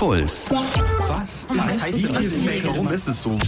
Puls. 0.00 0.50
Was? 0.50 1.44
Was 1.50 1.82
heißt 1.82 2.04
das? 2.08 2.64
Warum 2.64 2.90
ist 2.90 3.06
es 3.06 3.22
so? 3.22 3.38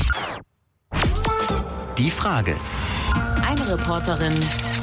Die 1.97 2.11
Frage. 2.11 2.55
Eine 3.49 3.69
Reporterin, 3.69 4.35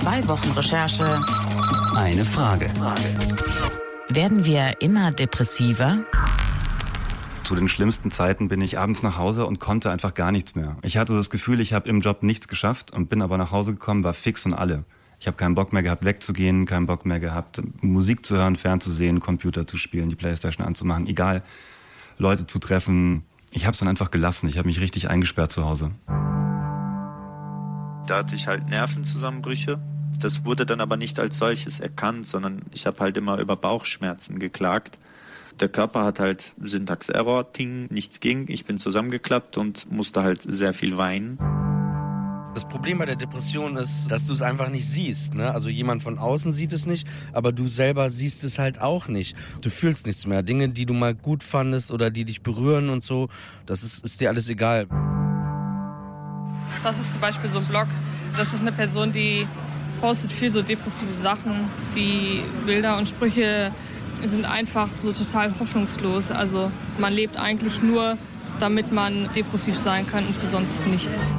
zwei 0.02 0.28
Wochen 0.28 0.50
Recherche. 0.58 1.22
Eine 1.96 2.26
Frage. 2.26 2.72
Werden 4.10 4.46
wir 4.46 4.82
immer 4.82 5.12
depressiver? 5.12 6.00
Zu 7.44 7.54
den 7.54 7.70
schlimmsten 7.70 8.10
Zeiten 8.10 8.48
bin 8.48 8.62
ich 8.62 8.80
abends 8.80 9.04
nach 9.04 9.20
Hause 9.20 9.46
und 9.46 9.60
konnte 9.60 9.92
einfach 9.92 10.16
gar 10.16 10.32
nichts 10.32 10.56
mehr. 10.56 10.76
Ich 10.82 10.98
hatte 10.98 11.16
das 11.16 11.30
Gefühl, 11.30 11.62
ich 11.62 11.74
habe 11.74 11.88
im 11.88 12.02
Job 12.02 12.24
nichts 12.24 12.48
geschafft 12.48 12.90
und 12.94 13.10
bin 13.10 13.22
aber 13.22 13.38
nach 13.38 13.52
Hause 13.52 13.74
gekommen, 13.74 14.04
war 14.04 14.16
fix 14.16 14.44
und 14.48 14.56
alle. 14.56 14.86
Ich 15.20 15.28
habe 15.28 15.36
keinen 15.36 15.54
Bock 15.54 15.74
mehr 15.74 15.84
gehabt, 15.84 16.06
wegzugehen, 16.06 16.66
keinen 16.66 16.86
Bock 16.86 17.06
mehr 17.06 17.20
gehabt, 17.20 17.62
Musik 17.82 18.26
zu 18.26 18.38
hören, 18.38 18.56
fernzusehen, 18.56 19.20
Computer 19.20 19.68
zu 19.68 19.78
spielen, 19.78 20.10
die 20.10 20.16
Playstation 20.16 20.66
anzumachen, 20.66 21.08
egal, 21.08 21.44
Leute 22.18 22.48
zu 22.48 22.60
treffen. 22.60 23.24
Ich 23.52 23.66
habe 23.66 23.74
es 23.74 23.80
dann 23.80 23.90
einfach 23.90 24.12
gelassen. 24.12 24.48
Ich 24.48 24.58
habe 24.58 24.68
mich 24.68 24.80
richtig 24.80 25.10
eingesperrt 25.10 25.52
zu 25.52 25.66
Hause. 25.66 25.92
Da 28.08 28.18
hatte 28.18 28.36
ich 28.36 28.48
halt 28.48 28.70
Nervenzusammenbrüche. 28.70 29.80
Das 30.20 30.46
wurde 30.46 30.66
dann 30.66 30.82
aber 30.82 30.98
nicht 30.98 31.20
als 31.20 31.38
solches 31.38 31.80
erkannt, 31.80 32.26
sondern 32.26 32.62
ich 32.74 32.86
habe 32.86 33.00
halt 33.00 33.18
immer 33.18 33.40
über 33.40 33.56
Bauchschmerzen 33.56 34.40
geklagt. 34.40 35.00
Der 35.60 35.68
Körper 35.68 36.06
hat 36.06 36.20
halt 36.20 36.54
Syntax-Error, 36.62 37.52
Ting, 37.52 37.88
nichts 37.90 38.20
ging. 38.20 38.46
Ich 38.48 38.66
bin 38.66 38.78
zusammengeklappt 38.78 39.58
und 39.58 39.92
musste 39.92 40.24
halt 40.24 40.42
sehr 40.42 40.74
viel 40.74 40.98
weinen. 40.98 41.38
Das 42.60 42.68
Problem 42.68 42.98
bei 42.98 43.06
der 43.06 43.16
Depression 43.16 43.78
ist, 43.78 44.12
dass 44.12 44.28
du 44.28 44.34
es 44.34 44.42
einfach 44.42 44.68
nicht 44.68 44.86
siehst. 44.86 45.34
Ne? 45.34 45.50
Also 45.50 45.70
jemand 45.70 46.04
von 46.04 46.18
außen 46.18 46.52
sieht 46.52 46.74
es 46.74 46.86
nicht, 46.86 47.08
aber 47.32 47.54
du 47.54 47.68
selber 47.68 48.10
siehst 48.10 48.44
es 48.44 48.60
halt 48.60 48.82
auch 48.82 49.08
nicht. 49.08 49.38
Du 49.62 49.70
fühlst 49.70 50.06
nichts 50.06 50.28
mehr. 50.28 50.44
Dinge, 50.44 50.68
die 50.68 50.86
du 50.86 50.94
mal 50.94 51.16
gut 51.16 51.42
fandest 51.42 51.90
oder 51.90 52.10
die 52.10 52.26
dich 52.26 52.42
berühren 52.42 52.90
und 52.90 53.02
so, 53.02 53.30
das 53.66 53.82
ist, 53.84 54.04
ist 54.04 54.20
dir 54.20 54.28
alles 54.28 54.50
egal. 54.50 54.88
Das 56.84 57.00
ist 57.00 57.14
zum 57.14 57.22
Beispiel 57.22 57.50
so 57.50 57.60
ein 57.60 57.66
Blog. 57.66 57.88
Das 58.36 58.54
ist 58.54 58.60
eine 58.60 58.74
Person, 58.74 59.14
die 59.14 59.48
postet 60.02 60.30
viel 60.30 60.52
so 60.52 60.62
depressive 60.62 61.14
Sachen. 61.14 61.70
Die 61.96 62.42
Bilder 62.66 62.98
und 62.98 63.08
Sprüche 63.08 63.72
sind 64.26 64.46
einfach 64.46 64.92
so 64.92 65.14
total 65.14 65.58
hoffnungslos. 65.58 66.30
Also 66.30 66.74
man 66.98 67.14
lebt 67.14 67.38
eigentlich 67.38 67.82
nur, 67.82 68.18
damit 68.60 68.92
man 68.92 69.30
depressiv 69.34 69.78
sein 69.78 70.06
kann 70.06 70.28
und 70.28 70.36
für 70.36 70.50
sonst 70.50 70.86
nichts. 70.88 71.32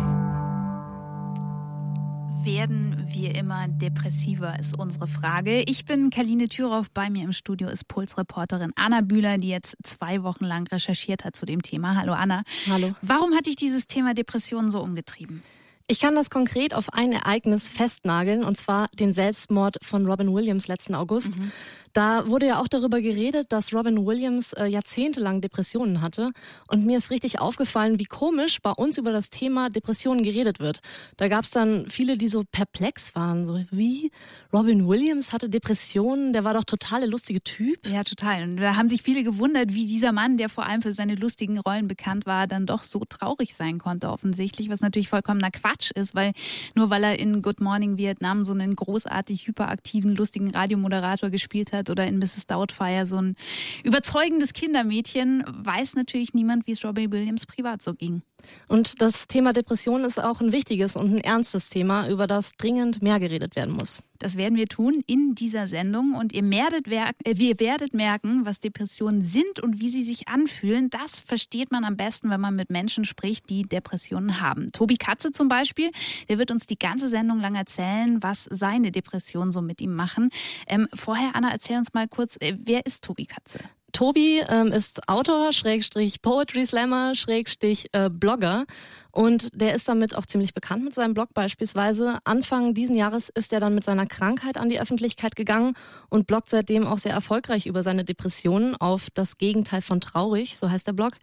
Werden 2.44 3.04
wir 3.08 3.34
immer 3.34 3.68
depressiver, 3.68 4.58
ist 4.58 4.78
unsere 4.78 5.06
Frage. 5.06 5.60
Ich 5.62 5.84
bin 5.84 6.08
Kaline 6.08 6.48
Thüroff. 6.48 6.90
Bei 6.90 7.10
mir 7.10 7.22
im 7.22 7.32
Studio 7.32 7.68
ist 7.68 7.86
Pulsreporterin 7.86 8.72
Anna 8.76 9.02
Bühler, 9.02 9.36
die 9.36 9.50
jetzt 9.50 9.76
zwei 9.82 10.22
Wochen 10.22 10.46
lang 10.46 10.66
recherchiert 10.68 11.24
hat 11.24 11.36
zu 11.36 11.44
dem 11.44 11.60
Thema. 11.60 11.96
Hallo 11.96 12.14
Anna. 12.14 12.42
Hallo. 12.68 12.90
Warum 13.02 13.34
hat 13.34 13.44
dich 13.44 13.56
dieses 13.56 13.86
Thema 13.86 14.14
Depressionen 14.14 14.70
so 14.70 14.80
umgetrieben? 14.80 15.42
Ich 15.86 15.98
kann 15.98 16.14
das 16.14 16.30
konkret 16.30 16.72
auf 16.72 16.92
ein 16.92 17.12
Ereignis 17.12 17.68
festnageln, 17.68 18.44
und 18.44 18.56
zwar 18.56 18.86
den 18.94 19.12
Selbstmord 19.12 19.78
von 19.82 20.06
Robin 20.06 20.32
Williams 20.32 20.68
letzten 20.68 20.94
August. 20.94 21.36
Mhm. 21.36 21.50
Da 21.92 22.28
wurde 22.28 22.46
ja 22.46 22.60
auch 22.60 22.68
darüber 22.68 23.00
geredet, 23.00 23.52
dass 23.52 23.72
Robin 23.72 24.06
Williams 24.06 24.52
äh, 24.52 24.66
jahrzehntelang 24.66 25.40
Depressionen 25.40 26.00
hatte. 26.00 26.30
Und 26.68 26.86
mir 26.86 26.98
ist 26.98 27.10
richtig 27.10 27.40
aufgefallen, 27.40 27.98
wie 27.98 28.04
komisch 28.04 28.60
bei 28.62 28.70
uns 28.70 28.98
über 28.98 29.12
das 29.12 29.30
Thema 29.30 29.70
Depressionen 29.70 30.22
geredet 30.22 30.60
wird. 30.60 30.80
Da 31.16 31.28
gab 31.28 31.44
es 31.44 31.50
dann 31.50 31.88
viele, 31.88 32.16
die 32.16 32.28
so 32.28 32.44
perplex 32.50 33.14
waren. 33.14 33.44
So 33.44 33.60
wie 33.70 34.10
Robin 34.52 34.86
Williams 34.86 35.32
hatte 35.32 35.48
Depressionen, 35.48 36.32
der 36.32 36.44
war 36.44 36.54
doch 36.54 36.64
total 36.64 37.00
der 37.00 37.08
lustige 37.08 37.42
Typ. 37.42 37.88
Ja, 37.88 38.04
total. 38.04 38.44
Und 38.44 38.56
da 38.58 38.76
haben 38.76 38.88
sich 38.88 39.02
viele 39.02 39.22
gewundert, 39.22 39.72
wie 39.72 39.86
dieser 39.86 40.12
Mann, 40.12 40.36
der 40.36 40.48
vor 40.48 40.66
allem 40.66 40.82
für 40.82 40.92
seine 40.92 41.14
lustigen 41.14 41.58
Rollen 41.58 41.88
bekannt 41.88 42.26
war, 42.26 42.46
dann 42.46 42.66
doch 42.66 42.82
so 42.82 43.04
traurig 43.08 43.54
sein 43.54 43.78
konnte, 43.78 44.10
offensichtlich. 44.10 44.68
Was 44.68 44.80
natürlich 44.80 45.08
vollkommener 45.08 45.50
Quatsch 45.50 45.90
ist, 45.92 46.14
weil 46.14 46.32
nur 46.74 46.90
weil 46.90 47.04
er 47.04 47.18
in 47.18 47.42
Good 47.42 47.60
Morning 47.60 47.96
Vietnam 47.96 48.44
so 48.44 48.52
einen 48.52 48.76
großartig 48.76 49.46
hyperaktiven, 49.46 50.14
lustigen 50.14 50.50
Radiomoderator 50.50 51.30
gespielt 51.30 51.72
hat, 51.72 51.79
hat 51.80 51.90
oder 51.90 52.06
in 52.06 52.18
Mrs. 52.18 52.46
Doubtfire 52.46 53.06
so 53.06 53.20
ein 53.20 53.36
überzeugendes 53.84 54.52
Kindermädchen, 54.52 55.44
weiß 55.46 55.96
natürlich 55.96 56.34
niemand, 56.34 56.66
wie 56.66 56.72
es 56.72 56.84
Robbie 56.84 57.10
Williams 57.10 57.46
privat 57.46 57.82
so 57.82 57.94
ging. 57.94 58.22
Und 58.68 59.00
das 59.00 59.28
Thema 59.28 59.52
Depression 59.52 60.04
ist 60.04 60.22
auch 60.22 60.40
ein 60.40 60.52
wichtiges 60.52 60.96
und 60.96 61.14
ein 61.14 61.20
ernstes 61.20 61.70
Thema, 61.70 62.08
über 62.08 62.26
das 62.26 62.52
dringend 62.52 63.02
mehr 63.02 63.18
geredet 63.20 63.56
werden 63.56 63.74
muss. 63.74 64.02
Das 64.20 64.36
werden 64.36 64.58
wir 64.58 64.68
tun 64.68 65.02
in 65.06 65.34
dieser 65.34 65.66
Sendung 65.66 66.14
und 66.14 66.34
ihr 66.34 66.48
werdet, 66.50 66.86
äh, 66.86 67.32
ihr 67.32 67.58
werdet 67.58 67.94
merken, 67.94 68.44
was 68.44 68.60
Depressionen 68.60 69.22
sind 69.22 69.60
und 69.60 69.80
wie 69.80 69.88
sie 69.88 70.02
sich 70.02 70.28
anfühlen. 70.28 70.90
Das 70.90 71.20
versteht 71.20 71.72
man 71.72 71.84
am 71.84 71.96
besten, 71.96 72.28
wenn 72.28 72.40
man 72.40 72.54
mit 72.54 72.68
Menschen 72.68 73.06
spricht, 73.06 73.48
die 73.48 73.62
Depressionen 73.62 74.42
haben. 74.42 74.72
Tobi 74.72 74.98
Katze 74.98 75.32
zum 75.32 75.48
Beispiel, 75.48 75.90
der 76.28 76.38
wird 76.38 76.50
uns 76.50 76.66
die 76.66 76.78
ganze 76.78 77.08
Sendung 77.08 77.40
lang 77.40 77.54
erzählen, 77.54 78.22
was 78.22 78.44
seine 78.44 78.92
Depressionen 78.92 79.52
so 79.52 79.62
mit 79.62 79.80
ihm 79.80 79.94
machen. 79.94 80.28
Ähm, 80.66 80.86
vorher, 80.92 81.34
Anna, 81.34 81.50
erzähl 81.50 81.78
uns 81.78 81.94
mal 81.94 82.06
kurz, 82.06 82.36
äh, 82.40 82.56
wer 82.60 82.84
ist 82.84 83.04
Tobi 83.04 83.24
Katze? 83.24 83.60
Tobi 83.92 84.42
ähm, 84.48 84.72
ist 84.72 85.08
Autor, 85.08 85.52
Schrägstrich 85.52 86.22
Poetry 86.22 86.66
Slammer, 86.66 87.14
Schrägstrich 87.14 87.88
äh, 87.92 88.08
Blogger 88.10 88.66
und 89.12 89.48
der 89.52 89.74
ist 89.74 89.88
damit 89.88 90.14
auch 90.14 90.26
ziemlich 90.26 90.54
bekannt 90.54 90.84
mit 90.84 90.94
seinem 90.94 91.14
Blog 91.14 91.34
beispielsweise. 91.34 92.18
Anfang 92.24 92.74
diesen 92.74 92.96
Jahres 92.96 93.28
ist 93.28 93.52
er 93.52 93.60
dann 93.60 93.74
mit 93.74 93.84
seiner 93.84 94.06
Krankheit 94.06 94.56
an 94.56 94.68
die 94.68 94.80
Öffentlichkeit 94.80 95.36
gegangen 95.36 95.74
und 96.08 96.26
bloggt 96.26 96.50
seitdem 96.50 96.86
auch 96.86 96.98
sehr 96.98 97.12
erfolgreich 97.12 97.66
über 97.66 97.82
seine 97.82 98.04
Depressionen 98.04 98.76
auf 98.76 99.08
das 99.14 99.38
Gegenteil 99.38 99.82
von 99.82 100.00
traurig, 100.00 100.56
so 100.56 100.70
heißt 100.70 100.86
der 100.86 100.92
Blog. 100.92 101.14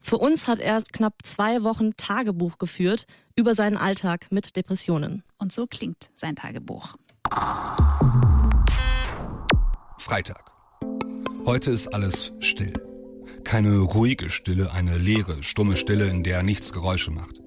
Für 0.00 0.18
uns 0.18 0.46
hat 0.46 0.60
er 0.60 0.82
knapp 0.82 1.14
zwei 1.24 1.62
Wochen 1.62 1.96
Tagebuch 1.96 2.58
geführt 2.58 3.06
über 3.34 3.54
seinen 3.54 3.76
Alltag 3.76 4.26
mit 4.30 4.56
Depressionen. 4.56 5.24
Und 5.38 5.52
so 5.52 5.66
klingt 5.66 6.10
sein 6.14 6.36
Tagebuch. 6.36 6.96
Freitag. 9.98 10.51
Heute 11.44 11.72
ist 11.72 11.88
alles 11.88 12.32
still. 12.38 12.72
Keine 13.42 13.78
ruhige 13.78 14.30
Stille, 14.30 14.70
eine 14.70 14.96
leere, 14.96 15.42
stumme 15.42 15.76
Stille, 15.76 16.06
in 16.06 16.22
der 16.22 16.44
nichts 16.44 16.72
Geräusche 16.72 17.10
macht. 17.10 17.40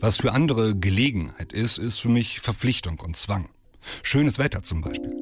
Was 0.00 0.16
für 0.16 0.32
andere 0.32 0.74
Gelegenheit 0.74 1.52
ist, 1.52 1.78
ist 1.78 2.00
für 2.00 2.08
mich 2.08 2.40
Verpflichtung 2.40 2.98
und 2.98 3.16
Zwang. 3.16 3.48
Schönes 4.02 4.40
Wetter 4.40 4.64
zum 4.64 4.80
Beispiel. 4.80 5.14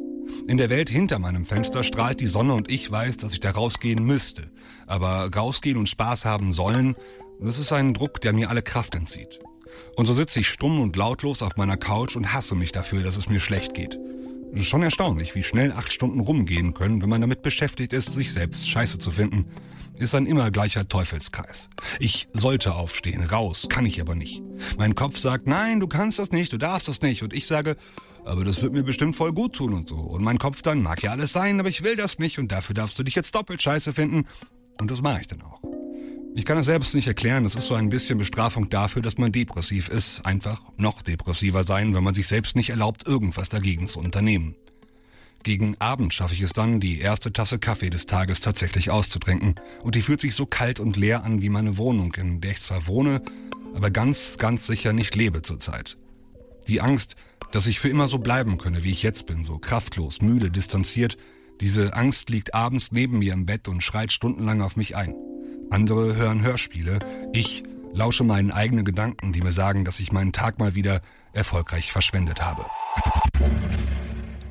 In 0.49 0.57
der 0.57 0.71
Welt 0.71 0.89
hinter 0.89 1.19
meinem 1.19 1.45
Fenster 1.45 1.85
strahlt 1.85 2.21
die 2.21 2.27
Sonne 2.27 2.55
und 2.55 2.73
ich 2.73 2.91
weiß, 2.91 3.19
dass 3.19 3.35
ich 3.35 3.41
da 3.41 3.51
rausgehen 3.51 4.03
müsste. 4.03 4.51
Aber 4.87 5.29
rausgehen 5.31 5.77
und 5.77 5.91
Spaß 5.91 6.25
haben 6.25 6.55
sollen, 6.55 6.97
das 7.41 7.59
ist 7.59 7.75
ein 7.75 7.93
Druck, 7.93 8.23
der 8.23 8.33
mir 8.33 8.49
alle 8.49 8.63
Kraft 8.63 8.95
entzieht. 8.95 9.39
Und 9.97 10.07
so 10.07 10.15
sitze 10.15 10.41
ich 10.41 10.49
stumm 10.49 10.81
und 10.81 10.97
lautlos 10.97 11.43
auf 11.43 11.59
meiner 11.59 11.77
Couch 11.77 12.17
und 12.17 12.33
hasse 12.33 12.55
mich 12.55 12.73
dafür, 12.73 13.03
dass 13.03 13.19
es 13.19 13.29
mir 13.29 13.41
schlecht 13.41 13.75
geht. 13.75 13.99
Schon 14.63 14.83
erstaunlich, 14.83 15.35
wie 15.35 15.43
schnell 15.43 15.73
acht 15.73 15.93
Stunden 15.93 16.21
rumgehen 16.21 16.75
können, 16.75 17.03
wenn 17.03 17.09
man 17.09 17.21
damit 17.21 17.43
beschäftigt 17.43 17.93
ist, 17.93 18.13
sich 18.13 18.33
selbst 18.33 18.69
scheiße 18.69 18.99
zu 18.99 19.11
finden. 19.11 19.47
Ist 19.97 20.15
ein 20.15 20.27
immer 20.27 20.51
gleicher 20.51 20.89
Teufelskreis. 20.89 21.69
Ich 22.01 22.29
sollte 22.33 22.75
aufstehen, 22.75 23.23
raus, 23.23 23.67
kann 23.69 23.87
ich 23.87 24.01
aber 24.01 24.15
nicht. 24.15 24.43
Mein 24.79 24.95
Kopf 24.95 25.19
sagt, 25.19 25.47
nein, 25.47 25.81
du 25.81 25.87
kannst 25.87 26.19
das 26.19 26.33
nicht, 26.33 26.53
du 26.53 26.59
darfst 26.59 26.89
das 26.89 27.03
nicht. 27.03 27.23
Und 27.23 27.35
ich 27.35 27.47
sage, 27.47 27.77
aber 28.25 28.45
das 28.45 28.63
wird 28.63 28.73
mir 28.73 28.83
bestimmt 28.83 29.17
voll 29.17 29.33
gut 29.33 29.55
tun 29.55 29.75
und 29.75 29.89
so. 29.89 29.97
Und 29.97 30.23
mein 30.23 30.39
Kopf 30.39 30.63
dann, 30.63 30.83
mag 30.83 31.03
ja 31.03 31.11
alles 31.11 31.33
sein, 31.33 31.61
aber 31.61 31.69
ich 31.69 31.85
will 31.85 31.97
das 31.97 32.19
nicht 32.19 32.39
und 32.39 32.51
dafür 32.51 32.75
darfst 32.75 32.99
du 32.99 33.03
dich 33.03 33.15
jetzt 33.15 33.35
doppelt 33.35 33.61
scheiße 33.61 33.93
finden. 33.93 34.27
Und 34.81 34.91
das 34.91 35.03
mache 35.03 35.21
ich 35.21 35.27
dann 35.27 35.43
auch. 35.43 35.74
Ich 36.37 36.45
kann 36.45 36.59
es 36.59 36.67
selbst 36.67 36.97
nicht 36.97 37.07
erklären, 37.07 37.45
es 37.45 37.55
ist 37.55 37.69
so 37.69 37.75
ein 37.75 37.91
bisschen 37.91 38.19
Bestrafung 38.19 38.69
dafür, 38.69 39.03
dass 39.03 39.19
man 39.19 39.31
depressiv 39.31 39.89
ist. 39.89 40.27
Einfach 40.27 40.61
noch 40.77 41.01
depressiver 41.01 41.63
sein, 41.63 41.95
wenn 41.95 42.03
man 42.03 42.15
sich 42.15 42.27
selbst 42.27 42.57
nicht 42.57 42.71
erlaubt, 42.71 43.07
irgendwas 43.07 43.49
dagegen 43.49 43.87
zu 43.87 44.01
unternehmen. 44.01 44.57
Gegen 45.45 45.77
Abend 45.79 46.13
schaffe 46.13 46.35
ich 46.35 46.41
es 46.41 46.53
dann, 46.53 46.81
die 46.81 46.99
erste 46.99 47.33
Tasse 47.33 47.61
Kaffee 47.61 47.89
des 47.89 48.07
Tages 48.07 48.41
tatsächlich 48.41 48.91
auszutrinken. 48.91 49.55
Und 49.83 49.95
die 49.95 50.03
fühlt 50.03 50.21
sich 50.21 50.35
so 50.35 50.45
kalt 50.45 50.81
und 50.81 50.97
leer 50.97 51.23
an 51.23 51.41
wie 51.41 51.51
meine 51.51 51.77
Wohnung, 51.77 52.13
in 52.15 52.41
der 52.41 52.51
ich 52.51 52.61
zwar 52.61 52.89
wohne, 52.89 53.23
aber 53.77 53.93
ganz, 53.93 54.37
ganz 54.37 54.67
sicher 54.67 54.93
nicht 54.93 55.15
lebe 55.15 55.43
zurzeit. 55.43 55.97
Die 56.67 56.81
Angst, 56.81 57.15
dass 57.53 57.69
ich 57.69 57.79
für 57.79 57.89
immer 57.89 58.09
so 58.09 58.19
bleiben 58.19 58.59
könne, 58.59 58.83
wie 58.83 58.91
ich 58.91 59.05
jetzt 59.05 59.27
bin, 59.27 59.45
so 59.45 59.59
kraftlos, 59.59 60.21
müde, 60.21 60.51
distanziert, 60.51 61.17
diese 61.61 61.95
Angst 61.95 62.29
liegt 62.29 62.55
abends 62.55 62.91
neben 62.91 63.21
mir 63.21 63.35
im 63.35 63.47
Bett 63.47 63.69
und 63.69 63.83
schreit 63.83 64.11
stundenlang 64.11 64.63
auf 64.63 64.75
mich 64.75 64.97
ein. 64.97 65.15
Andere 65.75 66.15
hören 66.15 66.41
Hörspiele. 66.41 67.01
Ich 67.33 67.65
lausche 67.93 68.23
meinen 68.23 68.53
eigenen 68.53 68.85
Gedanken, 68.85 69.33
die 69.33 69.41
mir 69.41 69.51
sagen, 69.51 69.85
dass 69.85 69.99
ich 69.99 70.13
meinen 70.13 70.33
Tag 70.33 70.61
mal 70.61 70.77
wieder 70.77 71.01
erfolgreich 71.33 71.91
verschwendet 71.91 72.41
habe. 72.41 72.65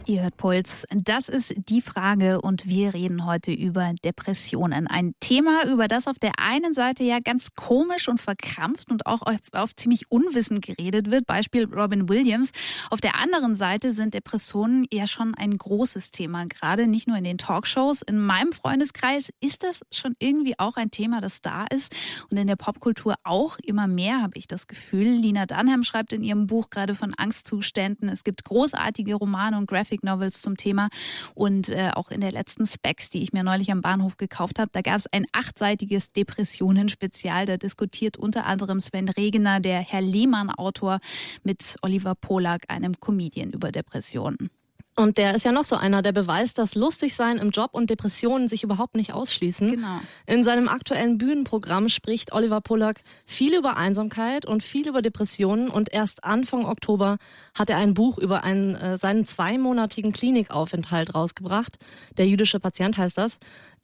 Ihr 0.06 0.22
hört 0.22 0.36
Puls. 0.36 0.86
Das 0.90 1.30
ist 1.30 1.54
die 1.70 1.80
Frage 1.80 2.42
und 2.42 2.68
wir 2.68 2.94
reden 2.94 3.26
heute 3.26 3.54
über 3.54 3.94
Depressionen. 4.04 4.86
Ein 4.88 5.14
Thema, 5.22 5.66
über 5.66 5.88
das 5.88 6.08
auf 6.08 6.20
der 6.20 6.34
einen 6.40 6.74
Seite 6.74 7.06
ja 7.06 7.20
ganz 7.24 7.54
komisch 7.56 8.10
und 8.10 8.20
verkrampft 8.20 8.92
und 8.92 9.06
auch 9.06 9.22
auf, 9.22 9.76
ziemlich 9.78 10.12
unwissend 10.12 10.62
geredet 10.62 11.10
wird. 11.10 11.26
Beispiel 11.26 11.74
Robin 11.74 12.10
Williams. 12.10 12.52
Auf 12.90 13.00
der 13.00 13.16
anderen 13.16 13.56
Seite 13.56 13.94
sind 13.94 14.14
Depressionen 14.14 14.88
ja 14.92 15.08
schon 15.08 15.36
ein 15.36 15.58
großes 15.58 16.12
Thema, 16.12 16.48
gerade 16.48 16.86
nicht 16.86 17.08
nur 17.08 17.16
in 17.16 17.24
den 17.24 17.38
Talkshows. 17.38 18.02
In 18.02 18.20
meinem 18.20 18.52
Freundeskreis 18.52 19.30
ist 19.40 19.64
das 19.64 19.84
schon 19.94 20.16
irgendwie 20.20 20.60
auch 20.60 20.76
ein 20.76 20.92
Thema, 20.92 21.22
das 21.22 21.40
da 21.40 21.66
ist 21.66 21.96
und 22.30 22.38
in 22.38 22.48
der 22.48 22.58
Popkultur 22.58 23.16
auch 23.24 23.58
immer 23.64 23.88
mehr, 23.88 24.22
habe 24.22 24.34
ich 24.38 24.48
das 24.48 24.68
Gefühl. 24.68 25.08
Lina 25.08 25.46
Dunham 25.46 25.84
schreibt 25.84 26.12
in 26.12 26.24
ihrem 26.24 26.46
Buch 26.46 26.70
gerade 26.70 26.94
von 26.94 27.14
Angstzuständen. 27.14 28.10
Es 28.10 28.26
gibt 28.26 28.44
großartige 28.44 29.16
Romane 29.16 29.58
und 29.58 29.68
Graphic 29.68 29.93
Graphic 29.94 30.04
Novels 30.04 30.42
zum 30.42 30.57
Thema. 30.57 30.90
Und 31.36 31.69
äh, 31.69 31.92
auch 31.94 32.10
in 32.10 32.22
der 32.22 32.31
letzten 32.31 32.66
Specs, 32.66 33.10
die 33.10 33.22
ich 33.22 33.34
mir 33.34 33.44
neulich 33.44 33.72
am 33.72 33.81
Bahnhof 33.81 34.18
gekauft 34.18 34.60
habe, 34.60 34.69
da 34.72 34.81
gab 34.81 34.98
es 34.98 35.07
ein 35.12 35.25
achtseitiges 35.31 36.12
Depressionen-Spezial. 36.12 37.45
Da 37.45 37.57
diskutiert 37.57 38.18
unter 38.18 38.45
anderem 38.45 38.80
Sven 38.80 39.10
Regener, 39.10 39.60
der 39.60 39.80
Herr 39.80 40.01
Lehmann-Autor, 40.01 41.00
mit 41.44 41.75
Oliver 41.81 42.16
Polak, 42.16 42.63
einem 42.69 43.00
Comedian, 43.00 43.51
über 43.51 43.72
Depressionen. 43.72 44.50
Und 44.95 45.18
der 45.18 45.34
ist 45.34 45.44
ja 45.44 45.51
noch 45.51 45.63
so 45.63 45.75
einer, 45.75 46.01
der 46.04 46.12
beweist, 46.12 46.60
dass 46.60 46.75
Lustigsein 46.75 47.38
im 47.38 47.50
Job 47.50 47.72
und 47.74 47.90
Depressionen 47.90 48.48
sich 48.48 48.63
überhaupt 48.63 48.95
nicht 48.95 49.13
ausschließen. 49.13 49.74
Genau. 49.74 50.00
In 50.28 50.44
seinem 50.44 50.68
aktuellen 50.68 51.18
Bühnenprogramm 51.18 51.90
spricht 51.90 52.31
Oliver 52.31 52.62
Pollack 52.62 52.98
viel 53.25 53.56
über 53.56 53.75
Einsamkeit 53.75 54.45
und 54.45 54.62
viel 54.62 54.88
über 54.88 55.01
Depressionen 55.01 55.69
und 55.69 55.92
erst 55.92 56.24
Anfang 56.24 56.66
Oktober 56.66 57.18
hat 57.56 57.72
er 57.72 57.78
ein 57.78 57.95
Buch 57.95 58.19
über 58.19 58.44
einen, 58.44 58.75
äh, 58.75 58.98
seinen 58.98 59.25
zweimonatigen 59.25 60.12
Klinikaufenthalt 60.12 61.16
rausgebracht. 61.16 61.78
Der 62.18 62.28
jüdische 62.28 62.60
Patient 62.60 62.98
heißt 62.98 63.18
das. 63.18 63.39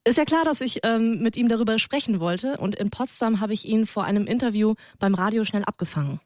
Ist 0.05 0.17
ja 0.17 0.25
klar, 0.25 0.45
dass 0.45 0.61
ich 0.61 0.79
ähm, 0.83 1.21
mit 1.21 1.35
ihm 1.35 1.49
darüber 1.49 1.77
sprechen 1.79 2.19
wollte 2.19 2.57
und 2.57 2.75
in 2.75 2.89
Potsdam 2.89 3.41
habe 3.41 3.53
ich 3.53 3.65
ihn 3.65 3.85
vor 3.85 4.03
einem 4.03 4.27
Interview 4.27 4.75
beim 4.99 5.15
Radio 5.15 5.43
schnell 5.43 5.63
abgefangen. 5.63 6.19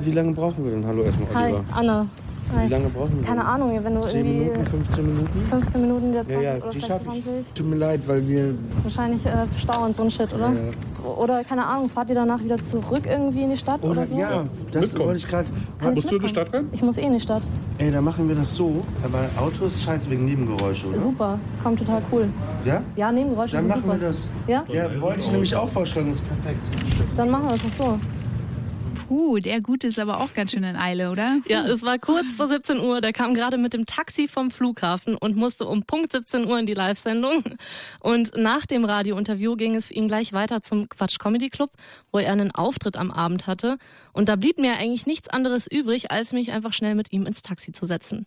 Wie 0.00 0.12
lange 0.12 0.32
brauchen 0.32 0.64
wir 0.64 0.70
denn? 0.70 0.86
Hallo 0.86 1.02
erstmal, 1.02 1.28
Oliver. 1.44 1.64
Hi, 1.68 1.78
Anna. 1.78 2.08
Wie 2.56 2.68
lange 2.68 2.88
brauchen 2.88 3.20
wir? 3.20 3.26
Keine 3.26 3.44
Ahnung, 3.44 3.78
wenn 3.82 3.94
du 3.94 4.00
10 4.00 4.16
irgendwie 4.26 4.44
Minuten, 4.50 4.66
15 4.66 5.06
Minuten? 5.06 5.46
15 5.48 5.80
Minuten 5.80 6.12
der 6.12 6.26
20 6.26 6.42
ja, 6.42 6.42
ja, 6.42 6.56
oder 6.56 6.70
die 6.70 6.80
vielleicht 6.80 7.04
schaffe 7.04 7.16
ich. 7.16 7.24
20. 7.24 7.52
Tut 7.54 7.66
mir 7.66 7.76
leid, 7.76 8.00
weil 8.06 8.28
wir... 8.28 8.54
Wahrscheinlich 8.82 9.26
äh, 9.26 9.30
Stau 9.58 9.84
und 9.84 9.96
so 9.96 10.02
ein 10.02 10.10
Shit, 10.10 10.32
oder? 10.34 10.52
Ja. 10.52 11.08
Oder, 11.08 11.44
keine 11.44 11.64
Ahnung, 11.66 11.88
fahrt 11.88 12.08
ihr 12.08 12.14
danach 12.14 12.42
wieder 12.42 12.58
zurück 12.58 13.04
irgendwie 13.06 13.42
in 13.42 13.50
die 13.50 13.56
Stadt 13.56 13.82
oder, 13.82 13.92
Oder, 13.92 14.06
so? 14.06 14.18
ja, 14.18 14.44
das 14.72 14.98
wollte 14.98 15.18
ich 15.18 15.28
gerade... 15.28 15.48
Kann 15.78 15.96
ich 15.96 16.10
mitkommen? 16.10 16.68
Ich 16.72 16.82
muss 16.82 16.98
eh 16.98 17.02
in 17.02 17.12
die 17.12 17.20
Stadt. 17.20 17.42
Ey, 17.78 17.90
dann 17.92 18.04
machen 18.04 18.28
wir 18.28 18.34
das 18.34 18.54
so, 18.54 18.82
aber 19.04 19.28
Auto 19.40 19.66
ist 19.66 19.82
scheiße 19.82 20.10
wegen 20.10 20.24
Nebengeräusche, 20.24 20.88
oder? 20.88 20.98
Super, 20.98 21.38
das 21.50 21.62
kommt 21.62 21.78
total 21.78 22.02
cool. 22.10 22.28
Ja? 22.64 22.82
Ja, 22.96 23.12
Nebengeräusche 23.12 23.52
Dann 23.52 23.64
sind 23.64 23.68
machen 23.68 23.82
super. 23.82 24.00
wir 24.00 24.08
das. 24.08 24.28
Ja? 24.46 24.64
Ja, 24.68 25.00
wollte 25.00 25.20
ich 25.20 25.30
nämlich 25.30 25.54
auch 25.54 25.68
vorschlagen, 25.68 26.08
das 26.08 26.18
ist 26.18 26.26
perfekt. 26.26 26.58
Dann 27.16 27.30
machen 27.30 27.44
wir 27.44 27.56
das 27.56 27.76
so. 27.76 27.98
Puh, 29.08 29.38
der 29.38 29.62
Gute 29.62 29.86
ist 29.86 29.98
aber 29.98 30.20
auch 30.20 30.34
ganz 30.34 30.50
schön 30.50 30.64
in 30.64 30.76
Eile, 30.76 31.10
oder? 31.10 31.38
Ja, 31.48 31.66
es 31.66 31.82
war 31.82 31.98
kurz 31.98 32.30
vor 32.30 32.46
17 32.46 32.78
Uhr. 32.78 33.00
Der 33.00 33.14
kam 33.14 33.32
gerade 33.32 33.56
mit 33.56 33.72
dem 33.72 33.86
Taxi 33.86 34.28
vom 34.28 34.50
Flughafen 34.50 35.16
und 35.16 35.34
musste 35.34 35.64
um 35.64 35.84
Punkt 35.84 36.12
17 36.12 36.46
Uhr 36.46 36.58
in 36.58 36.66
die 36.66 36.74
Live-Sendung. 36.74 37.42
Und 38.00 38.36
nach 38.36 38.66
dem 38.66 38.84
Radiointerview 38.84 39.56
ging 39.56 39.76
es 39.76 39.86
für 39.86 39.94
ihn 39.94 40.08
gleich 40.08 40.34
weiter 40.34 40.62
zum 40.62 40.90
Quatsch 40.90 41.18
Comedy 41.18 41.48
Club, 41.48 41.70
wo 42.12 42.18
er 42.18 42.30
einen 42.30 42.54
Auftritt 42.54 42.98
am 42.98 43.10
Abend 43.10 43.46
hatte. 43.46 43.78
Und 44.12 44.28
da 44.28 44.36
blieb 44.36 44.58
mir 44.58 44.74
eigentlich 44.74 45.06
nichts 45.06 45.28
anderes 45.28 45.66
übrig, 45.66 46.10
als 46.10 46.34
mich 46.34 46.52
einfach 46.52 46.74
schnell 46.74 46.94
mit 46.94 47.10
ihm 47.10 47.24
ins 47.24 47.40
Taxi 47.40 47.72
zu 47.72 47.86
setzen. 47.86 48.26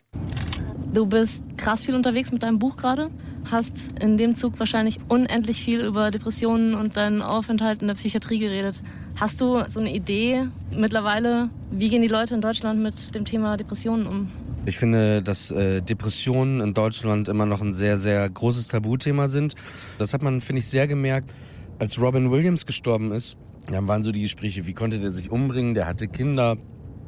Du 0.92 1.06
bist 1.06 1.44
krass 1.58 1.84
viel 1.84 1.94
unterwegs 1.94 2.32
mit 2.32 2.42
deinem 2.42 2.58
Buch 2.58 2.76
gerade, 2.76 3.12
hast 3.52 3.92
in 4.00 4.18
dem 4.18 4.36
Zug 4.36 4.58
wahrscheinlich 4.58 4.98
unendlich 5.10 5.64
viel 5.64 5.82
über 5.82 6.10
Depressionen 6.10 6.74
und 6.74 6.98
deinen 6.98 7.22
Aufenthalt 7.22 7.82
in 7.84 7.88
der 7.88 7.94
Psychiatrie 7.94 8.40
geredet. 8.40 8.82
Hast 9.16 9.42
du 9.42 9.64
so 9.68 9.80
eine 9.80 9.94
Idee 9.94 10.48
mittlerweile, 10.76 11.50
wie 11.72 11.90
gehen 11.90 12.02
die 12.02 12.08
Leute 12.08 12.36
in 12.36 12.42
Deutschland 12.42 12.82
mit 12.82 13.14
dem 13.14 13.26
Thema 13.26 13.58
Depressionen 13.58 14.08
um? 14.08 14.30
Ich 14.66 14.78
finde, 14.78 15.22
dass 15.22 15.50
äh, 15.52 15.82
Depressionen 15.82 16.62
in 16.62 16.74
Deutschland 16.74 17.28
immer 17.28 17.46
noch 17.46 17.62
ein 17.62 17.74
sehr, 17.74 17.98
sehr 17.98 18.30
großes 18.30 18.68
Tabuthema 18.68 19.28
sind. 19.28 19.56
Das 19.98 20.14
hat 20.14 20.22
man, 20.22 20.40
finde 20.40 20.60
ich, 20.60 20.68
sehr 20.68 20.88
gemerkt, 20.88 21.34
als 21.80 22.00
Robin 22.00 22.30
Williams 22.30 22.66
gestorben 22.66 23.12
ist. 23.12 23.38
Dann 23.72 23.88
waren 23.88 24.04
so 24.04 24.12
die 24.12 24.22
Gespräche, 24.22 24.68
wie 24.68 24.74
konnte 24.74 25.00
der 25.00 25.12
sich 25.12 25.32
umbringen? 25.32 25.74
Der 25.74 25.88
hatte 25.88 26.08
Kinder, 26.08 26.58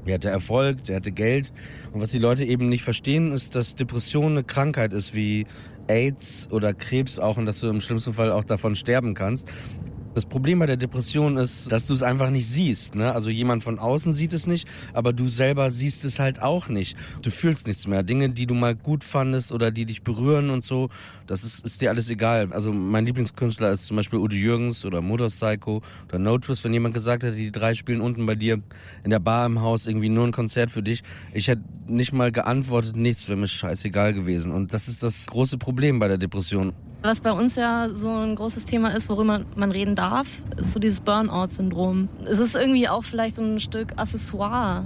der 0.07 0.15
hatte 0.15 0.29
Erfolg, 0.29 0.83
der 0.85 0.97
hatte 0.97 1.11
Geld. 1.11 1.51
Und 1.93 2.01
was 2.01 2.09
die 2.09 2.19
Leute 2.19 2.43
eben 2.43 2.69
nicht 2.69 2.83
verstehen, 2.83 3.31
ist, 3.31 3.55
dass 3.55 3.75
Depression 3.75 4.31
eine 4.31 4.43
Krankheit 4.43 4.93
ist 4.93 5.13
wie 5.13 5.45
AIDS 5.87 6.47
oder 6.51 6.73
Krebs 6.73 7.19
auch 7.19 7.37
und 7.37 7.45
dass 7.45 7.59
du 7.59 7.67
im 7.67 7.81
schlimmsten 7.81 8.13
Fall 8.13 8.31
auch 8.31 8.43
davon 8.43 8.75
sterben 8.75 9.13
kannst. 9.13 9.47
Das 10.15 10.25
Problem 10.25 10.59
bei 10.59 10.67
der 10.67 10.77
Depression 10.77 11.37
ist, 11.37 11.71
dass 11.71 11.87
du 11.87 11.93
es 11.93 12.03
einfach 12.03 12.29
nicht 12.29 12.47
siehst. 12.47 12.95
Ne? 12.95 13.13
Also 13.13 13.29
jemand 13.29 13.63
von 13.63 13.79
außen 13.79 14.13
sieht 14.13 14.33
es 14.33 14.45
nicht, 14.45 14.67
aber 14.93 15.11
du 15.11 15.27
selber 15.27 15.71
siehst 15.71 16.05
es 16.05 16.19
halt 16.19 16.41
auch 16.41 16.67
nicht. 16.67 16.95
Du 17.23 17.31
fühlst 17.31 17.65
nichts 17.67 17.87
mehr. 17.87 18.03
Dinge, 18.03 18.29
die 18.29 18.45
du 18.45 18.53
mal 18.53 18.75
gut 18.75 19.03
fandest 19.03 19.51
oder 19.51 19.71
die 19.71 19.85
dich 19.85 20.03
berühren 20.03 20.49
und 20.51 20.63
so, 20.63 20.89
das 21.27 21.43
ist, 21.43 21.65
ist 21.65 21.81
dir 21.81 21.89
alles 21.89 22.09
egal. 22.09 22.49
Also 22.51 22.71
mein 22.71 23.05
Lieblingskünstler 23.05 23.71
ist 23.71 23.85
zum 23.85 23.97
Beispiel 23.97 24.19
Udo 24.19 24.35
Jürgens 24.35 24.85
oder 24.85 25.01
Motorpsycho 25.01 25.81
oder 26.07 26.19
No 26.19 26.37
Twist. 26.37 26.63
Wenn 26.63 26.73
jemand 26.73 26.93
gesagt 26.93 27.23
hätte, 27.23 27.35
die 27.35 27.51
drei 27.51 27.73
spielen 27.73 28.01
unten 28.01 28.25
bei 28.25 28.35
dir 28.35 28.61
in 29.03 29.09
der 29.09 29.19
Bar 29.19 29.45
im 29.45 29.61
Haus 29.61 29.87
irgendwie 29.87 30.09
nur 30.09 30.25
ein 30.25 30.31
Konzert 30.31 30.71
für 30.71 30.83
dich, 30.83 31.03
ich 31.33 31.47
hätte 31.47 31.63
nicht 31.87 32.13
mal 32.13 32.31
geantwortet, 32.31 32.95
nichts 32.95 33.27
wäre 33.27 33.37
mir 33.37 33.47
scheißegal 33.47 34.13
gewesen. 34.13 34.51
Und 34.51 34.73
das 34.73 34.87
ist 34.87 35.03
das 35.03 35.27
große 35.27 35.57
Problem 35.57 35.99
bei 35.99 36.07
der 36.07 36.17
Depression. 36.17 36.73
Was 37.01 37.19
bei 37.19 37.31
uns 37.31 37.55
ja 37.57 37.89
so 37.89 38.09
ein 38.09 38.35
großes 38.35 38.63
Thema 38.65 38.95
ist, 38.95 39.09
worüber 39.09 39.43
man 39.55 39.71
reden 39.71 39.95
darf, 39.95 40.27
ist 40.55 40.71
so 40.71 40.79
dieses 40.79 41.01
Burnout-Syndrom. 41.01 42.07
Es 42.25 42.39
ist 42.39 42.55
irgendwie 42.55 42.87
auch 42.87 43.03
vielleicht 43.03 43.35
so 43.35 43.43
ein 43.43 43.59
Stück 43.59 43.93
Accessoire. 43.97 44.85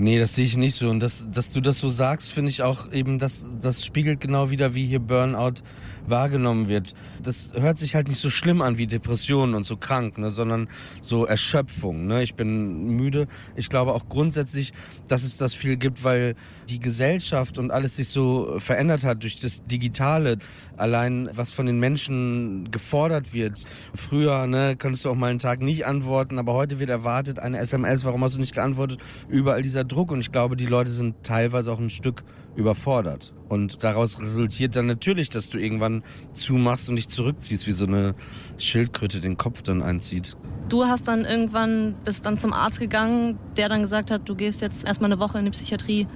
Nee, 0.00 0.20
das 0.20 0.36
sehe 0.36 0.44
ich 0.44 0.56
nicht 0.56 0.76
so. 0.76 0.88
Und 0.88 1.00
das, 1.00 1.26
dass 1.32 1.50
du 1.50 1.60
das 1.60 1.80
so 1.80 1.88
sagst, 1.88 2.30
finde 2.30 2.50
ich 2.50 2.62
auch 2.62 2.92
eben, 2.92 3.18
das, 3.18 3.44
das 3.60 3.84
spiegelt 3.84 4.20
genau 4.20 4.48
wieder, 4.48 4.72
wie 4.74 4.86
hier 4.86 5.00
Burnout 5.00 5.62
wahrgenommen 6.06 6.68
wird. 6.68 6.94
Das 7.22 7.52
hört 7.54 7.78
sich 7.78 7.96
halt 7.96 8.08
nicht 8.08 8.20
so 8.20 8.30
schlimm 8.30 8.62
an 8.62 8.78
wie 8.78 8.86
Depressionen 8.86 9.56
und 9.56 9.66
so 9.66 9.76
krank, 9.76 10.16
ne, 10.18 10.30
sondern 10.30 10.68
so 11.02 11.26
Erschöpfung. 11.26 12.06
Ne? 12.06 12.22
Ich 12.22 12.34
bin 12.34 12.96
müde. 12.96 13.26
Ich 13.56 13.68
glaube 13.68 13.92
auch 13.92 14.08
grundsätzlich, 14.08 14.72
dass 15.08 15.24
es 15.24 15.36
das 15.36 15.54
viel 15.54 15.76
gibt, 15.76 16.04
weil 16.04 16.36
die 16.68 16.78
Gesellschaft 16.78 17.58
und 17.58 17.72
alles 17.72 17.96
sich 17.96 18.08
so 18.08 18.56
verändert 18.60 19.02
hat 19.02 19.24
durch 19.24 19.40
das 19.40 19.64
Digitale. 19.66 20.38
Allein, 20.76 21.28
was 21.32 21.50
von 21.50 21.66
den 21.66 21.80
Menschen 21.80 22.70
gefordert 22.70 23.32
wird. 23.32 23.64
Früher 23.94 24.46
ne, 24.46 24.76
konntest 24.76 25.04
du 25.04 25.10
auch 25.10 25.16
mal 25.16 25.30
einen 25.30 25.40
Tag 25.40 25.60
nicht 25.60 25.86
antworten, 25.86 26.38
aber 26.38 26.54
heute 26.54 26.78
wird 26.78 26.90
erwartet, 26.90 27.40
eine 27.40 27.58
SMS, 27.58 28.04
warum 28.04 28.22
hast 28.22 28.36
du 28.36 28.40
nicht 28.40 28.54
geantwortet? 28.54 29.00
Überall 29.28 29.62
dieser 29.62 29.87
Druck 29.88 30.12
und 30.12 30.20
ich 30.20 30.30
glaube, 30.30 30.56
die 30.56 30.66
Leute 30.66 30.90
sind 30.90 31.16
teilweise 31.22 31.72
auch 31.72 31.78
ein 31.78 31.90
Stück 31.90 32.22
überfordert. 32.54 33.32
Und 33.48 33.82
daraus 33.82 34.20
resultiert 34.20 34.76
dann 34.76 34.86
natürlich, 34.86 35.30
dass 35.30 35.48
du 35.48 35.58
irgendwann 35.58 36.02
zumachst 36.32 36.88
und 36.88 36.96
dich 36.96 37.08
zurückziehst, 37.08 37.66
wie 37.66 37.72
so 37.72 37.86
eine 37.86 38.14
Schildkröte 38.58 39.20
den 39.20 39.38
Kopf 39.38 39.62
dann 39.62 39.82
einzieht. 39.82 40.36
Du 40.68 40.84
hast 40.84 41.08
dann 41.08 41.24
irgendwann, 41.24 41.94
bist 42.04 42.26
dann 42.26 42.36
zum 42.36 42.52
Arzt 42.52 42.78
gegangen, 42.78 43.38
der 43.56 43.68
dann 43.68 43.82
gesagt 43.82 44.10
hat, 44.10 44.28
du 44.28 44.34
gehst 44.34 44.60
jetzt 44.60 44.84
erstmal 44.84 45.10
eine 45.10 45.20
Woche 45.20 45.38
in 45.38 45.46
die 45.46 45.50
Psychiatrie. 45.50 46.06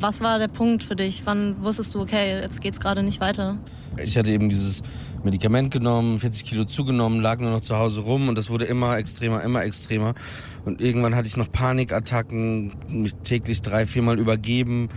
Was 0.00 0.22
war 0.22 0.38
der 0.38 0.48
Punkt 0.48 0.82
für 0.82 0.96
dich? 0.96 1.22
Wann 1.26 1.62
wusstest 1.62 1.94
du, 1.94 2.00
okay, 2.00 2.40
jetzt 2.40 2.62
geht's 2.62 2.80
gerade 2.80 3.02
nicht 3.02 3.20
weiter? 3.20 3.58
Ich 4.02 4.16
hatte 4.16 4.30
eben 4.30 4.48
dieses 4.48 4.82
Medikament 5.24 5.70
genommen, 5.70 6.18
40 6.18 6.46
Kilo 6.46 6.64
zugenommen, 6.64 7.20
lag 7.20 7.38
nur 7.38 7.50
noch 7.50 7.60
zu 7.60 7.76
Hause 7.76 8.00
rum 8.00 8.28
und 8.28 8.38
das 8.38 8.48
wurde 8.48 8.64
immer 8.64 8.96
extremer, 8.96 9.42
immer 9.42 9.62
extremer. 9.62 10.14
Und 10.64 10.80
irgendwann 10.80 11.14
hatte 11.14 11.28
ich 11.28 11.36
noch 11.36 11.52
Panikattacken, 11.52 12.72
mich 12.88 13.14
täglich 13.24 13.60
drei, 13.60 13.84
viermal 13.84 14.18
übergeben, 14.18 14.88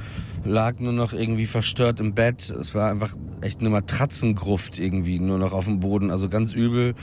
lag 0.46 0.80
nur 0.80 0.94
noch 0.94 1.12
irgendwie 1.12 1.48
verstört 1.48 2.00
im 2.00 2.14
Bett. 2.14 2.50
Es 2.50 2.74
war 2.74 2.90
einfach 2.90 3.14
echt 3.42 3.60
eine 3.60 3.72
Matratzengruft 3.72 4.80
irgendwie 4.80 5.20
nur 5.20 5.38
noch 5.38 5.52
auf 5.52 5.66
dem 5.66 5.82
Boden, 5.82 6.12
also 6.12 6.30
ganz 6.30 6.54
übel. 6.54 6.94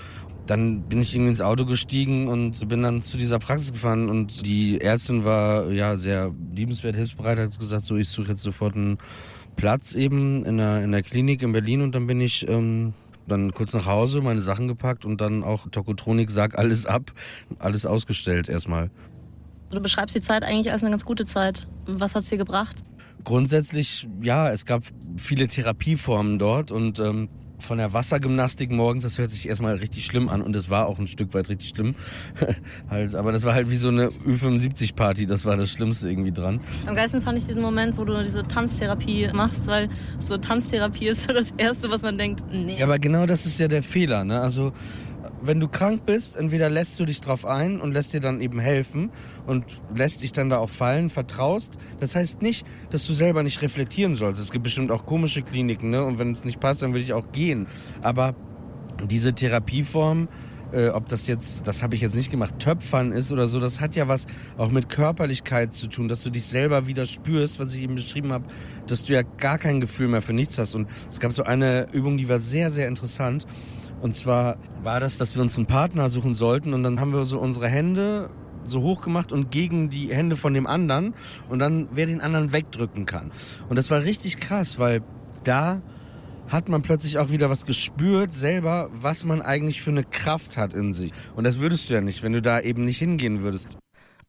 Dann 0.51 0.83
bin 0.83 1.01
ich 1.01 1.15
irgendwie 1.15 1.29
ins 1.29 1.41
Auto 1.41 1.65
gestiegen 1.65 2.27
und 2.27 2.69
bin 2.69 2.83
dann 2.83 3.03
zu 3.03 3.17
dieser 3.17 3.39
Praxis 3.39 3.71
gefahren 3.71 4.09
und 4.09 4.45
die 4.45 4.81
Ärztin 4.81 5.25
war 5.25 5.71
ja 5.71 5.97
sehr 5.97 6.35
liebenswert, 6.53 6.97
hilfsbereit, 6.97 7.39
hat 7.39 7.57
gesagt, 7.57 7.85
so 7.85 7.95
ich 7.95 8.09
suche 8.09 8.31
jetzt 8.31 8.43
sofort 8.43 8.75
einen 8.75 8.99
Platz 9.55 9.95
eben 9.95 10.45
in 10.45 10.57
der, 10.57 10.83
in 10.83 10.91
der 10.91 11.05
Klinik 11.05 11.43
in 11.43 11.53
Berlin 11.53 11.83
und 11.83 11.95
dann 11.95 12.09
bin 12.09 12.21
ich 12.21 12.49
ähm, 12.49 12.95
dann 13.29 13.55
kurz 13.55 13.73
nach 13.75 13.87
Hause, 13.87 14.23
meine 14.23 14.41
Sachen 14.41 14.67
gepackt 14.67 15.05
und 15.05 15.21
dann 15.21 15.45
auch 15.45 15.69
Tokotronik, 15.71 16.33
sag 16.33 16.59
alles 16.59 16.85
ab, 16.85 17.13
alles 17.61 17.87
ausgestellt 17.87 18.49
erstmal. 18.49 18.91
Du 19.71 19.81
beschreibst 19.81 20.17
die 20.17 20.21
Zeit 20.21 20.43
eigentlich 20.43 20.73
als 20.73 20.83
eine 20.83 20.91
ganz 20.91 21.05
gute 21.05 21.27
Zeit. 21.27 21.69
Was 21.87 22.17
hat's 22.17 22.29
dir 22.29 22.39
gebracht? 22.39 22.79
Grundsätzlich, 23.23 24.09
ja, 24.21 24.51
es 24.51 24.67
gab 24.67 24.83
viele 25.17 25.47
Therapieformen 25.47 26.41
dort 26.41 26.73
und 26.73 26.99
ähm, 26.99 27.29
von 27.61 27.79
der 27.79 27.93
Wassergymnastik 27.93 28.71
morgens, 28.71 29.05
das 29.05 29.19
hört 29.19 29.31
sich 29.31 29.49
erstmal 29.49 29.77
richtig 29.77 30.05
schlimm 30.05 30.29
an 30.29 30.43
und 30.43 30.55
es 30.57 30.71
war 30.71 30.87
auch 30.87 30.99
ein 30.99 31.07
Stück 31.07 31.35
weit 31.35 31.49
richtig 31.49 31.71
schlimm. 31.71 31.95
halt, 32.91 33.15
aber 33.15 33.33
das 33.33 33.45
war 33.45 33.55
halt 33.55 33.71
wie 33.71 33.77
so 33.77 33.89
eine 33.89 34.09
Ü75-Party, 34.09 35.27
das 35.27 35.45
war 35.45 35.57
das 35.57 35.71
Schlimmste 35.71 36.09
irgendwie 36.09 36.33
dran. 36.33 36.61
Am 36.87 36.95
geilsten 36.95 37.21
fand 37.21 37.39
ich 37.39 37.45
diesen 37.45 37.63
Moment, 37.63 37.97
wo 37.97 38.05
du 38.05 38.23
diese 38.23 38.43
Tanztherapie 38.43 39.31
machst, 39.33 39.67
weil 39.67 39.89
so 40.25 40.37
Tanztherapie 40.37 41.09
ist 41.09 41.25
so 41.25 41.33
das 41.33 41.53
Erste, 41.57 41.91
was 41.91 42.03
man 42.03 42.17
denkt, 42.17 42.43
nee. 42.53 42.79
Ja, 42.79 42.87
aber 42.87 42.99
genau 42.99 43.27
das 43.27 43.47
ist 43.47 43.59
ja 43.59 43.69
der 43.69 43.83
Fehler, 43.83 44.25
ne? 44.25 44.41
Also 44.41 44.73
wenn 45.43 45.61
du 45.61 45.69
krank 45.69 46.07
bist, 46.07 46.37
entweder 46.37 46.71
lässt 46.71 46.99
du 47.01 47.05
dich 47.05 47.21
drauf 47.21 47.45
ein 47.45 47.81
und 47.81 47.93
lässt 47.93 48.13
dir 48.13 48.21
dann 48.21 48.41
eben 48.41 48.59
helfen 48.59 49.11
und 49.47 49.65
lässt 49.95 50.23
dich 50.23 50.33
dann 50.33 50.51
da 50.51 50.59
auch 50.59 50.71
fallen, 50.71 51.11
vertraust. 51.11 51.79
Das 51.99 52.15
heißt 52.15 52.43
nicht, 52.43 52.67
dass 52.91 53.05
du 53.05 53.13
selber 53.13 53.43
nicht 53.43 53.63
reflektieren 53.63 54.17
sollst. 54.17 54.41
Es 54.41 54.51
gibt 54.51 54.65
bestimmt 54.65 54.91
auch 54.91 55.07
komische 55.07 55.43
Kliniken, 55.43 55.91
ne? 55.91 56.05
Und 56.05 56.19
wenn 56.19 56.33
es 56.33 56.45
nicht 56.45 56.61
passt, 56.61 56.83
dann 56.83 56.93
würde 56.93 57.05
ich 57.05 57.13
auch 57.13 57.33
gehen. 57.33 57.67
Aber 58.03 58.35
diese 59.07 59.33
Therapieform, 59.33 60.29
äh, 60.73 60.89
ob 60.89 61.09
das 61.09 61.27
jetzt, 61.27 61.67
das 61.67 61.83
habe 61.83 61.95
ich 61.95 62.01
jetzt 62.01 62.15
nicht 62.15 62.31
gemacht, 62.31 62.59
Töpfern 62.59 63.13
ist 63.13 63.33
oder 63.33 63.49
so, 63.49 63.61
das 63.61 63.81
hat 63.81 63.97
ja 63.97 64.09
was 64.09 64.27
auch 64.57 64.71
mit 64.71 64.89
Körperlichkeit 64.89 65.73
zu 65.73 65.87
tun, 65.89 66.09
dass 66.09 66.23
du 66.23 66.31
dich 66.31 66.45
selber 66.45 66.87
wieder 66.87 67.07
spürst, 67.07 67.59
was 67.59 67.75
ich 67.75 67.83
eben 67.83 67.95
beschrieben 67.95 68.33
habe, 68.33 68.45
dass 68.87 69.05
du 69.05 69.13
ja 69.13 69.23
gar 69.23 69.59
kein 69.59 69.81
Gefühl 69.81 70.09
mehr 70.09 70.23
für 70.23 70.33
nichts 70.33 70.59
hast. 70.59 70.75
Und 70.75 70.89
es 71.09 71.21
gab 71.21 71.33
so 71.33 71.43
eine 71.43 71.89
Übung, 71.93 72.19
die 72.19 72.29
war 72.29 72.41
sehr, 72.41 72.71
sehr 72.71 72.89
interessant. 72.89 73.47
Und 74.01 74.17
zwar 74.17 74.57
war 74.83 75.01
das, 75.01 75.19
dass 75.19 75.35
wir 75.35 75.43
uns 75.43 75.57
einen 75.57 75.67
Partner 75.67 76.09
suchen 76.09 76.35
sollten 76.35 76.73
und 76.73 76.83
dann 76.83 77.01
haben 77.01 77.13
wir 77.13 77.25
so 77.25 77.39
unsere 77.39 77.69
Hände 77.69 78.31
so 78.65 78.83
hoch 78.83 79.03
gemacht 79.03 79.33
und 79.33 79.51
gegen 79.51 79.91
die 79.91 80.15
Hände 80.15 80.37
von 80.37 80.55
dem 80.55 80.67
anderen 80.67 81.15
und 81.49 81.59
dann 81.59 81.89
wer 81.93 82.07
den 82.07 82.21
anderen 82.21 82.53
wegdrücken 82.53 83.07
kann. 83.07 83.31
Und 83.69 83.77
das 83.77 83.91
war 83.91 84.05
richtig 84.05 84.39
krass, 84.39 84.79
weil 84.79 85.03
da 85.45 85.81
hat 86.49 86.69
man 86.69 86.83
plötzlich 86.83 87.19
auch 87.19 87.31
wieder 87.31 87.49
was 87.49 87.65
gespürt 87.65 88.33
selber, 88.33 88.91
was 88.93 89.25
man 89.25 89.41
eigentlich 89.41 89.83
für 89.83 89.91
eine 89.91 90.05
Kraft 90.05 90.57
hat 90.57 90.75
in 90.75 90.93
sich. 90.93 91.13
Und 91.37 91.45
das 91.45 91.59
würdest 91.59 91.89
du 91.89 91.95
ja 91.95 92.01
nicht, 92.01 92.23
wenn 92.23 92.33
du 92.33 92.43
da 92.43 92.61
eben 92.61 92.85
nicht 92.85 92.99
hingehen 92.99 93.43
würdest. 93.43 93.79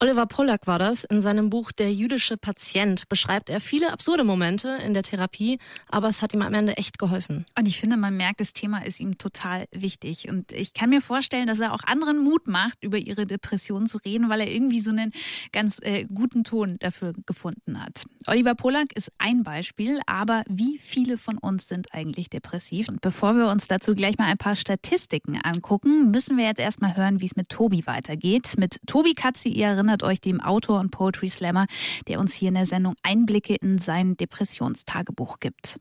Oliver 0.03 0.25
Pollack 0.25 0.65
war 0.65 0.79
das. 0.79 1.03
In 1.03 1.21
seinem 1.21 1.51
Buch 1.51 1.71
Der 1.71 1.93
jüdische 1.93 2.35
Patient 2.35 3.07
beschreibt 3.07 3.51
er 3.51 3.59
viele 3.59 3.93
absurde 3.93 4.23
Momente 4.23 4.79
in 4.83 4.95
der 4.95 5.03
Therapie, 5.03 5.59
aber 5.89 6.09
es 6.09 6.23
hat 6.23 6.33
ihm 6.33 6.41
am 6.41 6.55
Ende 6.55 6.75
echt 6.77 6.97
geholfen. 6.97 7.45
Und 7.55 7.67
ich 7.67 7.79
finde, 7.79 7.97
man 7.97 8.17
merkt, 8.17 8.41
das 8.41 8.53
Thema 8.53 8.83
ist 8.83 8.99
ihm 8.99 9.19
total 9.19 9.65
wichtig. 9.71 10.27
Und 10.27 10.53
ich 10.53 10.73
kann 10.73 10.89
mir 10.89 11.03
vorstellen, 11.03 11.45
dass 11.45 11.59
er 11.59 11.71
auch 11.71 11.83
anderen 11.83 12.23
Mut 12.23 12.47
macht, 12.47 12.83
über 12.83 12.97
ihre 12.97 13.27
Depressionen 13.27 13.85
zu 13.85 13.99
reden, 13.99 14.27
weil 14.27 14.39
er 14.39 14.51
irgendwie 14.51 14.79
so 14.79 14.89
einen 14.89 15.11
ganz 15.51 15.77
äh, 15.83 16.05
guten 16.05 16.43
Ton 16.43 16.77
dafür 16.79 17.13
gefunden 17.27 17.79
hat. 17.79 18.05
Oliver 18.25 18.55
Pollack 18.55 18.93
ist 18.95 19.11
ein 19.19 19.43
Beispiel, 19.43 19.99
aber 20.07 20.41
wie 20.49 20.79
viele 20.79 21.19
von 21.19 21.37
uns 21.37 21.67
sind 21.67 21.93
eigentlich 21.93 22.31
depressiv? 22.31 22.89
Und 22.89 23.01
bevor 23.01 23.35
wir 23.35 23.49
uns 23.49 23.67
dazu 23.67 23.93
gleich 23.93 24.17
mal 24.17 24.25
ein 24.25 24.39
paar 24.39 24.55
Statistiken 24.55 25.39
angucken, 25.43 26.09
müssen 26.09 26.37
wir 26.37 26.45
jetzt 26.45 26.59
erstmal 26.59 26.97
hören, 26.97 27.21
wie 27.21 27.27
es 27.27 27.35
mit 27.35 27.49
Tobi 27.49 27.85
weitergeht. 27.85 28.55
Mit 28.57 28.79
Tobi 28.87 29.13
Katzi, 29.13 29.49
ihr 29.49 29.67
erinnert 29.67 29.90
erinnert 29.91 30.03
euch 30.03 30.21
dem 30.21 30.39
Autor 30.39 30.79
und 30.79 30.89
Poetry 30.89 31.27
Slammer, 31.27 31.65
der 32.07 32.21
uns 32.21 32.33
hier 32.33 32.47
in 32.47 32.53
der 32.53 32.65
Sendung 32.65 32.95
Einblicke 33.03 33.55
in 33.55 33.77
sein 33.77 34.15
Depressionstagebuch 34.15 35.39
gibt. 35.41 35.79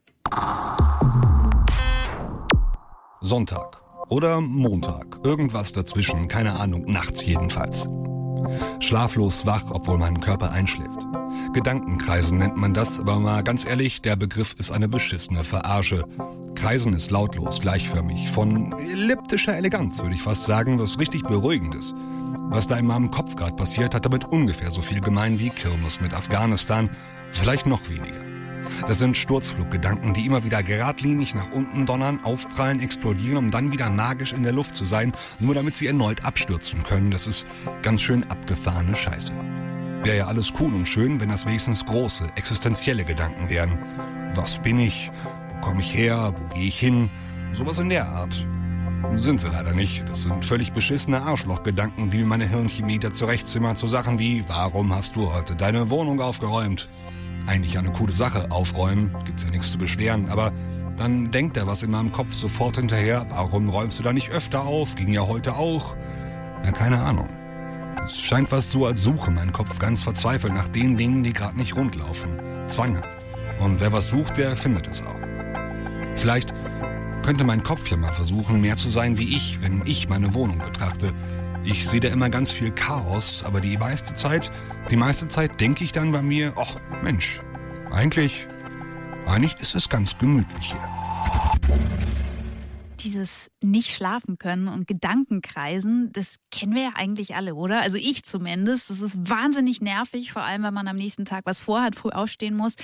Sonntag 3.21 3.81
oder 4.09 4.41
Montag, 4.41 5.19
irgendwas 5.23 5.71
dazwischen, 5.71 6.27
keine 6.27 6.59
Ahnung, 6.59 6.91
nachts 6.91 7.25
jedenfalls. 7.25 7.89
Schlaflos 8.81 9.47
wach, 9.47 9.71
obwohl 9.71 9.99
mein 9.99 10.19
Körper 10.19 10.51
einschläft. 10.51 11.07
Gedankenkreisen 11.53 12.39
nennt 12.39 12.57
man 12.57 12.75
das, 12.75 12.99
aber 12.99 13.21
mal 13.21 13.45
ganz 13.45 13.65
ehrlich, 13.65 14.03
der 14.03 14.17
Begriff 14.17 14.57
ist 14.59 14.73
eine 14.73 14.89
beschissene 14.89 15.45
Verarsche. 15.45 16.05
Kreisen 16.57 16.95
ist 16.95 17.13
lautlos, 17.13 17.61
gleichförmig, 17.61 18.29
von 18.29 18.73
elliptischer 18.73 19.57
Eleganz, 19.57 20.03
würde 20.03 20.17
ich 20.17 20.23
fast 20.23 20.47
sagen, 20.47 20.81
was 20.81 20.99
richtig 20.99 21.23
beruhigendes. 21.23 21.95
Was 22.51 22.67
da 22.67 22.77
in 22.77 22.87
meinem 22.87 23.13
Kopf 23.13 23.37
gerade 23.37 23.55
passiert, 23.55 23.95
hat 23.95 24.05
damit 24.05 24.25
ungefähr 24.25 24.73
so 24.73 24.81
viel 24.81 25.01
gemein 25.01 25.39
wie 25.39 25.51
Kirmes 25.51 26.01
mit 26.01 26.13
Afghanistan, 26.15 26.91
vielleicht 27.31 27.65
noch 27.65 27.89
weniger. 27.89 28.25
Das 28.89 28.99
sind 28.99 29.17
Sturzfluggedanken, 29.17 30.15
die 30.15 30.27
immer 30.27 30.43
wieder 30.43 30.65
geradlinig 30.65 31.33
nach 31.33 31.53
unten 31.53 31.87
donnern, 31.87 32.19
aufprallen, 32.25 32.81
explodieren, 32.81 33.37
um 33.37 33.51
dann 33.53 33.71
wieder 33.71 33.89
magisch 33.89 34.33
in 34.33 34.43
der 34.43 34.53
Luft 34.53 34.75
zu 34.75 34.85
sein, 34.85 35.13
nur 35.39 35.55
damit 35.55 35.77
sie 35.77 35.87
erneut 35.87 36.25
abstürzen 36.25 36.83
können. 36.83 37.13
Das 37.13 37.29
ist 37.29 37.47
ganz 37.83 38.03
schön 38.03 38.29
abgefahrene 38.29 38.97
Scheiße. 38.97 39.33
Wäre 40.03 40.17
ja 40.17 40.27
alles 40.27 40.53
cool 40.59 40.75
und 40.75 40.87
schön, 40.87 41.21
wenn 41.21 41.29
das 41.29 41.47
wenigstens 41.47 41.87
große, 41.87 42.33
existenzielle 42.35 43.05
Gedanken 43.05 43.49
wären. 43.49 43.79
Was 44.35 44.59
bin 44.59 44.81
ich? 44.81 45.13
Wo 45.51 45.61
komme 45.61 45.83
ich 45.83 45.95
her? 45.95 46.35
Wo 46.37 46.55
gehe 46.55 46.67
ich 46.67 46.81
hin? 46.81 47.11
Sowas 47.53 47.79
in 47.79 47.91
der 47.91 48.09
Art. 48.09 48.45
Sind 49.15 49.41
sie 49.41 49.49
leider 49.49 49.73
nicht. 49.73 50.05
Das 50.09 50.23
sind 50.23 50.45
völlig 50.45 50.73
beschissene 50.73 51.23
Arschlochgedanken, 51.23 52.11
die 52.11 52.19
mir 52.19 52.27
meine 52.27 52.47
Hirnchemie 52.47 52.99
da 52.99 53.13
zurechtzimmern 53.13 53.77
zu 53.77 53.87
Sachen 53.87 54.19
wie, 54.19 54.45
warum 54.47 54.95
hast 54.95 55.17
du 55.17 55.33
heute 55.33 55.57
deine 55.57 55.91
Wohnung 55.91 56.21
aufgeräumt? 56.21 56.89
Eigentlich 57.47 57.79
eine 57.79 57.91
coole 57.93 58.13
Sache, 58.13 58.51
aufräumen, 58.51 59.15
gibt's 59.25 59.45
ja 59.45 59.51
nichts 59.51 59.73
zu 59.73 59.79
beschweren, 59.79 60.29
aber 60.29 60.53
dann 60.97 61.31
denkt 61.31 61.57
er 61.57 61.67
was 61.67 61.83
in 61.83 61.91
meinem 61.91 62.13
Kopf 62.13 62.35
sofort 62.35 62.77
hinterher, 62.77 63.27
warum 63.31 63.69
räumst 63.71 63.99
du 63.99 64.03
da 64.03 64.13
nicht 64.13 64.31
öfter 64.31 64.65
auf, 64.67 64.95
ging 64.95 65.13
ja 65.13 65.27
heute 65.27 65.57
auch. 65.57 65.97
Ja, 66.65 66.73
keine 66.73 67.01
Ahnung. 67.01 67.29
Es 68.05 68.21
scheint 68.21 68.53
was 68.53 68.71
so, 68.71 68.87
als 68.87 69.03
suche 69.03 69.31
mein 69.31 69.53
Kopf 69.53 69.79
ganz 69.79 70.03
verzweifelt 70.03 70.55
nach 70.55 70.69
den 70.69 70.97
Dingen, 70.97 71.23
die 71.23 71.33
gerade 71.33 71.59
nicht 71.59 71.77
rundlaufen. 71.77 72.39
Zwanghaft. 72.69 73.09
Und 73.61 73.81
wer 73.81 73.93
was 73.93 74.09
sucht, 74.09 74.37
der 74.37 74.57
findet 74.57 74.87
es 74.87 75.03
auch. 75.03 75.21
Vielleicht 76.17 76.55
könnte 77.23 77.45
mein 77.45 77.63
Kopf 77.63 77.89
ja 77.91 77.97
mal 77.97 78.13
versuchen, 78.13 78.61
mehr 78.61 78.77
zu 78.77 78.91
sein 78.91 79.19
wie 79.19 79.37
ich, 79.37 79.61
wenn 79.61 79.83
ich 79.87 80.09
meine 80.09 80.35
Wohnung 80.35 80.59
betrachte. 80.59 81.13
Ich 81.65 81.87
sehe 81.87 82.01
da 82.01 82.09
immer 82.09 82.31
ganz 82.31 82.51
viel 82.51 82.71
Chaos, 82.71 83.43
aber 83.45 83.61
die 83.61 83.77
meiste 83.77 84.15
Zeit, 84.15 84.51
die 84.91 84.97
meiste 84.97 85.29
Zeit 85.29 85.61
denke 85.61 85.85
ich 85.85 85.93
dann 85.93 86.13
bei 86.13 86.23
mir, 86.23 86.55
ach 86.57 86.77
Mensch, 87.03 87.41
eigentlich, 87.91 88.47
eigentlich 89.27 89.55
ist 89.61 89.75
es 89.75 89.89
ganz 89.89 90.17
gemütlich 90.17 90.73
hier 90.73 90.91
dieses 93.03 93.51
nicht 93.63 93.91
schlafen 93.91 94.39
können 94.39 94.69
und 94.69 94.87
Gedankenkreisen, 94.87 96.11
das 96.13 96.37
kennen 96.51 96.75
wir 96.75 96.83
ja 96.83 96.91
eigentlich 96.95 97.35
alle, 97.35 97.55
oder? 97.55 97.81
Also 97.81 97.97
ich 97.97 98.25
zumindest. 98.25 98.91
Das 98.91 99.01
ist 99.01 99.29
wahnsinnig 99.29 99.81
nervig, 99.81 100.33
vor 100.33 100.43
allem 100.43 100.63
wenn 100.63 100.75
man 100.75 100.89
am 100.89 100.97
nächsten 100.97 101.25
Tag 101.25 101.43
was 101.47 101.59
vorhat, 101.59 101.97
früh 101.97 102.11
aufstehen 102.11 102.57
muss. 102.57 102.75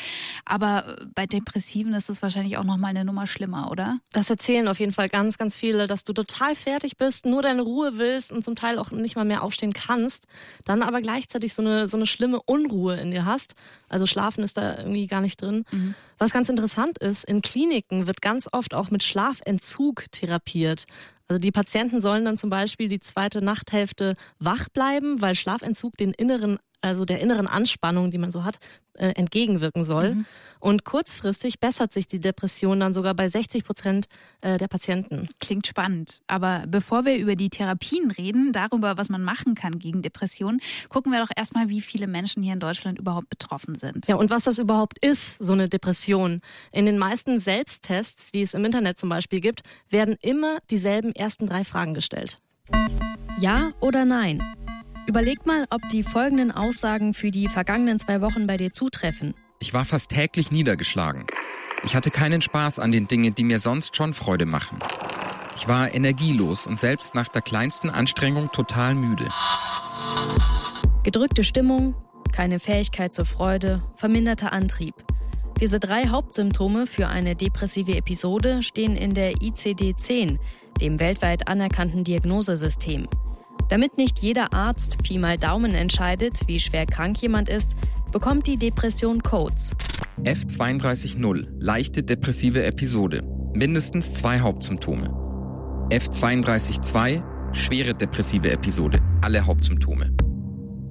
Aber 0.45 0.97
bei 1.15 1.27
Depressiven 1.27 1.95
ist 1.95 2.11
es 2.11 2.23
wahrscheinlich 2.23 2.59
auch 2.59 2.65
noch 2.65 2.77
mal 2.77 2.89
eine 2.89 3.05
Nummer 3.05 3.27
schlimmer, 3.27 3.71
oder? 3.71 3.99
Das 4.13 4.31
erzählen 4.31 4.69
auf 4.69 4.81
jeden 4.81 4.93
Fall 4.93 5.09
ganz, 5.09 5.39
ganz 5.39 5.57
viele, 5.57 5.87
dass 5.87 6.05
du 6.05 6.13
total 6.13 6.55
fertig 6.55 6.97
bist, 6.97 7.27
nur 7.27 7.43
deine 7.43 7.63
Ruhe 7.63 7.99
willst 7.99 8.33
und 8.33 8.45
zum 8.45 8.57
Teil 8.57 8.79
auch 8.79 8.91
nicht 8.91 9.17
mal 9.17 9.25
mehr 9.25 9.43
aufstehen 9.43 9.73
kannst, 9.73 10.27
dann 10.65 10.83
aber 10.83 11.01
gleichzeitig 11.01 11.55
so 11.55 11.63
eine 11.63 11.87
so 11.89 11.97
eine 11.97 12.07
schlimme 12.07 12.41
Unruhe 12.45 12.97
in 12.97 13.11
dir 13.11 13.25
hast. 13.25 13.55
Also 13.89 14.07
Schlafen 14.07 14.43
ist 14.43 14.57
da 14.57 14.79
irgendwie 14.79 15.07
gar 15.07 15.21
nicht 15.21 15.41
drin. 15.41 15.65
Mhm. 15.71 15.95
Was 16.19 16.33
ganz 16.33 16.49
interessant 16.49 16.99
ist, 16.99 17.25
in 17.25 17.43
Kliniken 17.43 18.07
wird 18.07 18.23
ganz 18.23 18.49
oft 18.51 18.73
auch 18.73 18.91
mit 18.91 19.03
Schlafentzug 19.03 20.05
therapiert. 20.13 20.85
Also 21.29 21.41
die 21.41 21.53
Patienten 21.53 22.01
sollen 22.01 22.25
dann 22.25 22.39
zum 22.39 22.51
Beispiel 22.51 22.89
die 22.89 23.01
zweite 23.01 23.43
Nachthälfte 23.43 24.15
wach 24.39 24.69
bleiben, 24.69 25.21
weil 25.21 25.35
Schlafentzug 25.35 25.97
den 25.97 26.13
inneren 26.13 26.59
also 26.87 27.05
der 27.05 27.21
inneren 27.21 27.47
Anspannung, 27.47 28.11
die 28.11 28.19
man 28.19 28.31
so 28.31 28.45
hat, 28.45 28.59
äh, 28.95 29.09
entgegenwirken 29.11 29.85
soll. 29.85 30.15
Mhm. 30.15 30.27
Und 30.59 30.85
kurzfristig 30.85 31.61
bessert 31.61 31.93
sich 31.93 32.09
die 32.09 32.19
Depression 32.19 32.81
dann 32.81 32.95
sogar 32.95 33.15
bei 33.15 33.29
60 33.29 33.65
Prozent 33.65 34.07
äh, 34.41 34.57
der 34.57 34.69
Patienten. 34.69 35.29
Klingt 35.39 35.67
spannend. 35.67 36.23
Aber 36.27 36.65
bevor 36.67 37.05
wir 37.05 37.17
über 37.17 37.37
die 37.37 37.51
Therapien 37.51 38.11
reden, 38.11 38.53
darüber, 38.53 38.97
was 38.97 39.09
man 39.09 39.23
machen 39.23 39.55
kann 39.55 39.79
gegen 39.79 40.03
Depressionen, 40.03 40.61
gucken 40.89 41.13
wir 41.13 41.21
doch 41.21 41.31
erstmal, 41.37 41.69
wie 41.69 41.81
viele 41.81 42.07
Menschen 42.07 42.43
hier 42.43 42.55
in 42.55 42.61
Deutschland 42.61 42.99
überhaupt 42.99 43.29
betroffen 43.29 43.75
sind. 43.75 44.07
Ja, 44.09 44.17
und 44.17 44.31
was 44.31 44.45
das 44.45 44.59
überhaupt 44.59 45.05
ist, 45.05 45.39
so 45.39 45.53
eine 45.53 45.69
Depression. 45.69 46.41
In 46.73 46.87
den 46.87 46.99
meisten 46.99 47.39
Selbsttests, 47.39 48.33
die 48.33 48.43
es 48.43 48.55
im 48.55 48.65
Internet 48.65 48.99
zum 48.99 49.09
Beispiel 49.09 49.41
gibt, 49.41 49.63
werden 49.91 50.17
immer 50.21 50.59
dieselben 50.71 51.15
ersten 51.15 51.47
drei 51.47 51.65
Fragen 51.65 51.95
gestellt. 51.95 52.41
Ja 53.39 53.73
oder 53.81 54.05
nein? 54.05 54.41
Überleg 55.07 55.47
mal, 55.47 55.67
ob 55.71 55.89
die 55.89 56.03
folgenden 56.03 56.51
Aussagen 56.51 57.15
für 57.15 57.31
die 57.31 57.49
vergangenen 57.49 57.99
zwei 57.99 58.21
Wochen 58.21 58.49
bei 58.49 58.57
dir 58.57 58.73
zutreffen. 58.73 59.35
Ich 59.61 59.73
war 59.73 59.85
fast 59.85 60.11
täglich 60.11 60.51
niedergeschlagen. 60.51 61.27
Ich 61.85 61.95
hatte 61.95 62.11
keinen 62.11 62.43
Spaß 62.43 62.81
an 62.81 62.91
den 62.91 63.07
Dingen, 63.07 63.35
die 63.35 63.45
mir 63.45 63.61
sonst 63.61 63.95
schon 63.95 64.13
Freude 64.15 64.47
machen. 64.47 64.81
Ich 65.55 65.69
war 65.69 65.95
energielos 65.95 66.67
und 66.67 66.81
selbst 66.81 67.15
nach 67.15 67.29
der 67.29 67.41
kleinsten 67.41 67.89
Anstrengung 67.89 68.51
total 68.51 68.97
müde. 68.97 69.29
Gedrückte 71.05 71.45
Stimmung, 71.45 71.95
keine 72.33 72.59
Fähigkeit 72.59 73.15
zur 73.15 73.27
Freude, 73.27 73.83
verminderter 73.95 74.53
Antrieb. 74.53 74.95
Diese 75.61 75.79
drei 75.79 76.09
Hauptsymptome 76.09 76.87
für 76.87 77.07
eine 77.07 77.37
depressive 77.37 77.97
Episode 77.97 78.63
stehen 78.63 78.97
in 78.97 79.15
der 79.15 79.35
ICD-10, 79.37 80.39
dem 80.81 80.99
weltweit 80.99 81.47
anerkannten 81.47 82.03
Diagnosesystem. 82.03 83.09
Damit 83.69 83.99
nicht 83.99 84.21
jeder 84.21 84.53
Arzt 84.55 85.03
Pi 85.03 85.19
mal 85.19 85.39
Daumen 85.39 85.75
entscheidet, 85.75 86.41
wie 86.47 86.61
schwer 86.61 86.87
krank 86.87 87.21
jemand 87.21 87.49
ist, 87.49 87.73
bekommt 88.13 88.47
die 88.47 88.57
Depression 88.57 89.23
Codes. 89.23 89.73
F320, 90.23 91.47
leichte 91.59 92.03
depressive 92.03 92.65
Episode. 92.65 93.23
mindestens 93.57 94.13
zwei 94.13 94.41
Hauptsymptome. 94.41 95.09
F32.2, 95.91 97.23
schwere 97.55 97.95
depressive 97.95 98.51
Episode, 98.51 98.99
alle 99.23 99.47
Hauptsymptome. 99.47 100.15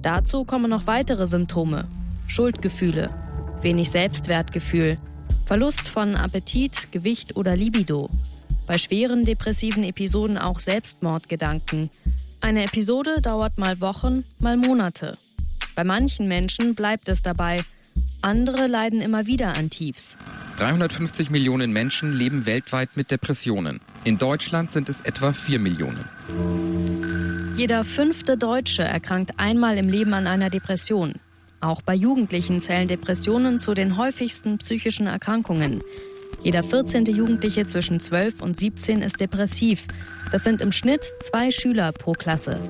Dazu 0.02 0.44
kommen 0.44 0.70
noch 0.70 0.86
weitere 0.86 1.26
Symptome. 1.26 1.86
Schuldgefühle, 2.26 3.10
wenig 3.62 3.90
Selbstwertgefühl, 3.90 4.98
Verlust 5.44 5.88
von 5.88 6.16
Appetit, 6.16 6.90
Gewicht 6.90 7.36
oder 7.36 7.56
Libido. 7.56 8.10
Bei 8.66 8.78
schweren 8.78 9.24
depressiven 9.24 9.84
Episoden 9.84 10.38
auch 10.38 10.58
Selbstmordgedanken. 10.58 11.90
Eine 12.46 12.62
Episode 12.62 13.20
dauert 13.20 13.58
mal 13.58 13.80
Wochen, 13.80 14.22
mal 14.38 14.56
Monate. 14.56 15.18
Bei 15.74 15.82
manchen 15.82 16.28
Menschen 16.28 16.76
bleibt 16.76 17.08
es 17.08 17.20
dabei. 17.20 17.64
Andere 18.22 18.68
leiden 18.68 19.00
immer 19.00 19.26
wieder 19.26 19.56
an 19.56 19.68
Tiefs. 19.68 20.16
350 20.58 21.28
Millionen 21.30 21.72
Menschen 21.72 22.16
leben 22.16 22.46
weltweit 22.46 22.90
mit 22.94 23.10
Depressionen. 23.10 23.80
In 24.04 24.18
Deutschland 24.18 24.70
sind 24.70 24.88
es 24.88 25.00
etwa 25.00 25.32
4 25.32 25.58
Millionen. 25.58 26.04
Jeder 27.56 27.82
fünfte 27.82 28.38
Deutsche 28.38 28.84
erkrankt 28.84 29.32
einmal 29.38 29.76
im 29.76 29.88
Leben 29.88 30.14
an 30.14 30.28
einer 30.28 30.48
Depression. 30.48 31.14
Auch 31.60 31.82
bei 31.82 31.96
Jugendlichen 31.96 32.60
zählen 32.60 32.86
Depressionen 32.86 33.58
zu 33.58 33.74
den 33.74 33.96
häufigsten 33.96 34.58
psychischen 34.58 35.08
Erkrankungen. 35.08 35.82
Jeder 36.44 36.62
14. 36.62 37.06
Jugendliche 37.06 37.66
zwischen 37.66 37.98
12 37.98 38.40
und 38.40 38.56
17 38.56 39.02
ist 39.02 39.18
depressiv. 39.18 39.88
Das 40.32 40.42
sind 40.42 40.60
im 40.60 40.72
Schnitt 40.72 41.04
zwei 41.20 41.50
Schüler 41.50 41.92
pro 41.92 42.12
Klasse. 42.12 42.60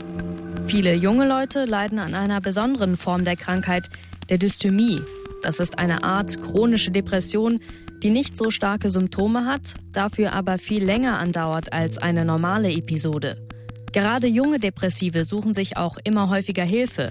Viele 0.67 0.95
junge 0.95 1.27
Leute 1.27 1.65
leiden 1.65 1.99
an 1.99 2.15
einer 2.15 2.41
besonderen 2.41 2.97
Form 2.97 3.25
der 3.25 3.37
Krankheit, 3.37 3.89
der 4.29 4.39
Dysthymie. 4.39 5.01
Das 5.43 5.59
ist 5.61 5.79
eine 5.79 6.03
Art 6.03 6.41
chronische 6.43 6.91
Depression, 6.91 7.61
die 8.03 8.11
nicht 8.11 8.37
so 8.37 8.51
starke 8.51 8.91
Symptome 8.91 9.47
hat, 9.47 9.75
dafür 9.93 10.35
aber 10.35 10.59
viel 10.59 10.85
länger 10.85 11.19
andauert 11.19 11.73
als 11.73 11.99
eine 11.99 12.25
normale 12.25 12.71
Episode. 12.71 13.47
Gerade 13.93 14.27
junge 14.27 14.59
Depressive 14.59 15.25
suchen 15.25 15.55
sich 15.55 15.79
auch 15.79 15.97
immer 16.05 16.29
häufiger 16.29 16.65
Hilfe. 16.65 17.11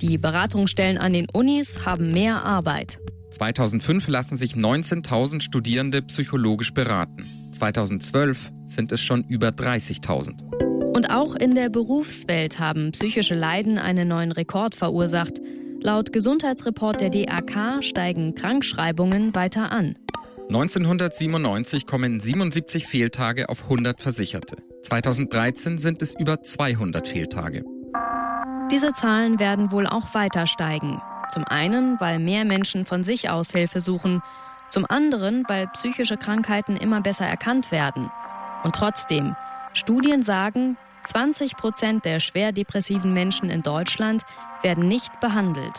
Die 0.00 0.18
Beratungsstellen 0.18 0.98
an 0.98 1.12
den 1.12 1.26
Unis 1.32 1.84
haben 1.84 2.12
mehr 2.12 2.44
Arbeit. 2.44 3.00
2005 3.32 4.06
lassen 4.08 4.36
sich 4.36 4.54
19.000 4.54 5.40
Studierende 5.40 6.02
psychologisch 6.02 6.72
beraten. 6.72 7.26
2012 7.52 8.52
sind 8.74 8.92
es 8.92 9.00
schon 9.00 9.24
über 9.24 9.48
30.000. 9.48 10.52
Und 10.94 11.10
auch 11.10 11.34
in 11.34 11.54
der 11.54 11.68
Berufswelt 11.68 12.58
haben 12.58 12.92
psychische 12.92 13.34
Leiden 13.34 13.78
einen 13.78 14.08
neuen 14.08 14.32
Rekord 14.32 14.74
verursacht. 14.74 15.40
Laut 15.80 16.12
Gesundheitsreport 16.12 17.00
der 17.00 17.10
DAK 17.10 17.82
steigen 17.82 18.34
Krankschreibungen 18.34 19.34
weiter 19.34 19.72
an. 19.72 19.96
1997 20.48 21.86
kommen 21.86 22.20
77 22.20 22.86
Fehltage 22.86 23.48
auf 23.48 23.64
100 23.64 24.00
Versicherte. 24.00 24.56
2013 24.82 25.78
sind 25.78 26.02
es 26.02 26.14
über 26.14 26.42
200 26.42 27.08
Fehltage. 27.08 27.64
Diese 28.70 28.92
Zahlen 28.92 29.38
werden 29.38 29.72
wohl 29.72 29.86
auch 29.86 30.14
weiter 30.14 30.46
steigen. 30.46 31.00
Zum 31.32 31.44
einen, 31.44 31.98
weil 32.00 32.18
mehr 32.18 32.44
Menschen 32.44 32.84
von 32.84 33.02
sich 33.02 33.30
aus 33.30 33.52
Hilfe 33.52 33.80
suchen. 33.80 34.20
Zum 34.68 34.84
anderen, 34.86 35.44
weil 35.48 35.68
psychische 35.68 36.16
Krankheiten 36.16 36.76
immer 36.76 37.00
besser 37.00 37.24
erkannt 37.24 37.72
werden. 37.72 38.10
Und 38.62 38.74
trotzdem, 38.74 39.34
Studien 39.72 40.22
sagen, 40.22 40.76
20 41.04 41.56
Prozent 41.56 42.04
der 42.04 42.20
schwer 42.20 42.52
depressiven 42.52 43.12
Menschen 43.12 43.50
in 43.50 43.62
Deutschland 43.62 44.22
werden 44.62 44.86
nicht 44.86 45.18
behandelt. 45.20 45.78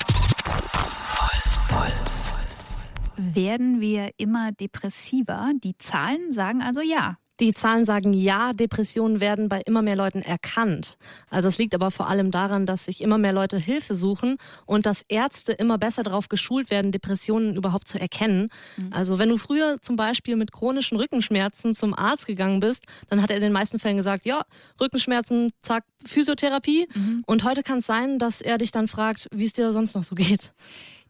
Werden 3.15 3.79
wir 3.79 4.11
immer 4.17 4.51
depressiver? 4.51 5.51
Die 5.63 5.77
Zahlen 5.77 6.33
sagen 6.33 6.61
also 6.61 6.81
ja. 6.81 7.17
Die 7.39 7.53
Zahlen 7.53 7.83
sagen 7.83 8.13
ja, 8.13 8.53
Depressionen 8.53 9.19
werden 9.19 9.49
bei 9.49 9.61
immer 9.65 9.81
mehr 9.81 9.95
Leuten 9.95 10.21
erkannt. 10.21 10.97
Also 11.31 11.47
das 11.47 11.57
liegt 11.57 11.73
aber 11.73 11.89
vor 11.89 12.07
allem 12.07 12.29
daran, 12.29 12.67
dass 12.67 12.85
sich 12.85 13.01
immer 13.01 13.17
mehr 13.17 13.33
Leute 13.33 13.57
Hilfe 13.57 13.95
suchen 13.95 14.37
und 14.65 14.85
dass 14.85 15.03
Ärzte 15.07 15.51
immer 15.53 15.79
besser 15.79 16.03
darauf 16.03 16.29
geschult 16.29 16.69
werden, 16.69 16.91
Depressionen 16.91 17.55
überhaupt 17.55 17.87
zu 17.87 17.99
erkennen. 17.99 18.49
Mhm. 18.77 18.93
Also 18.93 19.17
wenn 19.17 19.29
du 19.29 19.37
früher 19.37 19.77
zum 19.81 19.95
Beispiel 19.95 20.35
mit 20.35 20.51
chronischen 20.51 20.97
Rückenschmerzen 20.97 21.73
zum 21.73 21.95
Arzt 21.95 22.27
gegangen 22.27 22.59
bist, 22.59 22.85
dann 23.09 23.21
hat 23.21 23.31
er 23.31 23.37
in 23.37 23.43
den 23.43 23.53
meisten 23.53 23.79
Fällen 23.79 23.97
gesagt, 23.97 24.25
ja, 24.25 24.43
Rückenschmerzen, 24.79 25.51
zack, 25.61 25.85
Physiotherapie. 26.05 26.87
Mhm. 26.93 27.23
Und 27.25 27.43
heute 27.43 27.63
kann 27.63 27.79
es 27.79 27.87
sein, 27.87 28.19
dass 28.19 28.41
er 28.41 28.59
dich 28.59 28.71
dann 28.71 28.87
fragt, 28.87 29.27
wie 29.33 29.45
es 29.45 29.53
dir 29.53 29.71
sonst 29.71 29.95
noch 29.95 30.03
so 30.03 30.13
geht. 30.13 30.53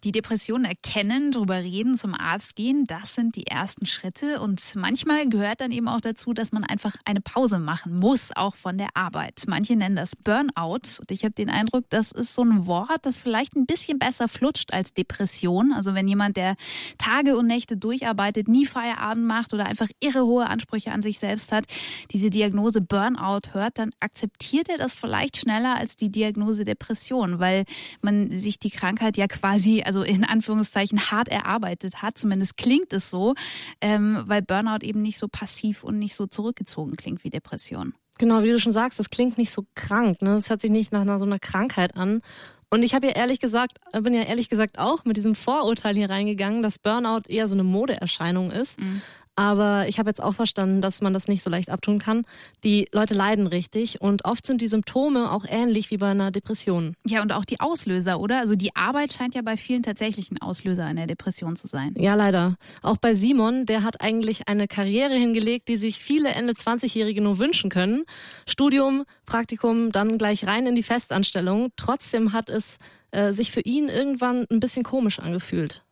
Die 0.03 0.11
Depression 0.11 0.65
erkennen, 0.65 1.31
drüber 1.31 1.63
reden, 1.63 1.95
zum 1.95 2.13
Arzt 2.13 2.57
gehen, 2.57 2.83
das 2.85 3.15
sind 3.15 3.37
die 3.37 3.47
ersten 3.47 3.85
Schritte. 3.85 4.41
Und 4.41 4.61
manchmal 4.75 5.29
gehört 5.29 5.61
dann 5.61 5.71
eben 5.71 5.87
auch 5.87 6.01
dazu, 6.01 6.33
dass 6.33 6.51
man 6.51 6.65
einfach 6.65 6.95
eine 7.05 7.21
Pause 7.21 7.57
machen 7.57 7.97
muss, 7.97 8.31
auch 8.35 8.55
von 8.55 8.77
der 8.77 8.89
Arbeit. 8.95 9.43
Manche 9.47 9.77
nennen 9.77 9.95
das 9.95 10.17
Burnout. 10.17 10.99
Und 10.99 11.09
ich 11.11 11.23
habe 11.23 11.33
den 11.33 11.49
Eindruck, 11.49 11.85
das 11.89 12.11
ist 12.11 12.35
so 12.35 12.43
ein 12.43 12.65
Wort, 12.65 13.05
das 13.05 13.17
vielleicht 13.17 13.55
ein 13.55 13.65
bisschen 13.65 13.97
besser 13.97 14.27
flutscht 14.27 14.73
als 14.73 14.93
Depression. 14.93 15.71
Also 15.71 15.93
wenn 15.93 16.07
jemand, 16.09 16.35
der 16.35 16.55
Tage 16.97 17.37
und 17.37 17.47
Nächte 17.47 17.77
durcharbeitet, 17.77 18.49
nie 18.49 18.65
Feierabend 18.65 19.25
macht 19.25 19.53
oder 19.53 19.67
einfach 19.67 19.87
irre 20.01 20.25
hohe 20.25 20.47
Ansprüche 20.47 20.91
an 20.91 21.01
sich 21.01 21.19
selbst 21.19 21.53
hat, 21.53 21.63
diese 22.11 22.29
Diagnose 22.29 22.81
Burnout 22.81 23.53
hört, 23.53 23.77
dann 23.77 23.91
akzeptiert 24.01 24.67
er 24.67 24.77
das 24.77 24.95
vielleicht 24.95 25.37
schneller 25.37 25.77
als 25.77 25.95
die 25.95 26.11
Diagnose 26.11 26.65
Depression, 26.65 27.39
weil 27.39 27.63
man 28.01 28.37
sich 28.37 28.59
die 28.59 28.69
Krankheit 28.69 29.15
ja 29.15 29.27
quasi, 29.27 29.81
also 29.85 29.92
in 30.01 30.23
Anführungszeichen 30.23 31.11
hart 31.11 31.29
erarbeitet 31.29 32.01
hat. 32.01 32.17
Zumindest 32.17 32.57
klingt 32.57 32.93
es 32.93 33.09
so, 33.09 33.35
ähm, 33.81 34.23
weil 34.25 34.41
Burnout 34.41 34.83
eben 34.85 35.01
nicht 35.01 35.19
so 35.19 35.27
passiv 35.27 35.83
und 35.83 35.99
nicht 35.99 36.15
so 36.15 36.25
zurückgezogen 36.25 36.95
klingt 36.95 37.23
wie 37.23 37.29
Depression. 37.29 37.93
Genau, 38.17 38.43
wie 38.43 38.49
du 38.49 38.59
schon 38.59 38.71
sagst, 38.71 38.99
das 38.99 39.09
klingt 39.09 39.37
nicht 39.37 39.51
so 39.51 39.65
krank. 39.75 40.21
Ne? 40.21 40.35
Das 40.35 40.49
hört 40.49 40.61
sich 40.61 40.71
nicht 40.71 40.91
nach 40.91 41.01
einer, 41.01 41.19
so 41.19 41.25
einer 41.25 41.39
Krankheit 41.39 41.95
an. 41.95 42.21
Und 42.69 42.81
ich 42.81 42.95
habe 42.95 43.05
ja 43.05 43.13
ehrlich 43.13 43.39
gesagt, 43.39 43.77
bin 44.01 44.15
ja 44.15 44.23
ehrlich 44.23 44.49
gesagt 44.49 44.79
auch 44.79 45.05
mit 45.05 45.15
diesem 45.15 45.35
Vorurteil 45.35 45.95
hier 45.95 46.09
reingegangen, 46.09 46.63
dass 46.63 46.79
Burnout 46.79 47.27
eher 47.27 47.47
so 47.47 47.53
eine 47.53 47.63
Modeerscheinung 47.63 48.49
ist. 48.49 48.79
Mhm. 48.79 49.01
Aber 49.35 49.87
ich 49.87 49.99
habe 49.99 50.09
jetzt 50.09 50.21
auch 50.21 50.35
verstanden, 50.35 50.81
dass 50.81 51.01
man 51.01 51.13
das 51.13 51.27
nicht 51.27 51.41
so 51.41 51.49
leicht 51.49 51.69
abtun 51.69 51.99
kann. 51.99 52.23
Die 52.63 52.87
Leute 52.91 53.13
leiden 53.13 53.47
richtig 53.47 54.01
und 54.01 54.25
oft 54.25 54.45
sind 54.45 54.61
die 54.61 54.67
Symptome 54.67 55.31
auch 55.31 55.45
ähnlich 55.47 55.89
wie 55.89 55.97
bei 55.97 56.11
einer 56.11 56.29
Depression. 56.29 56.95
Ja, 57.05 57.21
und 57.21 57.31
auch 57.31 57.45
die 57.45 57.59
Auslöser, 57.59 58.19
oder? 58.19 58.39
Also 58.39 58.55
die 58.55 58.75
Arbeit 58.75 59.13
scheint 59.13 59.33
ja 59.33 59.41
bei 59.41 59.57
vielen 59.57 59.81
tatsächlich 59.81 60.31
ein 60.31 60.41
Auslöser 60.41 60.85
einer 60.85 61.07
Depression 61.07 61.55
zu 61.55 61.67
sein. 61.67 61.93
Ja, 61.97 62.13
leider. 62.13 62.57
Auch 62.81 62.97
bei 62.97 63.15
Simon, 63.15 63.65
der 63.65 63.83
hat 63.83 64.01
eigentlich 64.01 64.47
eine 64.47 64.67
Karriere 64.67 65.15
hingelegt, 65.15 65.67
die 65.67 65.77
sich 65.77 65.99
viele 65.99 66.29
Ende 66.29 66.53
20-Jährige 66.53 67.21
nur 67.21 67.39
wünschen 67.39 67.69
können. 67.69 68.03
Studium, 68.47 69.03
Praktikum, 69.25 69.91
dann 69.91 70.17
gleich 70.17 70.45
rein 70.45 70.67
in 70.67 70.75
die 70.75 70.83
Festanstellung. 70.83 71.69
Trotzdem 71.75 72.33
hat 72.33 72.49
es 72.49 72.77
äh, 73.11 73.31
sich 73.31 73.51
für 73.51 73.61
ihn 73.61 73.89
irgendwann 73.89 74.45
ein 74.51 74.59
bisschen 74.59 74.83
komisch 74.83 75.19
angefühlt. 75.19 75.83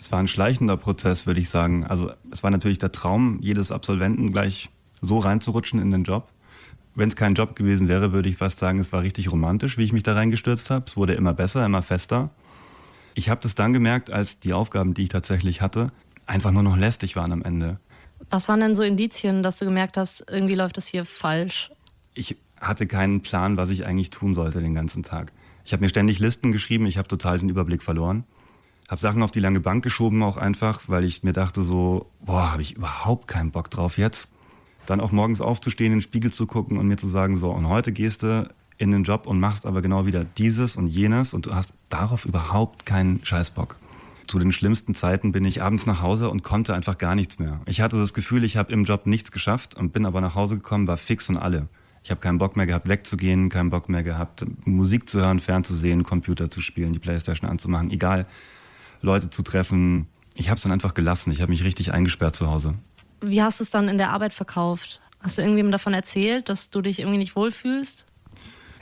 Es 0.00 0.12
war 0.12 0.20
ein 0.20 0.28
schleichender 0.28 0.76
Prozess, 0.76 1.26
würde 1.26 1.40
ich 1.40 1.48
sagen. 1.48 1.84
Also 1.84 2.12
es 2.30 2.42
war 2.42 2.50
natürlich 2.50 2.78
der 2.78 2.92
Traum 2.92 3.38
jedes 3.40 3.72
Absolventen, 3.72 4.30
gleich 4.30 4.70
so 5.00 5.18
reinzurutschen 5.18 5.80
in 5.80 5.90
den 5.90 6.04
Job. 6.04 6.28
Wenn 6.94 7.08
es 7.08 7.16
kein 7.16 7.34
Job 7.34 7.54
gewesen 7.54 7.88
wäre, 7.88 8.12
würde 8.12 8.28
ich 8.28 8.36
fast 8.36 8.58
sagen, 8.58 8.78
es 8.78 8.92
war 8.92 9.02
richtig 9.02 9.30
romantisch, 9.30 9.78
wie 9.78 9.84
ich 9.84 9.92
mich 9.92 10.02
da 10.02 10.14
reingestürzt 10.14 10.70
habe. 10.70 10.84
Es 10.86 10.96
wurde 10.96 11.14
immer 11.14 11.32
besser, 11.32 11.64
immer 11.64 11.82
fester. 11.82 12.30
Ich 13.14 13.28
habe 13.28 13.40
das 13.40 13.54
dann 13.54 13.72
gemerkt, 13.72 14.10
als 14.10 14.40
die 14.40 14.52
Aufgaben, 14.52 14.94
die 14.94 15.04
ich 15.04 15.08
tatsächlich 15.08 15.60
hatte, 15.60 15.88
einfach 16.26 16.52
nur 16.52 16.62
noch 16.62 16.76
lästig 16.76 17.16
waren 17.16 17.32
am 17.32 17.42
Ende. 17.42 17.78
Was 18.30 18.48
waren 18.48 18.60
denn 18.60 18.76
so 18.76 18.82
Indizien, 18.82 19.42
dass 19.42 19.58
du 19.58 19.64
gemerkt 19.64 19.96
hast, 19.96 20.24
irgendwie 20.28 20.54
läuft 20.54 20.76
das 20.76 20.86
hier 20.86 21.04
falsch? 21.04 21.70
Ich 22.14 22.36
hatte 22.60 22.86
keinen 22.86 23.22
Plan, 23.22 23.56
was 23.56 23.70
ich 23.70 23.86
eigentlich 23.86 24.10
tun 24.10 24.34
sollte 24.34 24.60
den 24.60 24.74
ganzen 24.74 25.02
Tag. 25.02 25.32
Ich 25.64 25.72
habe 25.72 25.82
mir 25.82 25.88
ständig 25.88 26.18
Listen 26.18 26.50
geschrieben, 26.50 26.86
ich 26.86 26.98
habe 26.98 27.08
total 27.08 27.38
den 27.38 27.48
Überblick 27.48 27.82
verloren. 27.82 28.24
Habe 28.88 29.02
Sachen 29.02 29.22
auf 29.22 29.30
die 29.30 29.40
lange 29.40 29.60
Bank 29.60 29.84
geschoben 29.84 30.22
auch 30.22 30.38
einfach, 30.38 30.80
weil 30.86 31.04
ich 31.04 31.22
mir 31.22 31.34
dachte 31.34 31.62
so, 31.62 32.10
boah, 32.24 32.52
habe 32.52 32.62
ich 32.62 32.74
überhaupt 32.74 33.28
keinen 33.28 33.50
Bock 33.50 33.70
drauf 33.70 33.98
jetzt. 33.98 34.32
Dann 34.86 35.02
auch 35.02 35.12
morgens 35.12 35.42
aufzustehen, 35.42 35.92
in 35.92 35.98
den 35.98 36.02
Spiegel 36.02 36.32
zu 36.32 36.46
gucken 36.46 36.78
und 36.78 36.88
mir 36.88 36.96
zu 36.96 37.06
sagen, 37.06 37.36
so, 37.36 37.50
und 37.50 37.68
heute 37.68 37.92
gehst 37.92 38.22
du 38.22 38.48
in 38.78 38.90
den 38.90 39.04
Job 39.04 39.26
und 39.26 39.38
machst 39.40 39.66
aber 39.66 39.82
genau 39.82 40.06
wieder 40.06 40.24
dieses 40.24 40.78
und 40.78 40.86
jenes 40.86 41.34
und 41.34 41.44
du 41.44 41.54
hast 41.54 41.74
darauf 41.90 42.24
überhaupt 42.24 42.86
keinen 42.86 43.22
Scheißbock. 43.22 43.76
Zu 44.26 44.38
den 44.38 44.52
schlimmsten 44.52 44.94
Zeiten 44.94 45.32
bin 45.32 45.44
ich 45.44 45.62
abends 45.62 45.84
nach 45.84 46.00
Hause 46.00 46.30
und 46.30 46.42
konnte 46.42 46.74
einfach 46.74 46.96
gar 46.96 47.14
nichts 47.14 47.38
mehr. 47.38 47.60
Ich 47.66 47.82
hatte 47.82 47.98
das 47.98 48.14
Gefühl, 48.14 48.42
ich 48.42 48.56
habe 48.56 48.72
im 48.72 48.84
Job 48.84 49.06
nichts 49.06 49.32
geschafft 49.32 49.74
und 49.74 49.92
bin 49.92 50.06
aber 50.06 50.22
nach 50.22 50.34
Hause 50.34 50.56
gekommen, 50.56 50.86
war 50.86 50.96
fix 50.96 51.28
und 51.28 51.36
alle. 51.36 51.68
Ich 52.04 52.10
habe 52.10 52.20
keinen 52.20 52.38
Bock 52.38 52.56
mehr 52.56 52.66
gehabt, 52.66 52.88
wegzugehen, 52.88 53.50
keinen 53.50 53.68
Bock 53.68 53.90
mehr 53.90 54.02
gehabt, 54.02 54.46
Musik 54.64 55.10
zu 55.10 55.20
hören, 55.20 55.40
fernzusehen, 55.40 56.04
Computer 56.04 56.48
zu 56.48 56.62
spielen, 56.62 56.94
die 56.94 56.98
Playstation 56.98 57.50
anzumachen, 57.50 57.90
egal 57.90 58.26
Leute 59.00 59.30
zu 59.30 59.42
treffen. 59.42 60.06
Ich 60.34 60.48
habe 60.48 60.56
es 60.56 60.62
dann 60.62 60.72
einfach 60.72 60.94
gelassen. 60.94 61.32
Ich 61.32 61.40
habe 61.40 61.50
mich 61.50 61.64
richtig 61.64 61.92
eingesperrt 61.92 62.36
zu 62.36 62.48
Hause. 62.48 62.74
Wie 63.20 63.42
hast 63.42 63.60
du 63.60 63.64
es 63.64 63.70
dann 63.70 63.88
in 63.88 63.98
der 63.98 64.10
Arbeit 64.10 64.32
verkauft? 64.32 65.00
Hast 65.20 65.38
du 65.38 65.42
irgendjemandem 65.42 65.72
davon 65.72 65.94
erzählt, 65.94 66.48
dass 66.48 66.70
du 66.70 66.80
dich 66.80 67.00
irgendwie 67.00 67.18
nicht 67.18 67.34
wohlfühlst? 67.34 68.06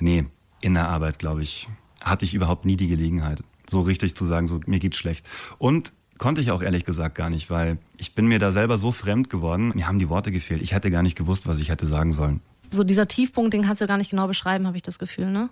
Nee, 0.00 0.26
in 0.60 0.74
der 0.74 0.88
Arbeit, 0.88 1.18
glaube 1.18 1.42
ich, 1.42 1.68
hatte 2.02 2.24
ich 2.26 2.34
überhaupt 2.34 2.66
nie 2.66 2.76
die 2.76 2.88
Gelegenheit, 2.88 3.42
so 3.68 3.80
richtig 3.80 4.14
zu 4.14 4.26
sagen, 4.26 4.48
so 4.48 4.60
mir 4.66 4.78
geht's 4.78 4.98
schlecht. 4.98 5.26
Und 5.56 5.92
Konnte 6.18 6.40
ich 6.40 6.50
auch 6.50 6.62
ehrlich 6.62 6.84
gesagt 6.84 7.14
gar 7.14 7.28
nicht, 7.28 7.50
weil 7.50 7.78
ich 7.98 8.14
bin 8.14 8.26
mir 8.26 8.38
da 8.38 8.50
selber 8.50 8.78
so 8.78 8.90
fremd 8.90 9.28
geworden. 9.28 9.72
Mir 9.74 9.86
haben 9.86 9.98
die 9.98 10.08
Worte 10.08 10.32
gefehlt. 10.32 10.62
Ich 10.62 10.72
hätte 10.72 10.90
gar 10.90 11.02
nicht 11.02 11.16
gewusst, 11.16 11.46
was 11.46 11.60
ich 11.60 11.68
hätte 11.68 11.84
sagen 11.84 12.12
sollen. 12.12 12.40
So 12.70 12.84
dieser 12.84 13.06
Tiefpunkt, 13.06 13.52
den 13.52 13.62
kannst 13.62 13.82
du 13.82 13.86
gar 13.86 13.98
nicht 13.98 14.10
genau 14.10 14.26
beschreiben, 14.26 14.66
habe 14.66 14.76
ich 14.76 14.82
das 14.82 14.98
Gefühl, 14.98 15.30
ne? 15.30 15.50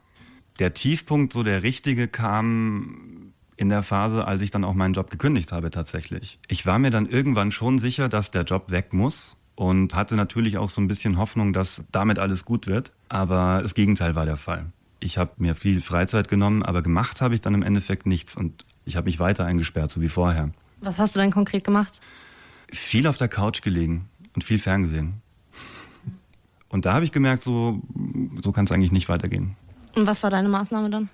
Der 0.59 0.73
Tiefpunkt, 0.73 1.33
so 1.33 1.43
der 1.43 1.63
richtige, 1.63 2.09
kam 2.09 3.24
in 3.57 3.69
der 3.69 3.83
Phase, 3.83 4.27
als 4.27 4.43
ich 4.43 4.51
dann 4.51 4.65
auch 4.65 4.75
meinen 4.75 4.95
Job 4.95 5.11
gekündigt 5.11 5.53
habe 5.53 5.71
tatsächlich. 5.71 6.39
Ich 6.49 6.67
war 6.67 6.79
mir 6.79 6.91
dann 6.91 7.07
irgendwann 7.07 7.51
schon 7.51 7.79
sicher, 7.79 8.09
dass 8.09 8.31
der 8.31 8.43
Job 8.43 8.71
weg 8.71 8.93
muss 8.93 9.37
und 9.55 9.95
hatte 9.95 10.17
natürlich 10.17 10.59
auch 10.59 10.69
so 10.69 10.81
ein 10.81 10.89
bisschen 10.89 11.19
Hoffnung, 11.19 11.53
dass 11.53 11.85
damit 11.93 12.19
alles 12.19 12.45
gut 12.45 12.67
wird. 12.67 12.93
Aber 13.09 13.61
das 13.63 13.75
Gegenteil 13.75 14.15
war 14.15 14.27
der 14.27 14.37
Fall. 14.37 14.67
Ich 15.01 15.19
habe 15.19 15.33
mir 15.37 15.55
viel 15.55 15.81
Freizeit 15.81 16.29
genommen, 16.29 16.63
aber 16.63 16.83
gemacht 16.83 17.21
habe 17.21 17.35
ich 17.35 17.41
dann 17.41 17.55
im 17.55 17.63
Endeffekt 17.63 18.07
nichts 18.07 18.37
und 18.37 18.65
ich 18.85 18.97
habe 18.97 19.07
mich 19.07 19.19
weiter 19.19 19.45
eingesperrt, 19.45 19.91
so 19.91 20.01
wie 20.01 20.09
vorher. 20.09 20.51
Was 20.81 20.99
hast 20.99 21.15
du 21.15 21.21
denn 21.21 21.31
konkret 21.31 21.65
gemacht? 21.65 22.01
Viel 22.71 23.07
auf 23.07 23.17
der 23.17 23.29
Couch 23.29 23.63
gelegen 23.63 24.09
und 24.35 24.45
viel 24.45 24.59
ferngesehen. 24.59 25.23
Und 26.69 26.87
da 26.87 26.95
habe 26.95 27.05
ich 27.05 27.13
gemerkt, 27.13 27.43
so, 27.43 27.81
so 28.43 28.51
kann 28.51 28.65
es 28.65 28.73
eigentlich 28.73 28.93
nicht 28.93 29.09
weitergehen. 29.09 29.57
Und 29.95 30.07
was 30.07 30.23
war 30.23 30.31
deine 30.31 30.49
Maßnahme 30.49 30.91
dann? 30.91 31.09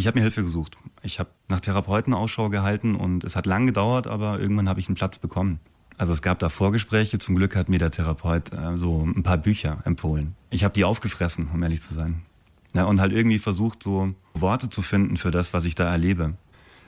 Ich 0.00 0.06
habe 0.06 0.18
mir 0.18 0.22
Hilfe 0.22 0.42
gesucht. 0.42 0.78
Ich 1.02 1.20
habe 1.20 1.28
nach 1.48 1.60
Therapeuten 1.60 2.14
Ausschau 2.14 2.48
gehalten 2.48 2.94
und 2.94 3.22
es 3.22 3.36
hat 3.36 3.44
lang 3.44 3.66
gedauert, 3.66 4.06
aber 4.06 4.40
irgendwann 4.40 4.66
habe 4.66 4.80
ich 4.80 4.88
einen 4.88 4.94
Platz 4.94 5.18
bekommen. 5.18 5.60
Also 5.98 6.14
es 6.14 6.22
gab 6.22 6.38
da 6.38 6.48
Vorgespräche. 6.48 7.18
Zum 7.18 7.34
Glück 7.34 7.54
hat 7.54 7.68
mir 7.68 7.78
der 7.78 7.90
Therapeut 7.90 8.50
äh, 8.50 8.78
so 8.78 9.02
ein 9.02 9.22
paar 9.22 9.36
Bücher 9.36 9.82
empfohlen. 9.84 10.36
Ich 10.48 10.64
habe 10.64 10.72
die 10.72 10.84
aufgefressen, 10.84 11.50
um 11.52 11.62
ehrlich 11.62 11.82
zu 11.82 11.92
sein. 11.92 12.22
Ja, 12.72 12.84
und 12.84 12.98
halt 12.98 13.12
irgendwie 13.12 13.38
versucht, 13.38 13.82
so 13.82 14.14
Worte 14.32 14.70
zu 14.70 14.80
finden 14.80 15.18
für 15.18 15.30
das, 15.30 15.52
was 15.52 15.66
ich 15.66 15.74
da 15.74 15.90
erlebe. 15.90 16.32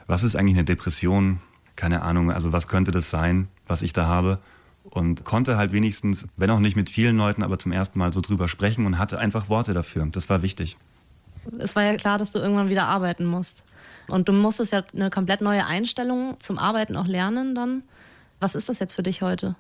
Was 0.07 0.23
ist 0.23 0.35
eigentlich 0.35 0.57
eine 0.57 0.65
Depression? 0.65 1.41
Keine 1.77 2.01
Ahnung. 2.01 2.33
Also 2.33 2.55
was 2.55 2.67
könnte 2.67 2.93
das 2.93 3.11
sein, 3.11 3.49
was 3.67 3.83
ich 3.83 3.93
da 3.93 4.07
habe? 4.07 4.39
Und 4.85 5.27
konnte 5.27 5.59
halt 5.59 5.73
wenigstens, 5.73 6.27
wenn 6.39 6.49
auch 6.49 6.61
nicht 6.61 6.77
mit 6.77 6.89
vielen 6.89 7.19
Leuten, 7.19 7.43
aber 7.43 7.59
zum 7.59 7.73
ersten 7.73 7.99
Mal 7.99 8.11
so 8.15 8.23
drüber 8.23 8.49
sprechen 8.49 8.87
und 8.87 8.99
hatte 8.99 9.19
einfach 9.19 9.51
Worte 9.51 9.75
dafür. 9.75 10.09
Das 10.11 10.31
war 10.31 10.41
wichtig. 10.41 10.79
Es 11.59 11.77
war 11.77 11.83
ja 11.83 11.97
klar, 11.97 12.19
dass 12.19 12.31
du 12.31 12.39
irgendwann 12.39 12.69
wieder 12.69 12.87
arbeiten 12.87 13.25
musst. 13.25 13.67
Und 14.09 14.29
du 14.29 14.33
musstest 14.33 14.73
ja 14.73 14.83
eine 14.95 15.11
komplett 15.11 15.41
neue 15.41 15.67
Einstellung 15.67 16.37
zum 16.41 16.59
Arbeiten 16.59 16.97
auch 16.97 17.07
lernen 17.07 17.55
dann. 17.55 17.83
Was 18.41 18.55
ist 18.55 18.69
das 18.69 18.79
jetzt 18.79 18.95
für 18.95 19.03
dich 19.03 19.23
heute? 19.23 19.55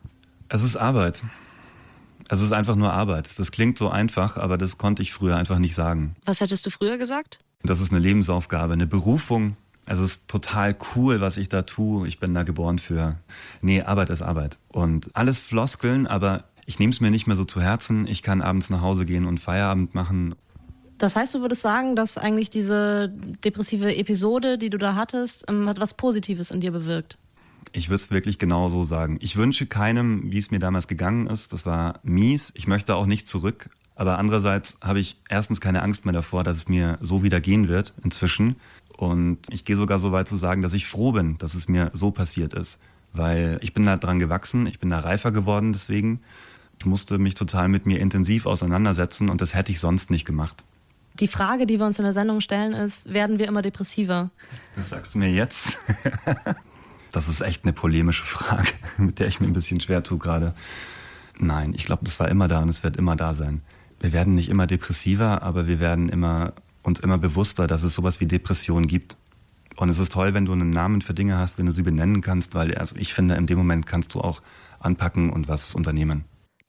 Es 0.49 0.63
ist 0.63 0.77
Arbeit. 0.77 1.23
Es 2.29 2.41
ist 2.41 2.53
einfach 2.53 2.77
nur 2.77 2.93
Arbeit. 2.93 3.39
Das 3.39 3.53
klingt 3.53 3.79
so 3.79 3.89
einfach, 3.89 4.37
aber 4.37 4.59
das 4.59 4.79
konnte 4.79 5.03
ich 5.03 5.13
früher 5.13 5.37
einfach 5.37 5.59
nicht 5.59 5.75
sagen. 5.75 6.17
Was 6.25 6.41
hättest 6.41 6.67
du 6.67 6.71
früher 6.71 6.99
gesagt? 6.99 7.41
Das 7.63 7.81
ist 7.81 7.93
eine 7.93 8.01
Lebensaufgabe, 8.01 8.73
eine 8.73 8.87
Berufung. 8.87 9.57
Also 9.87 10.05
es 10.05 10.13
ist 10.13 10.29
total 10.29 10.77
cool, 10.95 11.21
was 11.21 11.37
ich 11.37 11.49
da 11.49 11.63
tue. 11.63 12.07
Ich 12.07 12.21
bin 12.21 12.35
da 12.35 12.43
geboren 12.45 12.79
für. 12.79 13.17
Nee, 13.61 13.83
Arbeit 13.83 14.11
ist 14.11 14.23
Arbeit. 14.23 14.59
Und 14.69 15.11
alles 15.15 15.41
Floskeln, 15.41 16.07
aber 16.07 16.45
ich 16.67 16.79
nehme 16.79 16.93
es 16.93 17.01
mir 17.01 17.11
nicht 17.11 17.27
mehr 17.27 17.37
so 17.37 17.45
zu 17.45 17.61
Herzen. 17.61 18.07
Ich 18.07 18.23
kann 18.23 18.43
abends 18.43 18.71
nach 18.71 18.81
Hause 18.81 19.05
gehen 19.05 19.27
und 19.27 19.39
Feierabend 19.39 19.95
machen. 19.95 20.35
Das 21.03 21.17
heißt, 21.17 21.35
du 21.35 21.41
würdest 21.41 21.63
sagen, 21.63 21.97
dass 21.97 22.17
eigentlich 22.17 22.49
diese 22.49 23.09
depressive 23.45 23.97
Episode, 23.97 24.57
die 24.57 24.71
du 24.71 24.79
da 24.79 24.95
hattest, 24.95 25.45
ähm, 25.49 25.69
hat 25.69 25.81
was 25.81 25.95
Positives 25.95 26.53
in 26.53 26.61
dir 26.61 26.71
bewirkt? 26.71 27.19
Ich 27.73 27.89
würde 27.89 28.05
es 28.05 28.13
wirklich 28.13 28.39
genau 28.39 28.69
so 28.69 28.85
sagen. 28.85 29.19
Ich 29.21 29.37
wünsche 29.37 29.67
keinem, 29.67 30.31
wie 30.31 30.39
es 30.39 30.53
mir 30.53 30.61
damals 30.61 30.87
gegangen 30.87 31.27
ist. 31.27 31.53
Das 31.53 31.67
war 31.67 31.99
mies. 32.05 32.53
Ich 32.55 32.69
möchte 32.69 32.95
auch 32.95 33.07
nicht 33.07 33.27
zurück. 33.27 33.69
Aber 33.97 34.17
andererseits 34.17 34.77
habe 34.81 35.01
ich 35.01 35.17
erstens 35.29 35.61
keine 35.61 35.83
Angst 35.83 36.05
mehr 36.05 36.13
davor, 36.13 36.45
dass 36.45 36.57
es 36.57 36.69
mir 36.69 36.99
so 37.01 37.25
wieder 37.25 37.41
gehen 37.41 37.67
wird 37.67 37.95
inzwischen. 38.05 38.55
Und 38.97 39.39
ich 39.51 39.65
gehe 39.65 39.75
sogar 39.75 39.99
so 39.99 40.13
weit 40.13 40.29
zu 40.29 40.37
sagen, 40.37 40.63
dass 40.63 40.73
ich 40.73 40.87
froh 40.87 41.11
bin, 41.11 41.37
dass 41.39 41.55
es 41.55 41.67
mir 41.67 41.91
so 41.95 42.13
passiert 42.13 42.55
ist. 42.55 42.79
Weil 43.13 43.59
ich 43.61 43.75
bin 43.75 43.85
da 43.85 43.97
dran 43.97 44.21
gewachsen, 44.21 44.69
ich 44.69 44.79
bin 44.79 44.91
da 44.91 45.01
reifer 45.01 45.33
geworden 45.33 45.73
deswegen. 45.73 46.21
Ich 46.79 46.87
musste 46.87 47.19
mich 47.19 47.35
total 47.35 47.67
mit 47.67 47.87
mir 47.87 47.99
intensiv 47.99 48.47
auseinandersetzen 48.47 49.31
und 49.31 49.41
das 49.41 49.53
hätte 49.53 49.73
ich 49.73 49.81
sonst 49.81 50.09
nicht 50.09 50.25
gemacht. 50.25 50.65
Die 51.21 51.29
Frage, 51.29 51.67
die 51.67 51.79
wir 51.79 51.87
uns 51.87 51.99
in 51.99 52.05
der 52.05 52.15
Sendung 52.15 52.41
stellen, 52.41 52.73
ist, 52.73 53.13
werden 53.13 53.39
wir 53.39 53.47
immer 53.47 53.63
depressiver? 53.63 54.31
Das 54.77 54.91
sagst 54.91 55.15
du 55.15 55.19
mir 55.19 55.31
jetzt? 55.31 55.79
das 57.11 57.29
ist 57.29 57.41
echt 57.41 57.65
eine 57.65 57.73
polemische 57.73 58.23
Frage, 58.23 58.69
mit 58.97 59.21
der 59.21 59.29
ich 59.29 59.41
mir 59.41 59.47
ein 59.47 59.53
bisschen 59.53 59.81
schwer 59.81 60.03
tue 60.03 60.19
gerade. 60.19 60.55
Nein, 61.39 61.75
ich 61.75 61.85
glaube, 61.85 62.05
das 62.05 62.19
war 62.21 62.29
immer 62.29 62.49
da 62.49 62.61
und 62.61 62.69
es 62.69 62.83
wird 62.83 62.97
immer 62.97 63.17
da 63.17 63.35
sein. 63.35 63.63
Wir 64.01 64.13
werden 64.13 64.35
nicht 64.35 64.49
immer 64.49 64.67
depressiver, 64.67 65.43
aber 65.43 65.67
wir 65.67 65.81
werden 65.81 66.09
immer, 66.09 66.55
uns 66.83 67.01
immer 67.01 67.19
bewusster, 67.19 67.67
dass 67.67 67.83
es 67.83 67.95
sowas 67.95 68.21
wie 68.21 68.27
Depression 68.27 68.87
gibt. 68.87 69.17
Und 69.77 69.89
es 69.89 69.99
ist 69.99 70.13
toll, 70.13 70.35
wenn 70.35 70.45
du 70.45 70.53
einen 70.53 70.71
Namen 70.71 71.01
für 71.01 71.15
Dinge 71.15 71.39
hast, 71.39 71.59
wenn 71.59 71.67
du 71.67 71.73
sie 71.73 71.83
benennen 71.83 72.21
kannst, 72.21 72.55
weil 72.55 72.75
also 72.75 72.97
ich 72.97 73.15
finde, 73.15 73.37
in 73.37 73.47
dem 73.47 73.59
Moment 73.59 73.87
kannst 73.87 74.15
du 74.15 74.21
auch 74.21 74.43
anpacken 74.81 75.31
und 75.31 75.49
was 75.49 75.75
unternehmen. 75.75 76.25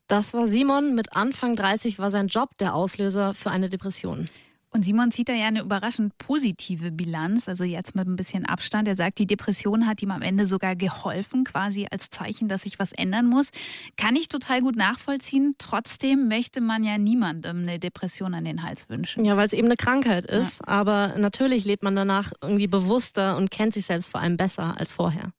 Das 0.08 0.34
war 0.34 0.48
Simon. 0.48 0.96
Mit 0.96 1.16
Anfang 1.16 1.56
30 1.56 2.00
war 2.00 2.12
sein 2.12 2.28
Job 2.28 2.58
der 2.58 2.76
Auslöser 2.76 3.34
für 3.34 3.52
eine 3.52 3.70
Depression. 3.70 4.26
Und 4.74 4.84
Simon 4.84 5.12
zieht 5.12 5.30
da 5.30 5.34
ja 5.34 5.46
eine 5.46 5.62
überraschend 5.62 6.18
positive 6.18 6.92
Bilanz, 6.92 7.48
also 7.48 7.64
jetzt 7.64 7.94
mit 7.94 8.08
ein 8.08 8.16
bisschen 8.16 8.48
Abstand. 8.48 8.88
Er 8.88 8.96
sagt, 8.96 9.20
die 9.20 9.28
Depression 9.28 9.86
hat 9.86 10.02
ihm 10.02 10.10
am 10.10 10.24
Ende 10.24 10.48
sogar 10.48 10.76
geholfen, 10.76 11.44
quasi 11.44 11.88
als 11.92 12.10
Zeichen, 12.10 12.48
dass 12.48 12.64
sich 12.64 12.80
was 12.80 12.92
ändern 12.92 13.28
muss. 13.28 13.52
Kann 13.98 14.16
ich 14.16 14.30
total 14.30 14.62
gut 14.62 14.76
nachvollziehen. 14.76 15.54
Trotzdem 15.60 16.28
möchte 16.28 16.60
man 16.60 16.84
ja 16.84 16.98
niemandem 16.98 17.60
eine 17.60 17.78
Depression 17.78 18.34
an 18.34 18.46
den 18.46 18.64
Hals 18.64 18.90
wünschen. 18.90 19.26
Ja, 19.26 19.38
weil 19.38 19.46
es 19.46 19.54
eben 19.54 19.68
eine 19.68 19.78
Krankheit 19.78 20.26
ist. 20.26 20.62
Ja. 20.62 20.68
Aber 20.68 21.20
natürlich 21.20 21.66
lebt 21.66 21.84
man 21.84 21.96
danach 21.96 22.34
irgendwie 22.42 22.68
bewusster 22.68 23.38
und 23.38 23.52
kennt 23.52 23.76
sich 23.76 23.86
selbst 23.86 24.10
vor 24.10 24.22
allem 24.22 24.38
besser 24.38 24.76
als 24.76 24.92
vorher. 24.92 25.32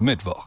Mittwoch. 0.00 0.46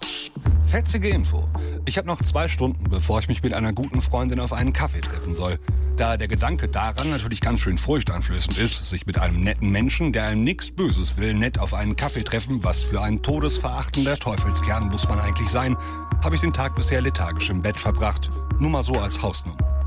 Fetzige 0.65 1.09
Info. 1.09 1.47
Ich 1.85 1.99
habe 1.99 2.07
noch 2.07 2.19
zwei 2.21 2.47
Stunden, 2.47 2.85
bevor 2.89 3.19
ich 3.19 3.27
mich 3.27 3.43
mit 3.43 3.53
einer 3.53 3.71
guten 3.71 4.01
Freundin 4.01 4.39
auf 4.39 4.51
einen 4.51 4.73
Kaffee 4.73 5.01
treffen 5.01 5.35
soll. 5.35 5.59
Da 5.95 6.17
der 6.17 6.27
Gedanke 6.27 6.67
daran 6.67 7.11
natürlich 7.11 7.39
ganz 7.39 7.59
schön 7.59 7.77
furchteinflößend 7.77 8.57
ist, 8.57 8.89
sich 8.89 9.05
mit 9.05 9.19
einem 9.19 9.41
netten 9.41 9.69
Menschen, 9.69 10.11
der 10.11 10.25
einem 10.25 10.43
nichts 10.43 10.71
Böses 10.71 11.17
will, 11.17 11.35
nett 11.35 11.59
auf 11.59 11.75
einen 11.75 11.95
Kaffee 11.95 12.23
treffen, 12.23 12.63
was 12.63 12.81
für 12.81 13.03
ein 13.03 13.21
todesverachtender 13.21 14.17
Teufelskern 14.17 14.89
muss 14.89 15.07
man 15.07 15.19
eigentlich 15.19 15.49
sein, 15.49 15.77
habe 16.23 16.33
ich 16.33 16.41
den 16.41 16.53
Tag 16.53 16.75
bisher 16.75 17.01
lethargisch 17.01 17.51
im 17.51 17.61
Bett 17.61 17.77
verbracht. 17.77 18.31
Nur 18.57 18.71
mal 18.71 18.83
so 18.83 18.93
als 18.93 19.21
Hausnummer. 19.21 19.85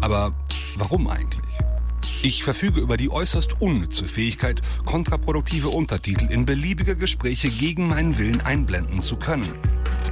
Aber 0.00 0.32
warum 0.76 1.06
eigentlich? 1.06 1.53
Ich 2.24 2.42
verfüge 2.42 2.80
über 2.80 2.96
die 2.96 3.10
äußerst 3.10 3.60
unnütze 3.60 4.06
Fähigkeit, 4.06 4.62
kontraproduktive 4.86 5.68
Untertitel 5.68 6.24
in 6.32 6.46
beliebige 6.46 6.96
Gespräche 6.96 7.50
gegen 7.50 7.86
meinen 7.86 8.16
Willen 8.16 8.40
einblenden 8.40 9.02
zu 9.02 9.16
können. 9.16 9.44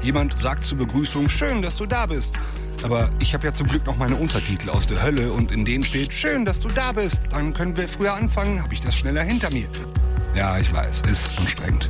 Jemand 0.03 0.37
sagt 0.43 0.63
zur 0.63 0.77
Begrüßung, 0.77 1.31
schön, 1.31 1.63
dass 1.63 1.77
du 1.77 1.87
da 1.87 2.05
bist. 2.05 2.35
Aber 2.83 3.09
ich 3.19 3.33
habe 3.33 3.47
ja 3.47 3.55
zum 3.55 3.67
Glück 3.67 3.87
noch 3.87 3.97
meine 3.97 4.17
Untertitel 4.17 4.69
aus 4.69 4.87
der 4.87 5.03
Hölle 5.03 5.33
und 5.33 5.53
in 5.53 5.65
denen 5.65 5.85
steht, 5.85 6.13
schön, 6.13 6.45
dass 6.45 6.61
du 6.61 6.69
da 6.69 6.93
bist. 6.93 7.19
Dann 7.31 7.55
können 7.55 7.79
wir 7.79 7.89
früher 7.89 8.13
anfangen, 8.13 8.63
habe 8.63 8.75
ich 8.75 8.83
das 8.83 8.95
schneller 8.95 9.23
hinter 9.23 9.51
mir. 9.51 9.69
Ja, 10.35 10.59
ich 10.59 10.71
weiß, 10.71 11.01
ist 11.11 11.31
anstrengend. 11.39 11.89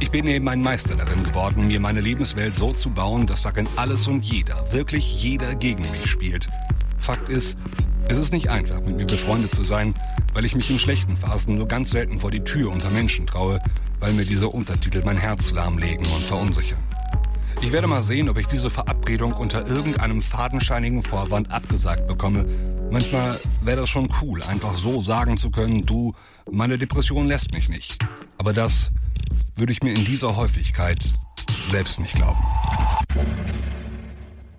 Ich 0.00 0.10
bin 0.10 0.26
eben 0.26 0.48
ein 0.48 0.62
Meister 0.62 0.96
darin 0.96 1.22
geworden, 1.22 1.68
mir 1.68 1.78
meine 1.78 2.00
Lebenswelt 2.00 2.56
so 2.56 2.72
zu 2.72 2.90
bauen, 2.90 3.28
dass 3.28 3.42
darin 3.42 3.68
alles 3.76 4.08
und 4.08 4.24
jeder, 4.24 4.72
wirklich 4.72 5.22
jeder 5.22 5.54
gegen 5.54 5.88
mich 5.92 6.10
spielt. 6.10 6.48
Fakt 6.98 7.28
ist, 7.28 7.56
es 8.08 8.18
ist 8.18 8.32
nicht 8.32 8.50
einfach, 8.50 8.80
mit 8.80 8.96
mir 8.96 9.06
befreundet 9.06 9.54
zu 9.54 9.62
sein, 9.62 9.94
weil 10.32 10.44
ich 10.44 10.54
mich 10.54 10.70
in 10.70 10.78
schlechten 10.78 11.16
Phasen 11.16 11.56
nur 11.56 11.68
ganz 11.68 11.90
selten 11.90 12.18
vor 12.18 12.30
die 12.30 12.44
Tür 12.44 12.70
unter 12.70 12.90
Menschen 12.90 13.26
traue, 13.26 13.60
weil 14.00 14.12
mir 14.12 14.24
diese 14.24 14.48
Untertitel 14.48 15.02
mein 15.04 15.16
Herz 15.16 15.50
lahmlegen 15.52 16.06
und 16.06 16.24
verunsichern. 16.24 16.78
Ich 17.62 17.72
werde 17.72 17.86
mal 17.86 18.02
sehen, 18.02 18.28
ob 18.28 18.38
ich 18.38 18.46
diese 18.46 18.68
Verabredung 18.68 19.32
unter 19.32 19.66
irgendeinem 19.66 20.20
fadenscheinigen 20.20 21.02
Vorwand 21.02 21.50
abgesagt 21.50 22.06
bekomme. 22.06 22.44
Manchmal 22.90 23.38
wäre 23.62 23.80
das 23.80 23.88
schon 23.88 24.08
cool, 24.20 24.42
einfach 24.42 24.74
so 24.74 25.00
sagen 25.00 25.36
zu 25.36 25.50
können, 25.50 25.86
du, 25.86 26.12
meine 26.50 26.76
Depression 26.76 27.26
lässt 27.26 27.54
mich 27.54 27.68
nicht. 27.68 27.98
Aber 28.36 28.52
das 28.52 28.90
würde 29.56 29.72
ich 29.72 29.82
mir 29.82 29.94
in 29.94 30.04
dieser 30.04 30.36
Häufigkeit 30.36 30.98
selbst 31.70 31.98
nicht 32.00 32.14
glauben. 32.14 32.42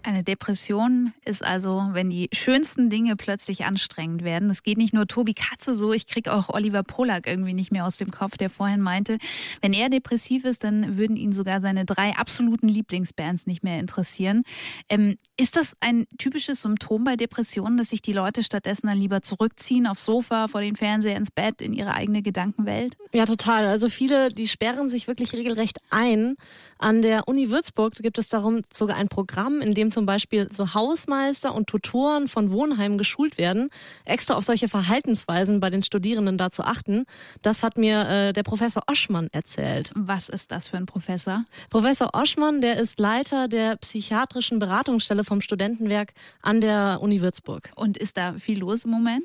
Eine 0.06 0.24
Depression 0.24 1.13
ist 1.26 1.44
also, 1.44 1.89
wenn 1.94 2.12
die 2.12 2.30
schönsten 2.32 2.91
Dinge 2.91 3.15
plötzlich 3.15 3.65
anstrengend 3.65 4.24
werden. 4.24 4.52
Es 4.52 4.62
geht 4.62 4.78
nicht 4.78 4.94
nur 4.94 5.08
Tobi 5.08 5.34
Katze 5.34 5.74
so, 5.74 5.94
ich 5.94 6.06
kriege 6.06 6.32
auch 6.32 6.50
Oliver 6.50 6.84
Polak 6.84 7.26
irgendwie 7.26 7.56
nicht 7.56 7.72
mehr 7.72 7.88
aus 7.88 7.98
dem 7.98 8.12
Kopf, 8.12 8.38
der 8.38 8.52
vorhin 8.52 8.82
meinte, 8.82 9.18
wenn 9.63 9.74
er 9.74 9.89
depressiv 9.89 10.46
ist, 10.46 10.63
dann 10.63 10.96
würden 10.96 11.18
ihn 11.18 11.34
sogar 11.34 11.60
seine 11.60 11.86
drei 11.86 12.15
absoluten 12.15 12.68
Lieblingsbands 12.68 13.48
nicht 13.48 13.63
mehr 13.63 13.80
interessieren. 13.80 14.44
Ähm, 14.89 15.15
ist 15.38 15.56
das 15.56 15.76
ein 15.80 16.06
typisches 16.20 16.62
Symptom 16.62 17.04
bei 17.04 17.15
Depressionen, 17.15 17.78
dass 17.78 17.89
sich 17.89 18.04
die 18.04 18.13
Leute 18.13 18.44
stattdessen 18.44 18.86
dann 18.86 19.00
lieber 19.00 19.24
zurückziehen, 19.24 19.88
aufs 19.88 20.06
Sofa, 20.06 20.48
vor 20.48 20.62
den 20.62 20.76
Fernseher, 20.76 21.18
ins 21.18 21.32
Bett, 21.32 21.63
in 21.63 21.74
ihre 21.74 21.96
eigene 21.96 22.22
Gedankenwelt? 22.22 22.96
Ja, 23.12 23.26
total. 23.26 23.65
Also 23.65 23.89
viele, 23.89 24.28
die 24.28 24.48
sperren 24.48 24.88
sich 24.88 25.08
wirklich 25.08 25.34
regelrecht 25.34 25.80
ein. 25.89 26.36
An 26.77 27.01
der 27.01 27.27
Uni 27.27 27.49
Würzburg 27.51 27.95
gibt 27.95 28.17
es 28.17 28.27
darum 28.27 28.61
sogar 28.71 28.97
ein 28.97 29.07
Programm, 29.07 29.61
in 29.61 29.73
dem 29.73 29.91
zum 29.91 30.05
Beispiel 30.05 30.51
so 30.51 30.73
Hausmeister 30.73 31.55
und 31.55 31.67
Tutoren 31.67 32.27
von 32.27 32.51
Wohnheimen 32.51 32.97
geschult 32.97 33.38
werden, 33.38 33.69
extra 34.03 34.35
auf 34.35 34.43
solche 34.43 34.67
Verhaltensweisen 34.67 35.61
bei 35.61 35.69
den 35.69 35.83
Studierenden 35.83 36.38
da 36.38 36.51
zu 36.51 36.63
achten. 36.63 37.05
Das 37.41 37.63
hat 37.63 37.77
mir 37.77 38.07
äh, 38.07 38.33
der 38.33 38.43
Professor 38.43 38.83
Oschmann 38.88 39.29
erzählt. 39.31 39.91
Was 39.95 40.27
ist 40.27 40.51
das 40.51 40.67
für 40.67 40.77
ein 40.77 40.85
Professor? 40.85 41.45
Professor 41.69 42.09
Oschmann, 42.13 42.59
der 42.59 42.77
ist 42.77 42.99
Leiter 42.99 43.47
der 43.47 43.77
psychiatrischen 43.77 44.59
Beratungsstelle 44.59 45.23
vom 45.23 45.39
Studentenwerk 45.39 46.13
an 46.41 46.59
der 46.59 46.99
Uni 47.01 47.21
Würzburg. 47.21 47.71
Und 47.75 47.97
ist 47.97 48.17
da 48.17 48.33
viel 48.33 48.59
los 48.59 48.83
im 48.83 48.91
Moment? 48.91 49.23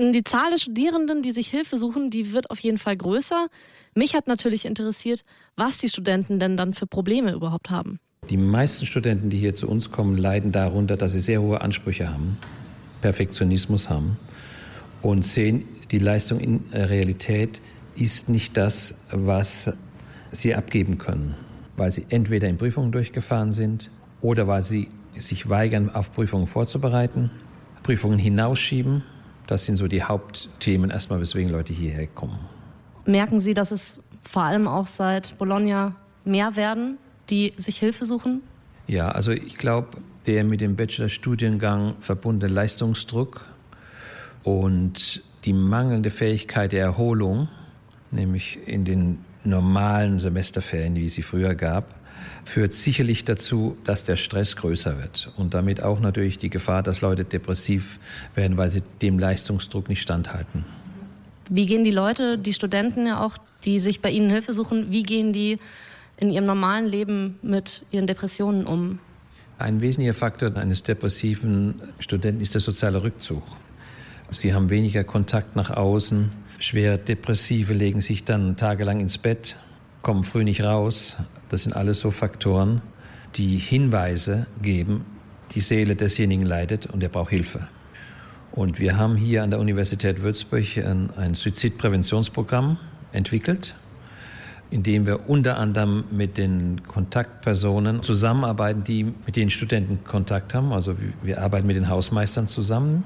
Die 0.00 0.24
Zahl 0.24 0.50
der 0.50 0.58
Studierenden, 0.58 1.22
die 1.22 1.30
sich 1.30 1.50
Hilfe 1.50 1.76
suchen, 1.76 2.10
die 2.10 2.32
wird 2.32 2.50
auf 2.50 2.58
jeden 2.58 2.78
Fall 2.78 2.96
größer. 2.96 3.46
Mich 3.94 4.16
hat 4.16 4.26
natürlich 4.26 4.64
interessiert, 4.64 5.24
was 5.54 5.78
die 5.78 5.88
Studenten 5.88 6.40
denn 6.40 6.56
dann 6.56 6.74
für 6.74 6.88
Probleme 6.88 7.32
überhaupt 7.32 7.70
haben. 7.70 8.00
Die 8.28 8.36
meisten 8.36 8.86
Studenten, 8.86 9.30
die 9.30 9.38
hier 9.38 9.54
zu 9.54 9.68
uns 9.68 9.92
kommen, 9.92 10.16
leiden 10.16 10.50
darunter, 10.50 10.96
dass 10.96 11.12
sie 11.12 11.20
sehr 11.20 11.40
hohe 11.40 11.60
Ansprüche 11.60 12.10
haben, 12.10 12.38
Perfektionismus 13.02 13.88
haben 13.88 14.16
und 15.00 15.24
sehen, 15.24 15.64
die 15.92 16.00
Leistung 16.00 16.40
in 16.40 16.64
Realität 16.72 17.60
ist 17.94 18.28
nicht 18.28 18.56
das, 18.56 19.00
was 19.12 19.72
sie 20.32 20.56
abgeben 20.56 20.98
können, 20.98 21.36
weil 21.76 21.92
sie 21.92 22.04
entweder 22.08 22.48
in 22.48 22.58
Prüfungen 22.58 22.90
durchgefahren 22.90 23.52
sind 23.52 23.92
oder 24.22 24.48
weil 24.48 24.62
sie 24.62 24.88
sich 25.16 25.48
weigern, 25.48 25.94
auf 25.94 26.12
Prüfungen 26.12 26.48
vorzubereiten, 26.48 27.30
Prüfungen 27.84 28.18
hinausschieben 28.18 29.04
das 29.46 29.66
sind 29.66 29.76
so 29.76 29.88
die 29.88 30.02
Hauptthemen 30.02 30.90
erstmal, 30.90 31.20
weswegen 31.20 31.50
Leute 31.50 31.72
hierher 31.72 32.06
kommen. 32.06 32.38
Merken 33.06 33.40
Sie, 33.40 33.54
dass 33.54 33.70
es 33.70 34.00
vor 34.28 34.42
allem 34.42 34.66
auch 34.66 34.86
seit 34.86 35.36
Bologna 35.38 35.94
mehr 36.24 36.56
werden, 36.56 36.98
die 37.30 37.52
sich 37.56 37.78
Hilfe 37.78 38.04
suchen? 38.04 38.42
Ja, 38.86 39.08
also 39.08 39.32
ich 39.32 39.56
glaube, 39.56 39.98
der 40.26 40.44
mit 40.44 40.60
dem 40.60 40.76
Bachelorstudiengang 40.76 41.96
verbundene 42.00 42.52
Leistungsdruck 42.52 43.46
und 44.42 45.22
die 45.44 45.52
mangelnde 45.52 46.10
Fähigkeit 46.10 46.72
der 46.72 46.82
Erholung, 46.82 47.48
nämlich 48.10 48.58
in 48.66 48.84
den 48.84 49.18
normalen 49.44 50.18
Semesterferien, 50.18 50.94
wie 50.94 51.06
es 51.06 51.14
sie 51.14 51.22
früher 51.22 51.54
gab, 51.54 51.94
führt 52.44 52.72
sicherlich 52.72 53.24
dazu, 53.24 53.76
dass 53.84 54.04
der 54.04 54.16
Stress 54.16 54.56
größer 54.56 54.98
wird 54.98 55.30
und 55.36 55.54
damit 55.54 55.82
auch 55.82 56.00
natürlich 56.00 56.38
die 56.38 56.50
Gefahr, 56.50 56.82
dass 56.82 57.00
Leute 57.00 57.24
depressiv 57.24 57.98
werden, 58.34 58.56
weil 58.56 58.70
sie 58.70 58.82
dem 59.02 59.18
Leistungsdruck 59.18 59.88
nicht 59.88 60.02
standhalten. 60.02 60.64
Wie 61.48 61.66
gehen 61.66 61.84
die 61.84 61.90
Leute, 61.90 62.38
die 62.38 62.52
Studenten 62.52 63.06
ja 63.06 63.24
auch, 63.24 63.36
die 63.64 63.78
sich 63.78 64.00
bei 64.00 64.10
Ihnen 64.10 64.30
Hilfe 64.30 64.52
suchen, 64.52 64.90
wie 64.90 65.02
gehen 65.02 65.32
die 65.32 65.58
in 66.16 66.30
ihrem 66.30 66.46
normalen 66.46 66.86
Leben 66.86 67.38
mit 67.42 67.82
ihren 67.90 68.06
Depressionen 68.06 68.66
um? 68.66 68.98
Ein 69.58 69.80
wesentlicher 69.80 70.14
Faktor 70.14 70.56
eines 70.56 70.82
depressiven 70.82 71.80
Studenten 71.98 72.40
ist 72.40 72.54
der 72.54 72.60
soziale 72.60 73.02
Rückzug. 73.02 73.42
Sie 74.30 74.52
haben 74.52 74.70
weniger 74.70 75.04
Kontakt 75.04 75.54
nach 75.54 75.70
außen. 75.70 76.32
Schwer 76.58 76.98
Depressive 76.98 77.72
legen 77.72 78.00
sich 78.00 78.24
dann 78.24 78.56
tagelang 78.56 79.00
ins 79.00 79.18
Bett, 79.18 79.56
kommen 80.02 80.24
früh 80.24 80.44
nicht 80.44 80.62
raus, 80.62 81.14
das 81.54 81.62
sind 81.62 81.76
alles 81.76 82.00
so 82.00 82.10
Faktoren, 82.10 82.82
die 83.36 83.58
Hinweise 83.58 84.48
geben, 84.60 85.06
die 85.52 85.60
Seele 85.60 85.94
desjenigen 85.94 86.44
leidet 86.44 86.86
und 86.86 87.00
er 87.00 87.08
braucht 87.08 87.30
Hilfe. 87.30 87.68
Und 88.50 88.80
wir 88.80 88.98
haben 88.98 89.14
hier 89.14 89.44
an 89.44 89.50
der 89.50 89.60
Universität 89.60 90.20
Würzburg 90.20 90.64
ein, 90.78 91.10
ein 91.16 91.34
Suizidpräventionsprogramm 91.34 92.76
entwickelt, 93.12 93.72
in 94.72 94.82
dem 94.82 95.06
wir 95.06 95.30
unter 95.30 95.56
anderem 95.58 96.02
mit 96.10 96.38
den 96.38 96.82
Kontaktpersonen 96.88 98.02
zusammenarbeiten, 98.02 98.82
die 98.82 99.04
mit 99.04 99.36
den 99.36 99.48
Studenten 99.48 100.02
Kontakt 100.02 100.54
haben. 100.54 100.72
Also 100.72 100.96
wir 101.22 101.40
arbeiten 101.40 101.68
mit 101.68 101.76
den 101.76 101.88
Hausmeistern 101.88 102.48
zusammen. 102.48 103.04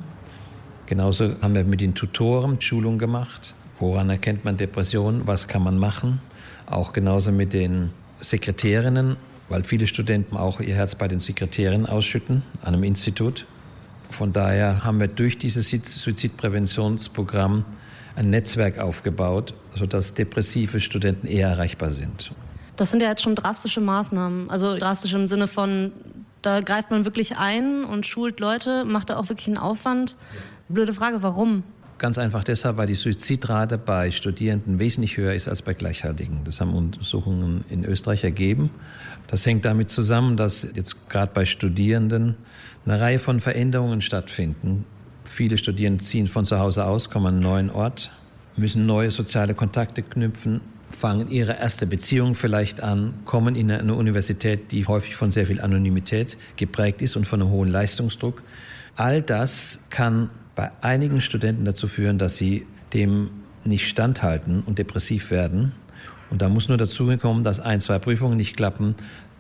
Genauso 0.87 1.35
haben 1.43 1.55
wir 1.55 1.65
mit 1.65 1.83
den 1.83 1.95
Tutoren 1.95 2.59
Schulungen 2.63 2.99
gemacht. 2.99 3.53
Woran 3.79 4.09
erkennt 4.09 4.47
man 4.47 4.57
Depressionen? 4.57 5.27
Was 5.27 5.49
kann 5.49 5.63
man 5.63 5.77
machen? 5.77 6.23
Auch 6.65 6.95
genauso 6.95 7.31
mit 7.31 7.53
den 7.53 7.91
Sekretärinnen, 8.21 9.17
weil 9.49 9.65
viele 9.65 9.87
Studenten 9.87 10.37
auch 10.37 10.61
ihr 10.61 10.75
Herz 10.75 10.95
bei 10.95 11.09
den 11.09 11.21
Sekretärinnen 11.21 11.87
ausschütten 11.87 12.43
an 12.63 12.75
einem 12.75 12.85
Institut. 12.85 13.47
Von 14.11 14.33
daher 14.33 14.85
haben 14.85 15.01
wir 15.01 15.09
durch 15.09 15.39
dieses 15.39 15.69
Suizidpräventionsprogramm 15.69 17.65
ein 18.17 18.31
Netzwerk 18.31 18.79
aufgebaut, 18.79 19.55
sodass 19.75 20.15
depressive 20.15 20.81
Studenten 20.81 21.27
eher 21.27 21.49
erreichbar 21.49 21.93
sind. 21.93 22.33
Das 22.77 22.91
sind 22.91 23.03
ja 23.03 23.09
jetzt 23.09 23.23
schon 23.23 23.35
drastische 23.35 23.81
Maßnahmen. 23.81 24.51
Also 24.51 24.77
drastisch 24.77 25.13
im 25.13 25.29
Sinne 25.29 25.47
von, 25.47 25.93
da 26.43 26.61
greift 26.61 26.91
man 26.91 27.05
wirklich 27.05 27.37
ein 27.37 27.85
und 27.85 28.07
schult 28.07 28.41
Leute, 28.41 28.85
macht 28.85 29.11
da 29.11 29.17
auch 29.17 29.29
wirklich 29.29 29.49
einen 29.49 29.59
Aufwand. 29.59 30.17
Blöde 30.69 30.95
Frage, 30.95 31.23
warum? 31.23 31.63
Ganz 31.99 32.17
einfach 32.17 32.45
deshalb, 32.45 32.77
weil 32.77 32.87
die 32.87 32.95
Suizidrate 32.95 33.77
bei 33.77 34.13
Studierenden 34.13 34.79
wesentlich 34.79 35.17
höher 35.17 35.35
ist 35.35 35.49
als 35.49 35.63
bei 35.63 35.75
Gleichaltrigen. 35.75 36.45
Das 36.45 36.61
haben 36.61 36.73
Untersuchungen 36.73 37.65
in 37.69 37.85
Österreich 37.85 38.23
ergeben. 38.23 38.71
Das 39.27 39.45
hängt 39.45 39.65
damit 39.65 39.91
zusammen, 39.91 40.37
dass 40.37 40.67
jetzt 40.75 41.09
gerade 41.09 41.33
bei 41.35 41.45
Studierenden 41.45 42.37
eine 42.87 43.01
Reihe 43.01 43.19
von 43.19 43.41
Veränderungen 43.41 44.01
stattfinden. 44.01 44.85
Viele 45.25 45.59
Studierende 45.59 46.05
ziehen 46.05 46.29
von 46.29 46.47
zu 46.47 46.61
Hause 46.61 46.85
aus, 46.85 47.11
kommen 47.11 47.27
an 47.27 47.35
einen 47.35 47.43
neuen 47.43 47.71
Ort, 47.71 48.13
müssen 48.57 48.87
neue 48.87 49.11
soziale 49.11 49.55
Kontakte 49.55 50.03
knüpfen, 50.05 50.61
fangen 50.91 51.29
ihre 51.31 51.59
erste 51.59 51.87
Beziehung 51.89 52.37
vielleicht 52.37 52.81
an, 52.81 53.15
kommen 53.25 53.57
in 53.57 53.73
eine 53.73 53.95
Universität, 53.95 54.71
die 54.71 54.87
häufig 54.87 55.17
von 55.17 55.33
sehr 55.33 55.47
viel 55.47 55.61
Anonymität 55.61 56.39
geprägt 56.55 57.03
ist 57.03 57.17
und 57.17 57.27
von 57.27 57.43
einem 57.43 57.51
hohen 57.51 57.69
Leistungsdruck. 57.69 58.43
All 58.95 59.21
das 59.21 59.85
kann 59.91 60.31
bei 60.59 60.73
einigen 60.81 61.21
Studenten 61.21 61.65
dazu 61.65 61.87
führen, 61.87 62.19
dass 62.19 62.35
sie 62.35 62.67
dem 62.93 63.31
nicht 63.63 63.87
standhalten 63.87 64.65
und 64.67 64.81
depressiv 64.81 65.31
werden. 65.31 65.71
Und 66.31 66.43
da 66.43 66.49
muss 66.49 66.69
nur 66.69 66.77
dazu 66.77 67.17
kommen, 67.17 67.45
dass 67.45 67.61
ein, 67.61 67.79
zwei 67.79 68.01
Prüfungen 68.01 68.37
nicht 68.37 68.57
klappen. 68.57 68.97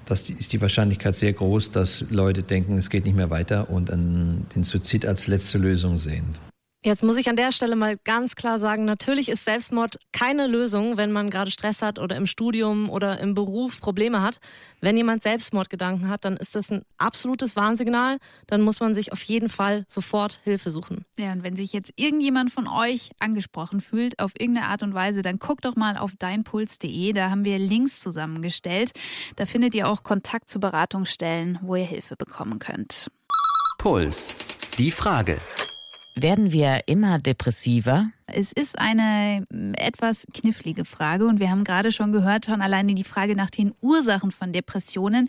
Das 0.06 0.30
ist 0.30 0.52
die 0.52 0.62
Wahrscheinlichkeit 0.62 1.16
sehr 1.16 1.32
groß, 1.32 1.72
dass 1.72 2.04
Leute 2.10 2.44
denken, 2.44 2.78
es 2.78 2.88
geht 2.88 3.04
nicht 3.04 3.16
mehr 3.16 3.30
weiter 3.30 3.68
und 3.68 3.88
den 3.88 4.62
Suizid 4.62 5.06
als 5.06 5.26
letzte 5.26 5.58
Lösung 5.58 5.98
sehen. 5.98 6.36
Jetzt 6.88 7.02
muss 7.02 7.18
ich 7.18 7.28
an 7.28 7.36
der 7.36 7.52
Stelle 7.52 7.76
mal 7.76 7.98
ganz 7.98 8.34
klar 8.34 8.58
sagen, 8.58 8.86
natürlich 8.86 9.28
ist 9.28 9.44
Selbstmord 9.44 9.98
keine 10.10 10.46
Lösung, 10.46 10.96
wenn 10.96 11.12
man 11.12 11.28
gerade 11.28 11.50
Stress 11.50 11.82
hat 11.82 11.98
oder 11.98 12.16
im 12.16 12.26
Studium 12.26 12.88
oder 12.88 13.20
im 13.20 13.34
Beruf 13.34 13.78
Probleme 13.78 14.22
hat. 14.22 14.38
Wenn 14.80 14.96
jemand 14.96 15.22
Selbstmordgedanken 15.22 16.08
hat, 16.08 16.24
dann 16.24 16.38
ist 16.38 16.54
das 16.54 16.70
ein 16.70 16.80
absolutes 16.96 17.56
Warnsignal. 17.56 18.16
Dann 18.46 18.62
muss 18.62 18.80
man 18.80 18.94
sich 18.94 19.12
auf 19.12 19.22
jeden 19.24 19.50
Fall 19.50 19.84
sofort 19.86 20.40
Hilfe 20.44 20.70
suchen. 20.70 21.04
Ja, 21.18 21.30
und 21.32 21.42
wenn 21.42 21.56
sich 21.56 21.74
jetzt 21.74 21.92
irgendjemand 21.96 22.52
von 22.52 22.66
euch 22.66 23.10
angesprochen 23.18 23.82
fühlt, 23.82 24.18
auf 24.18 24.32
irgendeine 24.38 24.68
Art 24.68 24.82
und 24.82 24.94
Weise, 24.94 25.20
dann 25.20 25.38
guckt 25.38 25.66
doch 25.66 25.76
mal 25.76 25.98
auf 25.98 26.12
deinpuls.de. 26.18 27.12
Da 27.12 27.28
haben 27.28 27.44
wir 27.44 27.58
Links 27.58 28.00
zusammengestellt. 28.00 28.92
Da 29.36 29.44
findet 29.44 29.74
ihr 29.74 29.88
auch 29.88 30.04
Kontakt 30.04 30.48
zu 30.48 30.58
Beratungsstellen, 30.58 31.58
wo 31.60 31.76
ihr 31.76 31.84
Hilfe 31.84 32.16
bekommen 32.16 32.58
könnt. 32.58 33.10
Puls. 33.76 34.34
Die 34.78 34.90
Frage. 34.90 35.38
Werden 36.20 36.50
wir 36.50 36.80
immer 36.86 37.20
depressiver? 37.20 38.10
Es 38.26 38.50
ist 38.50 38.76
eine 38.76 39.44
mm, 39.50 39.74
etwas 39.74 40.26
knifflige 40.34 40.84
Frage 40.84 41.26
und 41.26 41.38
wir 41.38 41.48
haben 41.48 41.62
gerade 41.62 41.92
schon 41.92 42.10
gehört, 42.10 42.46
schon 42.46 42.60
alleine 42.60 42.94
die 42.94 43.04
Frage 43.04 43.36
nach 43.36 43.50
den 43.50 43.72
Ursachen 43.80 44.32
von 44.32 44.52
Depressionen 44.52 45.28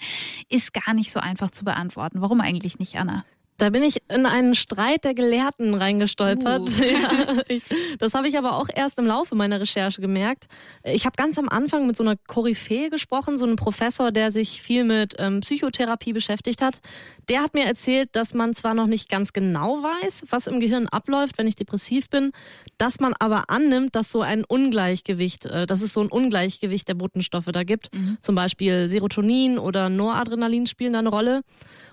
ist 0.50 0.74
gar 0.74 0.96
nicht 0.96 1.12
so 1.12 1.20
einfach 1.20 1.52
zu 1.52 1.64
beantworten. 1.64 2.22
Warum 2.22 2.42
eigentlich 2.42 2.80
nicht, 2.80 2.96
Anna? 2.96 3.24
Da 3.60 3.70
bin 3.70 3.84
ich 3.84 4.02
in 4.10 4.26
einen 4.26 4.56
Streit 4.56 5.04
der 5.04 5.14
Gelehrten 5.14 5.74
reingestolpert. 5.76 6.62
Uh. 6.62 6.80
Ja, 6.90 7.44
ich, 7.48 7.64
das 8.00 8.14
habe 8.14 8.28
ich 8.28 8.38
aber 8.38 8.58
auch 8.58 8.68
erst 8.74 9.00
im 9.00 9.06
Laufe 9.06 9.36
meiner 9.36 9.60
Recherche 9.60 10.02
gemerkt. 10.02 10.48
Ich 10.84 11.06
habe 11.06 11.16
ganz 11.18 11.38
am 11.38 11.50
Anfang 11.50 11.86
mit 11.86 11.98
so 11.98 12.04
einer 12.04 12.16
Koryphäe 12.16 12.90
gesprochen, 12.90 13.38
so 13.38 13.46
einem 13.46 13.58
Professor, 13.58 14.12
der 14.12 14.32
sich 14.32 14.62
viel 14.62 14.86
mit 14.86 15.16
ähm, 15.20 15.42
Psychotherapie 15.42 16.14
beschäftigt 16.14 16.62
hat. 16.62 16.82
Der 17.28 17.42
hat 17.42 17.54
mir 17.54 17.66
erzählt, 17.66 18.10
dass 18.14 18.34
man 18.34 18.56
zwar 18.56 18.74
noch 18.74 18.88
nicht 18.88 19.10
ganz 19.10 19.34
genau 19.34 19.84
weiß, 19.84 20.26
was 20.30 20.48
im 20.48 20.60
Gehirn 20.60 20.88
abläuft, 20.88 21.38
wenn 21.38 21.48
ich 21.48 21.56
depressiv 21.56 22.10
bin, 22.10 22.32
dass 22.78 23.00
man 23.00 23.14
aber 23.20 23.50
annimmt, 23.50 23.96
dass 23.96 24.12
so 24.12 24.22
ein 24.22 24.46
Ungleichgewicht, 24.46 25.46
äh, 25.46 25.68
dass 25.68 25.82
es 25.82 25.94
so 25.94 26.02
ein 26.02 26.10
Ungleichgewicht 26.10 26.88
der 26.88 26.96
Botenstoffe 26.96 27.50
da 27.52 27.64
gibt. 27.64 27.94
Mhm. 27.94 28.18
Zum 28.22 28.36
Beispiel 28.36 28.88
Serotonin 28.88 29.60
oder 29.60 29.90
Noradrenalin 29.90 30.66
spielen 30.66 30.94
da 30.94 31.00
eine 31.00 31.10
Rolle. 31.10 31.42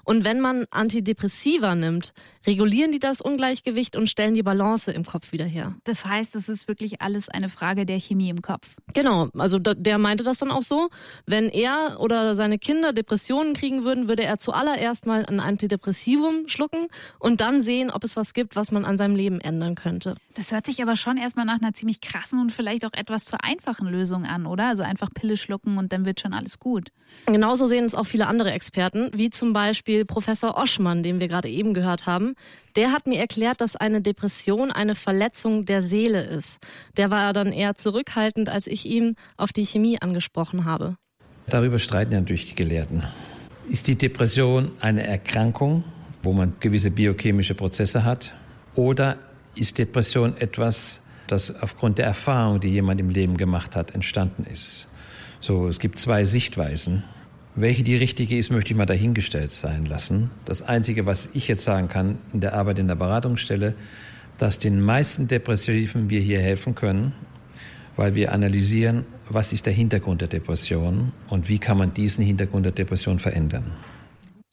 Und 0.05 0.25
wenn 0.25 0.41
man 0.41 0.65
Antidepressiva 0.71 1.56
Antidepressiva 1.57 1.75
nimmt, 1.75 2.13
regulieren 2.47 2.93
die 2.93 2.99
das 2.99 3.21
Ungleichgewicht 3.21 3.97
und 3.97 4.09
stellen 4.09 4.35
die 4.35 4.43
Balance 4.43 4.93
im 4.93 5.05
Kopf 5.05 5.33
wieder 5.33 5.45
her. 5.45 5.75
Das 5.85 6.07
heißt, 6.07 6.37
es 6.37 6.49
ist 6.49 6.69
wirklich 6.69 7.03
alles 7.03 7.29
eine 7.29 7.49
Frage 7.49 7.87
der 7.87 7.99
Chemie 7.99 8.31
im 8.31 8.43
Kopf. 8.43 8.77
Genau, 8.95 9.29
also 9.37 9.59
der 9.59 9.99
meinte 9.99 10.23
das 10.23 10.39
dann 10.39 10.51
auch 10.51 10.63
so. 10.63 10.89
Wenn 11.27 11.49
er 11.49 11.97
oder 11.99 12.35
seine 12.35 12.59
Kinder 12.59 12.93
Depressionen 12.93 13.55
kriegen 13.55 13.85
würden, 13.85 14.09
würde 14.09 14.23
er 14.25 14.39
zuallererst 14.39 15.07
mal 15.07 15.27
ein 15.27 15.41
Antidepressivum 15.41 16.49
schlucken 16.49 16.89
und 17.19 17.41
dann 17.41 17.63
sehen, 17.63 17.91
ob 17.91 18.05
es 18.05 18.17
was 18.17 18.33
gibt, 18.33 18.55
was 18.55 18.71
man 18.71 18.85
an 18.85 18.99
seinem 18.99 19.17
Leben 19.17 19.41
ändern 19.41 19.75
könnte. 19.75 20.15
Das 20.35 20.53
hört 20.53 20.67
sich 20.67 20.83
aber 20.83 20.97
schon 20.97 21.17
erstmal 21.17 21.47
nach 21.47 21.61
einer 21.61 21.75
ziemlich 21.75 22.01
krassen 22.01 22.41
und 22.41 22.53
vielleicht 22.53 22.85
auch 22.85 22.93
etwas 22.93 23.25
zu 23.25 23.37
einfachen 23.43 23.89
Lösung 23.89 24.25
an, 24.25 24.47
oder? 24.47 24.69
Also 24.69 24.83
einfach 24.83 25.09
Pille 25.13 25.37
schlucken 25.37 25.79
und 25.79 25.93
dann 25.93 26.05
wird 26.05 26.21
schon 26.21 26.33
alles 26.33 26.59
gut. 26.59 26.91
Genauso 27.27 27.67
sehen 27.67 27.85
es 27.85 27.95
auch 27.95 28.05
viele 28.05 28.27
andere 28.27 28.53
Experten, 28.53 29.11
wie 29.15 29.31
zum 29.31 29.53
Beispiel 29.53 30.05
Professor 30.05 30.57
Oschmann, 30.57 31.03
den 31.03 31.21
wir 31.21 31.29
gerade 31.47 31.49
eben 31.49 31.75
gehört 31.75 32.07
haben. 32.07 32.35
Der 32.75 32.93
hat 32.93 33.07
mir 33.07 33.19
erklärt, 33.19 33.61
dass 33.61 33.77
eine 33.77 34.01
Depression 34.01 34.71
eine 34.71 34.95
Verletzung 34.95 35.65
der 35.65 35.83
Seele 35.83 36.23
ist. 36.23 36.59
Der 36.97 37.11
war 37.11 37.33
dann 37.33 37.53
eher 37.53 37.75
zurückhaltend, 37.75 38.49
als 38.49 38.67
ich 38.67 38.85
ihn 38.85 39.15
auf 39.37 39.53
die 39.53 39.65
Chemie 39.65 39.99
angesprochen 40.01 40.65
habe. 40.65 40.97
Darüber 41.49 41.79
streiten 41.79 42.13
ja 42.13 42.21
natürlich 42.21 42.49
die 42.49 42.55
Gelehrten. 42.57 43.05
Ist 43.71 43.87
die 43.89 43.97
Depression 43.97 44.73
eine 44.81 45.07
Erkrankung, 45.07 45.85
wo 46.23 46.33
man 46.33 46.55
gewisse 46.61 46.91
biochemische 46.91 47.55
Prozesse 47.55 48.05
hat? 48.05 48.33
Oder 48.75 49.19
ist 49.55 49.79
Depression 49.79 50.37
etwas, 50.37 51.03
das 51.29 51.55
aufgrund 51.63 51.99
der 51.99 52.07
Erfahrung, 52.07 52.61
die 52.61 52.69
jemand 52.69 53.01
im 53.01 53.11
Leben 53.11 53.37
gemacht 53.37 53.75
hat, 53.77 53.95
entstanden 53.95 54.45
ist? 54.53 54.89
So, 55.41 55.69
es 55.69 55.79
gibt 55.79 55.99
zwei 55.99 56.25
Sichtweisen. 56.25 57.05
Welche 57.59 57.83
die 57.83 57.97
richtige 57.97 58.37
ist, 58.37 58.51
möchte 58.51 58.73
ich 58.73 58.77
mal 58.77 58.85
dahingestellt 58.85 59.51
sein 59.51 59.87
lassen. 59.87 60.31
Das 60.45 60.61
Einzige, 60.61 61.07
was 61.07 61.31
ich 61.33 61.49
jetzt 61.49 61.65
sagen 61.65 61.89
kann 61.89 62.19
in 62.35 62.43
der 62.43 62.53
Arbeit 62.53 62.79
in 62.79 62.87
der 62.87 62.97
Beratungsstelle, 62.97 63.75
dass 64.37 64.59
den 64.59 64.79
meisten 64.83 65.27
Depressiven 65.27 66.11
wir 66.11 66.21
hier 66.21 66.39
helfen 66.39 66.75
können, 66.75 67.15
weil 67.97 68.15
wir 68.15 68.33
analysieren, 68.33 69.07
was 69.31 69.55
ist 69.55 69.65
der 69.65 69.73
Hintergrund 69.73 70.21
der 70.21 70.29
Depression 70.29 71.13
und 71.31 71.49
wie 71.49 71.59
kann 71.59 71.79
man 71.79 71.95
diesen 71.95 72.23
Hintergrund 72.23 72.67
der 72.67 72.73
Depression 72.73 73.19
verändern. 73.19 73.73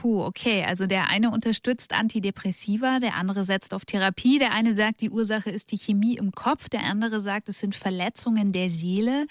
Puh, 0.03 0.21
okay. 0.21 0.65
Also 0.67 0.85
der 0.85 1.07
eine 1.07 1.31
unterstützt 1.31 1.93
Antidepressiva, 1.93 2.99
der 2.99 3.15
andere 3.15 3.45
setzt 3.45 3.73
auf 3.73 3.85
Therapie. 3.85 4.37
Der 4.37 4.53
eine 4.53 4.73
sagt, 4.73 4.99
die 4.99 5.09
Ursache 5.09 5.49
ist 5.49 5.71
die 5.71 5.77
Chemie 5.77 6.17
im 6.17 6.31
Kopf, 6.31 6.67
der 6.67 6.83
andere 6.83 7.21
sagt, 7.21 7.47
es 7.47 7.59
sind 7.59 7.73
Verletzungen 7.73 8.51
der 8.51 8.69
Seele. 8.69 9.27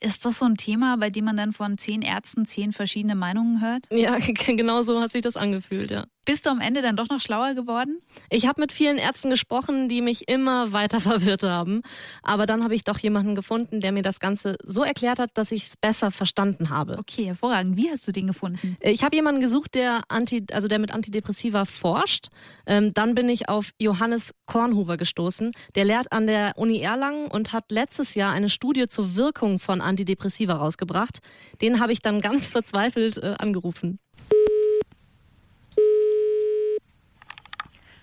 Ist 0.00 0.26
das 0.26 0.38
so 0.38 0.44
ein 0.44 0.56
Thema, 0.56 0.96
bei 0.98 1.08
dem 1.08 1.24
man 1.24 1.36
dann 1.36 1.52
von 1.52 1.78
zehn 1.78 2.02
Ärzten 2.02 2.44
zehn 2.44 2.72
verschiedene 2.72 3.14
Meinungen 3.14 3.62
hört? 3.62 3.86
Ja, 3.90 4.18
genau 4.46 4.82
so 4.82 5.00
hat 5.00 5.12
sich 5.12 5.22
das 5.22 5.36
angefühlt, 5.36 5.90
ja. 5.90 6.06
Bist 6.26 6.44
du 6.44 6.50
am 6.50 6.60
Ende 6.60 6.82
dann 6.82 6.96
doch 6.96 7.08
noch 7.08 7.20
schlauer 7.20 7.54
geworden? 7.54 8.00
Ich 8.30 8.48
habe 8.48 8.60
mit 8.60 8.72
vielen 8.72 8.98
Ärzten 8.98 9.30
gesprochen, 9.30 9.88
die 9.88 10.00
mich 10.00 10.28
immer 10.28 10.72
weiter 10.72 11.00
verwirrt 11.00 11.44
haben. 11.44 11.82
Aber 12.24 12.46
dann 12.46 12.64
habe 12.64 12.74
ich 12.74 12.82
doch 12.82 12.98
jemanden 12.98 13.36
gefunden, 13.36 13.80
der 13.80 13.92
mir 13.92 14.02
das 14.02 14.18
Ganze 14.18 14.56
so 14.64 14.82
erklärt 14.82 15.20
hat, 15.20 15.30
dass 15.34 15.52
ich 15.52 15.66
es 15.66 15.76
besser 15.76 16.10
verstanden 16.10 16.70
habe. 16.70 16.98
Okay, 16.98 17.26
hervorragend. 17.26 17.76
Wie 17.76 17.88
hast 17.88 18.08
du 18.08 18.12
den 18.12 18.26
gefunden? 18.26 18.76
Ich 18.80 19.04
habe 19.04 19.14
jemanden 19.14 19.40
gesucht, 19.40 19.76
der 19.76 20.02
Anti, 20.08 20.44
also 20.50 20.66
der 20.66 20.80
mit 20.80 20.92
Antidepressiva 20.92 21.64
forscht. 21.64 22.26
Ähm, 22.66 22.92
dann 22.92 23.14
bin 23.14 23.28
ich 23.28 23.48
auf 23.48 23.70
Johannes 23.78 24.34
Kornhuber 24.46 24.96
gestoßen. 24.96 25.52
Der 25.76 25.84
lehrt 25.84 26.10
an 26.10 26.26
der 26.26 26.54
Uni 26.56 26.80
Erlangen 26.80 27.28
und 27.28 27.52
hat 27.52 27.70
letztes 27.70 28.16
Jahr 28.16 28.32
eine 28.32 28.50
Studie 28.50 28.88
zur 28.88 29.14
Wirkung 29.14 29.60
von 29.60 29.80
Antidepressiva 29.86 30.54
rausgebracht. 30.54 31.20
Den 31.60 31.80
habe 31.80 31.92
ich 31.92 32.02
dann 32.02 32.20
ganz 32.20 32.46
verzweifelt 32.52 33.18
äh, 33.18 33.34
angerufen. 33.38 33.98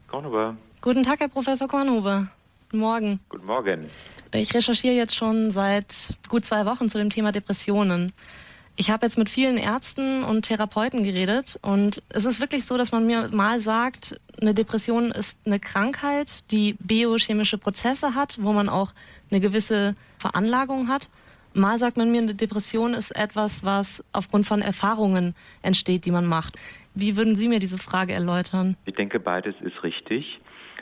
Kornhuber. 0.07 0.55
Guten 0.81 1.03
Tag, 1.03 1.19
Herr 1.19 1.27
Professor 1.29 1.67
Kornhuber. 1.67 2.27
Guten 2.69 2.79
Morgen. 2.79 3.19
Guten 3.29 3.45
Morgen. 3.45 3.89
Ich 4.33 4.53
recherchiere 4.53 4.95
jetzt 4.95 5.15
schon 5.15 5.51
seit 5.51 6.15
gut 6.27 6.45
zwei 6.45 6.65
Wochen 6.65 6.89
zu 6.89 6.97
dem 6.97 7.09
Thema 7.09 7.31
Depressionen. 7.31 8.11
Ich 8.75 8.89
habe 8.89 9.05
jetzt 9.05 9.19
mit 9.19 9.29
vielen 9.29 9.57
Ärzten 9.57 10.23
und 10.23 10.43
Therapeuten 10.43 11.03
geredet 11.03 11.59
und 11.61 12.01
es 12.09 12.25
ist 12.25 12.39
wirklich 12.39 12.65
so, 12.65 12.75
dass 12.75 12.91
man 12.91 13.05
mir 13.05 13.29
mal 13.31 13.61
sagt, 13.61 14.19
eine 14.41 14.55
Depression 14.55 15.11
ist 15.11 15.37
eine 15.45 15.59
Krankheit, 15.59 16.43
die 16.49 16.73
biochemische 16.79 17.59
Prozesse 17.59 18.15
hat, 18.15 18.37
wo 18.41 18.51
man 18.51 18.69
auch 18.69 18.93
eine 19.29 19.39
gewisse 19.39 19.95
Veranlagung 20.17 20.87
hat. 20.87 21.11
Mal 21.55 21.77
sagt 21.79 21.97
man 21.97 22.11
mir, 22.11 22.21
eine 22.21 22.35
Depression 22.35 22.93
ist 22.93 23.15
etwas, 23.15 23.63
was 23.63 24.03
aufgrund 24.11 24.45
von 24.45 24.61
Erfahrungen 24.61 25.35
entsteht, 25.61 26.05
die 26.05 26.11
man 26.11 26.25
macht. 26.25 26.57
Wie 26.95 27.15
würden 27.17 27.35
Sie 27.35 27.47
mir 27.47 27.59
diese 27.59 27.77
Frage 27.77 28.13
erläutern? 28.13 28.77
Ich 28.85 28.95
denke, 28.95 29.19
beides 29.19 29.55
ist 29.61 29.83
richtig. 29.83 30.39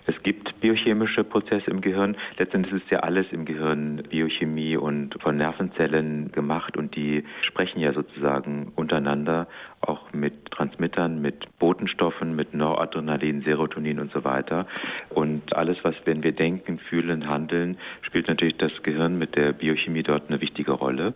Es 0.07 0.21
gibt 0.23 0.59
biochemische 0.59 1.23
Prozesse 1.23 1.69
im 1.69 1.81
Gehirn. 1.81 2.17
Letztendlich 2.37 2.81
ist 2.81 2.91
ja 2.91 2.99
alles 2.99 3.27
im 3.31 3.45
Gehirn 3.45 4.03
Biochemie 4.09 4.75
und 4.75 5.21
von 5.21 5.37
Nervenzellen 5.37 6.31
gemacht 6.31 6.75
und 6.75 6.95
die 6.95 7.23
sprechen 7.41 7.79
ja 7.79 7.93
sozusagen 7.93 8.71
untereinander 8.75 9.47
auch 9.81 10.11
mit 10.13 10.51
Transmittern, 10.51 11.21
mit 11.21 11.47
Botenstoffen, 11.59 12.35
mit 12.35 12.53
Noradrenalin, 12.53 13.41
Serotonin 13.41 13.99
und 13.99 14.11
so 14.11 14.23
weiter. 14.23 14.67
Und 15.09 15.55
alles, 15.55 15.77
was, 15.83 15.95
wenn 16.05 16.23
wir 16.23 16.31
denken, 16.31 16.79
fühlen, 16.79 17.27
handeln, 17.27 17.77
spielt 18.01 18.27
natürlich 18.27 18.57
das 18.57 18.83
Gehirn 18.83 19.17
mit 19.17 19.35
der 19.35 19.53
Biochemie 19.53 20.03
dort 20.03 20.29
eine 20.29 20.41
wichtige 20.41 20.71
Rolle. 20.71 21.13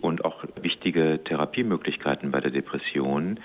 Und 0.00 0.24
auch 0.24 0.44
wichtige 0.60 1.20
Therapiemöglichkeiten 1.24 2.30
bei 2.30 2.40
der 2.40 2.50
Depression 2.50 3.40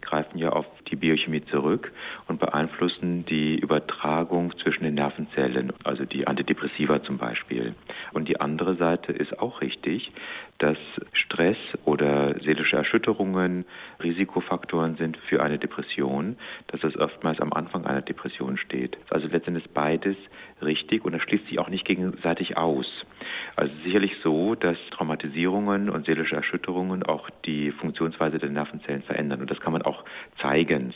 greifen 0.00 0.38
ja 0.38 0.50
auf 0.50 0.66
die 0.90 0.96
Biochemie 0.96 1.44
zurück 1.46 1.92
und 2.28 2.40
beeinflussen 2.40 3.24
die 3.26 3.58
Übertragung 3.58 4.56
zwischen 4.58 4.84
den 4.84 4.94
Nervenzellen, 4.94 5.72
also 5.84 6.04
die 6.04 6.26
Antidepressiva 6.26 7.02
zum 7.02 7.18
Beispiel. 7.18 7.74
Und 8.12 8.28
die 8.28 8.40
andere 8.40 8.76
Seite 8.76 9.12
ist 9.12 9.38
auch 9.38 9.60
richtig, 9.60 10.12
dass 10.62 10.78
Stress 11.12 11.56
oder 11.84 12.38
seelische 12.40 12.76
Erschütterungen 12.76 13.64
Risikofaktoren 14.00 14.96
sind 14.96 15.16
für 15.16 15.42
eine 15.42 15.58
Depression, 15.58 16.36
dass 16.68 16.82
das 16.82 16.96
oftmals 16.96 17.40
am 17.40 17.52
Anfang 17.52 17.84
einer 17.84 18.00
Depression 18.00 18.56
steht. 18.56 18.96
Also 19.10 19.26
letztendlich 19.26 19.66
ist 19.66 19.74
beides 19.74 20.16
richtig 20.62 21.04
und 21.04 21.12
das 21.14 21.22
schließt 21.22 21.48
sich 21.48 21.58
auch 21.58 21.68
nicht 21.68 21.84
gegenseitig 21.84 22.56
aus. 22.56 22.86
Also 23.56 23.72
sicherlich 23.82 24.18
so, 24.22 24.54
dass 24.54 24.78
Traumatisierungen 24.92 25.90
und 25.90 26.06
seelische 26.06 26.36
Erschütterungen 26.36 27.02
auch 27.02 27.28
die 27.44 27.72
Funktionsweise 27.72 28.38
der 28.38 28.50
Nervenzellen 28.50 29.02
verändern 29.02 29.40
und 29.40 29.50
das 29.50 29.58
kann 29.58 29.72
man 29.72 29.82
auch 29.82 30.04
zeigen. 30.40 30.94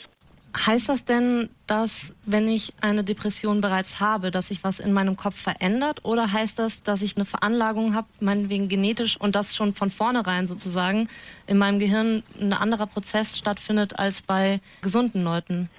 Heißt 0.65 0.89
das 0.89 1.05
denn, 1.05 1.49
dass 1.67 2.15
wenn 2.25 2.47
ich 2.47 2.73
eine 2.81 3.03
Depression 3.03 3.61
bereits 3.61 3.99
habe, 3.99 4.31
dass 4.31 4.47
sich 4.47 4.63
was 4.63 4.79
in 4.79 4.91
meinem 4.91 5.15
Kopf 5.15 5.39
verändert? 5.39 6.03
Oder 6.03 6.31
heißt 6.31 6.57
das, 6.57 6.81
dass 6.81 7.01
ich 7.01 7.15
eine 7.15 7.25
Veranlagung 7.25 7.93
habe, 7.93 8.07
meinetwegen 8.19 8.67
genetisch, 8.67 9.17
und 9.17 9.35
das 9.35 9.55
schon 9.55 9.73
von 9.73 9.91
vornherein 9.91 10.47
sozusagen 10.47 11.09
in 11.45 11.57
meinem 11.57 11.79
Gehirn 11.79 12.23
ein 12.39 12.53
anderer 12.53 12.87
Prozess 12.87 13.37
stattfindet 13.37 13.99
als 13.99 14.21
bei 14.21 14.59
gesunden 14.81 15.23
Leuten? 15.23 15.69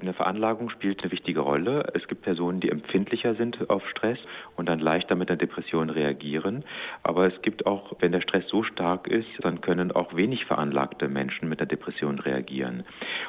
Eine 0.00 0.14
Veranlagung 0.14 0.70
spielt 0.70 1.02
eine 1.02 1.12
wichtige 1.12 1.40
Rolle. 1.40 1.92
Es 1.92 2.08
gibt 2.08 2.22
Personen, 2.22 2.60
die 2.60 2.70
empfindlicher 2.70 3.34
sind 3.34 3.68
auf 3.68 3.86
Stress 3.86 4.18
und 4.56 4.70
dann 4.70 4.78
leichter 4.78 5.14
mit 5.14 5.28
einer 5.28 5.36
Depression 5.36 5.90
reagieren. 5.90 6.64
Aber 7.02 7.26
es 7.26 7.42
gibt 7.42 7.66
auch, 7.66 7.96
wenn 7.98 8.12
der 8.12 8.22
Stress 8.22 8.48
so 8.48 8.62
stark 8.62 9.08
ist, 9.08 9.28
dann 9.40 9.60
können 9.60 9.92
auch 9.92 10.16
wenig 10.16 10.46
veranlagte 10.46 11.08
Menschen 11.08 11.50
mit 11.50 11.60
einer 11.60 11.68
Depression 11.68 12.18
reagieren. 12.18 12.84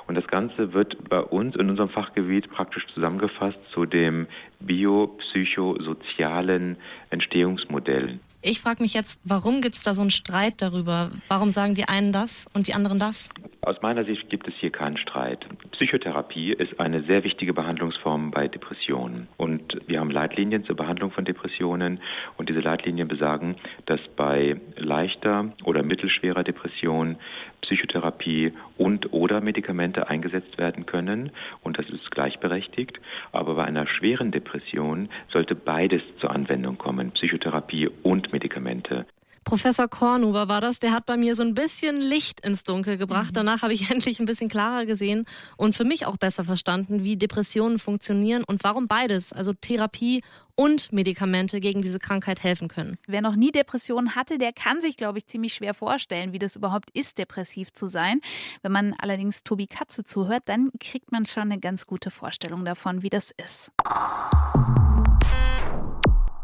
Und 0.07 0.15
das 0.15 0.27
Ganze 0.27 0.71
wird 0.71 1.09
bei 1.09 1.19
uns 1.19 1.57
in 1.57 1.69
unserem 1.69 1.89
Fachgebiet 1.89 2.49
praktisch 2.49 2.87
zusammengefasst 2.87 3.59
zu 3.71 3.85
dem 3.85 4.27
biopsychosozialen 4.61 6.77
Entstehungsmodell. 7.09 8.21
Ich 8.43 8.59
frage 8.59 8.81
mich 8.81 8.93
jetzt, 8.95 9.19
warum 9.23 9.61
gibt 9.61 9.75
es 9.75 9.83
da 9.83 9.93
so 9.93 10.01
einen 10.01 10.09
Streit 10.09 10.63
darüber? 10.63 11.11
Warum 11.27 11.51
sagen 11.51 11.75
die 11.75 11.87
einen 11.87 12.11
das 12.11 12.47
und 12.55 12.67
die 12.67 12.73
anderen 12.73 12.97
das? 12.97 13.29
Aus 13.61 13.79
meiner 13.83 14.03
Sicht 14.03 14.31
gibt 14.31 14.47
es 14.47 14.55
hier 14.55 14.71
keinen 14.71 14.97
Streit. 14.97 15.45
Psychotherapie 15.73 16.51
ist 16.51 16.79
eine 16.79 17.03
sehr 17.03 17.23
wichtige 17.23 17.53
Behandlungsform 17.53 18.31
bei 18.31 18.47
Depressionen. 18.47 19.27
Und 19.37 19.77
wir 19.85 19.99
haben 19.99 20.09
Leitlinien 20.09 20.65
zur 20.65 20.75
Behandlung 20.75 21.11
von 21.11 21.25
Depressionen. 21.25 21.99
Und 22.37 22.49
diese 22.49 22.61
Leitlinien 22.61 23.07
besagen, 23.07 23.57
dass 23.85 24.01
bei 24.15 24.59
leichter 24.75 25.53
oder 25.63 25.83
mittelschwerer 25.83 26.43
Depression 26.43 27.17
Psychotherapie 27.61 28.53
und 28.77 29.13
oder 29.13 29.41
Medikamente 29.41 30.09
eingesetzt 30.09 30.57
werden 30.57 30.85
können. 30.85 31.31
Und 31.63 31.79
das 31.79 31.89
ist 31.89 32.11
gleichberechtigt. 32.11 32.99
Aber 33.31 33.55
bei 33.55 33.63
einer 33.65 33.87
schweren 33.87 34.31
Depression 34.31 35.09
sollte 35.29 35.55
beides 35.55 36.01
zur 36.19 36.31
Anwendung 36.31 36.77
kommen, 36.77 37.11
Psychotherapie 37.11 37.89
und 38.03 38.33
Medikamente. 38.33 39.05
Professor 39.43 39.87
Kornhuber 39.87 40.47
war 40.47 40.61
das, 40.61 40.79
der 40.79 40.91
hat 40.91 41.07
bei 41.07 41.17
mir 41.17 41.35
so 41.35 41.41
ein 41.41 41.55
bisschen 41.55 41.99
Licht 41.99 42.41
ins 42.41 42.63
Dunkel 42.63 42.97
gebracht. 42.97 43.31
Mhm. 43.31 43.35
Danach 43.35 43.61
habe 43.63 43.73
ich 43.73 43.89
endlich 43.91 44.19
ein 44.19 44.25
bisschen 44.25 44.49
klarer 44.49 44.85
gesehen 44.85 45.25
und 45.57 45.75
für 45.75 45.83
mich 45.83 46.05
auch 46.05 46.17
besser 46.17 46.43
verstanden, 46.43 47.03
wie 47.03 47.17
Depressionen 47.17 47.79
funktionieren 47.79 48.43
und 48.43 48.63
warum 48.63 48.87
beides, 48.87 49.33
also 49.33 49.53
Therapie 49.53 50.23
und 50.55 50.93
Medikamente 50.93 51.59
gegen 51.59 51.81
diese 51.81 51.97
Krankheit 51.97 52.43
helfen 52.43 52.67
können. 52.67 52.97
Wer 53.07 53.21
noch 53.21 53.35
nie 53.35 53.51
Depressionen 53.51 54.15
hatte, 54.15 54.37
der 54.37 54.53
kann 54.53 54.79
sich, 54.79 54.95
glaube 54.95 55.17
ich, 55.17 55.25
ziemlich 55.25 55.55
schwer 55.55 55.73
vorstellen, 55.73 56.33
wie 56.33 56.39
das 56.39 56.55
überhaupt 56.55 56.91
ist, 56.91 57.17
depressiv 57.17 57.73
zu 57.73 57.87
sein. 57.87 58.21
Wenn 58.61 58.71
man 58.71 58.93
allerdings 58.99 59.43
Tobi 59.43 59.65
Katze 59.65 60.03
zuhört, 60.03 60.43
dann 60.45 60.69
kriegt 60.79 61.11
man 61.11 61.25
schon 61.25 61.43
eine 61.43 61.59
ganz 61.59 61.87
gute 61.87 62.11
Vorstellung 62.11 62.63
davon, 62.63 63.01
wie 63.01 63.09
das 63.09 63.31
ist. 63.31 63.71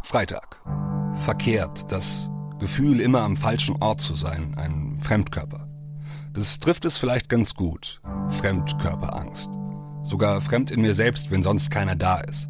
Freitag. 0.01 0.62
Verkehrt. 1.25 1.91
Das 1.91 2.29
Gefühl, 2.60 3.00
immer 3.02 3.22
am 3.22 3.38
falschen 3.38 3.76
Ort 3.82 4.02
zu 4.02 4.13
sein. 4.13 4.54
Ein 4.56 4.98
Fremdkörper. 5.00 5.67
Das 6.34 6.60
trifft 6.60 6.86
es 6.86 6.98
vielleicht 6.98 7.30
ganz 7.30 7.54
gut. 7.54 8.02
Fremdkörperangst. 8.30 9.50
Sogar 10.04 10.41
fremd 10.41 10.72
in 10.72 10.82
mir 10.82 10.93
selbst, 10.93 11.32
wenn 11.32 11.43
sonst 11.43 11.72
keiner 11.72 11.96
da 11.96 12.20
ist 12.20 12.50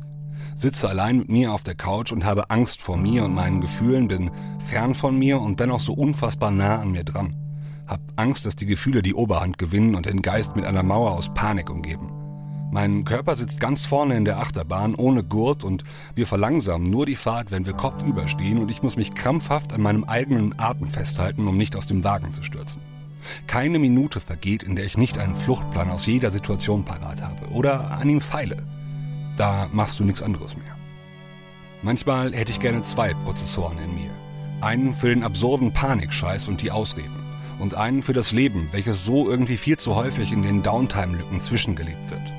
sitze 0.58 0.90
allein 0.90 1.20
mit 1.20 1.30
mir 1.30 1.54
auf 1.54 1.62
der 1.62 1.76
Couch 1.76 2.12
und 2.12 2.26
habe 2.26 2.50
Angst 2.50 2.82
vor 2.82 2.98
mir 2.98 3.24
und 3.26 3.36
meinen 3.36 3.62
Gefühlen, 3.62 4.08
bin 4.08 4.32
fern 4.66 4.96
von 4.96 5.18
mir 5.18 5.40
und 5.40 5.60
dennoch 5.60 5.80
so 5.80 5.94
unfassbar 5.94 6.52
nah 6.52 6.80
an 6.80 6.92
mir 6.92 7.04
dran. 7.04 7.36
Hab 7.86 8.02
Angst, 8.16 8.46
dass 8.46 8.56
die 8.56 8.66
Gefühle 8.66 9.02
die 9.02 9.14
Oberhand 9.14 9.58
gewinnen 9.60 9.96
und 9.96 10.08
den 10.08 10.22
Geist 10.22 10.56
mit 10.56 10.66
einer 10.66 10.84
Mauer 10.84 11.12
aus 11.12 11.34
Panik 11.34 11.70
umgeben. 11.70 12.17
Mein 12.70 13.06
Körper 13.06 13.36
sitzt 13.36 13.62
ganz 13.62 13.86
vorne 13.86 14.18
in 14.18 14.26
der 14.26 14.40
Achterbahn 14.40 14.94
ohne 14.94 15.24
Gurt 15.24 15.64
und 15.64 15.86
wir 16.16 16.28
verlangsamen 16.28 16.90
nur 16.90 17.06
die 17.06 17.16
Fahrt, 17.16 17.50
wenn 17.50 17.66
wir 17.66 17.74
kopfüber 17.74 18.28
stehen 18.28 18.58
und 18.58 18.70
ich 18.70 18.84
muss 18.84 18.98
mich 18.98 19.16
krampfhaft 19.16 19.72
an 19.72 19.82
meinem 19.82 20.04
eigenen 20.04 20.60
Atem 20.60 20.90
festhalten, 20.90 21.48
um 21.48 21.58
nicht 21.58 21.78
aus 21.78 21.86
dem 21.86 22.04
Wagen 22.04 22.32
zu 22.32 22.44
stürzen. 22.44 22.82
Keine 23.48 23.80
Minute 23.80 24.20
vergeht, 24.20 24.64
in 24.64 24.76
der 24.76 24.86
ich 24.86 24.98
nicht 24.98 25.18
einen 25.18 25.36
Fluchtplan 25.36 25.90
aus 25.90 26.06
jeder 26.06 26.30
Situation 26.30 26.84
parat 26.84 27.22
habe 27.22 27.48
oder 27.52 27.92
an 27.92 28.10
ihm 28.10 28.22
feile. 28.22 28.58
Da 29.38 29.70
machst 29.72 30.00
du 30.00 30.04
nichts 30.04 30.22
anderes 30.22 30.58
mehr. 30.58 30.76
Manchmal 31.84 32.34
hätte 32.34 32.52
ich 32.52 32.60
gerne 32.60 32.82
zwei 32.82 33.14
Prozessoren 33.14 33.78
in 33.80 33.96
mir. 33.96 34.12
Einen 34.60 34.94
für 34.94 35.10
den 35.10 35.24
absurden 35.24 35.72
Panikscheiß 35.72 36.48
und 36.48 36.62
die 36.62 36.72
Ausreden. 36.72 37.26
Und 37.60 37.76
einen 37.76 38.04
für 38.04 38.14
das 38.14 38.32
Leben, 38.32 38.68
welches 38.72 39.06
so 39.06 39.30
irgendwie 39.30 39.58
viel 39.58 39.78
zu 39.78 39.96
häufig 39.96 40.32
in 40.32 40.42
den 40.42 40.64
Downtime-Lücken 40.64 41.40
zwischengelebt 41.42 42.10
wird. 42.10 42.34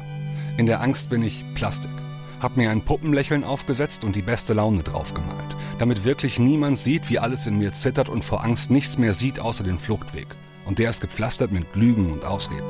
In 0.58 0.66
der 0.66 0.80
Angst 0.80 1.08
bin 1.08 1.22
ich 1.22 1.44
Plastik. 1.54 1.92
Hab 2.40 2.56
mir 2.56 2.70
ein 2.72 2.84
Puppenlächeln 2.84 3.44
aufgesetzt 3.44 4.02
und 4.02 4.16
die 4.16 4.22
beste 4.22 4.54
Laune 4.54 4.82
draufgemalt, 4.82 5.56
damit 5.78 6.04
wirklich 6.04 6.40
niemand 6.40 6.78
sieht, 6.78 7.08
wie 7.08 7.20
alles 7.20 7.46
in 7.46 7.58
mir 7.58 7.72
zittert 7.72 8.08
und 8.08 8.24
vor 8.24 8.42
Angst 8.42 8.68
nichts 8.68 8.98
mehr 8.98 9.14
sieht 9.14 9.38
außer 9.38 9.62
den 9.62 9.78
Fluchtweg. 9.78 10.26
Und 10.66 10.80
der 10.80 10.90
ist 10.90 11.00
gepflastert 11.00 11.52
mit 11.52 11.76
Lügen 11.76 12.10
und 12.10 12.24
Ausreden. 12.24 12.66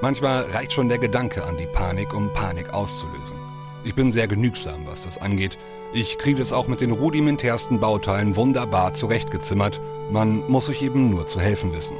Manchmal 0.00 0.44
reicht 0.44 0.72
schon 0.72 0.88
der 0.88 0.96
Gedanke 0.96 1.44
an 1.44 1.58
die 1.58 1.66
Panik, 1.66 2.14
um 2.14 2.32
Panik 2.32 2.72
auszulösen. 2.72 3.36
Ich 3.84 3.94
bin 3.94 4.10
sehr 4.10 4.26
genügsam, 4.26 4.86
was 4.86 5.02
das 5.02 5.18
angeht. 5.18 5.58
Ich 5.92 6.16
kriege 6.16 6.40
es 6.40 6.54
auch 6.54 6.66
mit 6.66 6.80
den 6.80 6.92
rudimentärsten 6.92 7.78
Bauteilen 7.78 8.36
wunderbar 8.36 8.94
zurechtgezimmert. 8.94 9.82
Man 10.10 10.50
muss 10.50 10.66
sich 10.66 10.80
eben 10.80 11.10
nur 11.10 11.26
zu 11.26 11.40
helfen 11.40 11.74
wissen. 11.74 11.96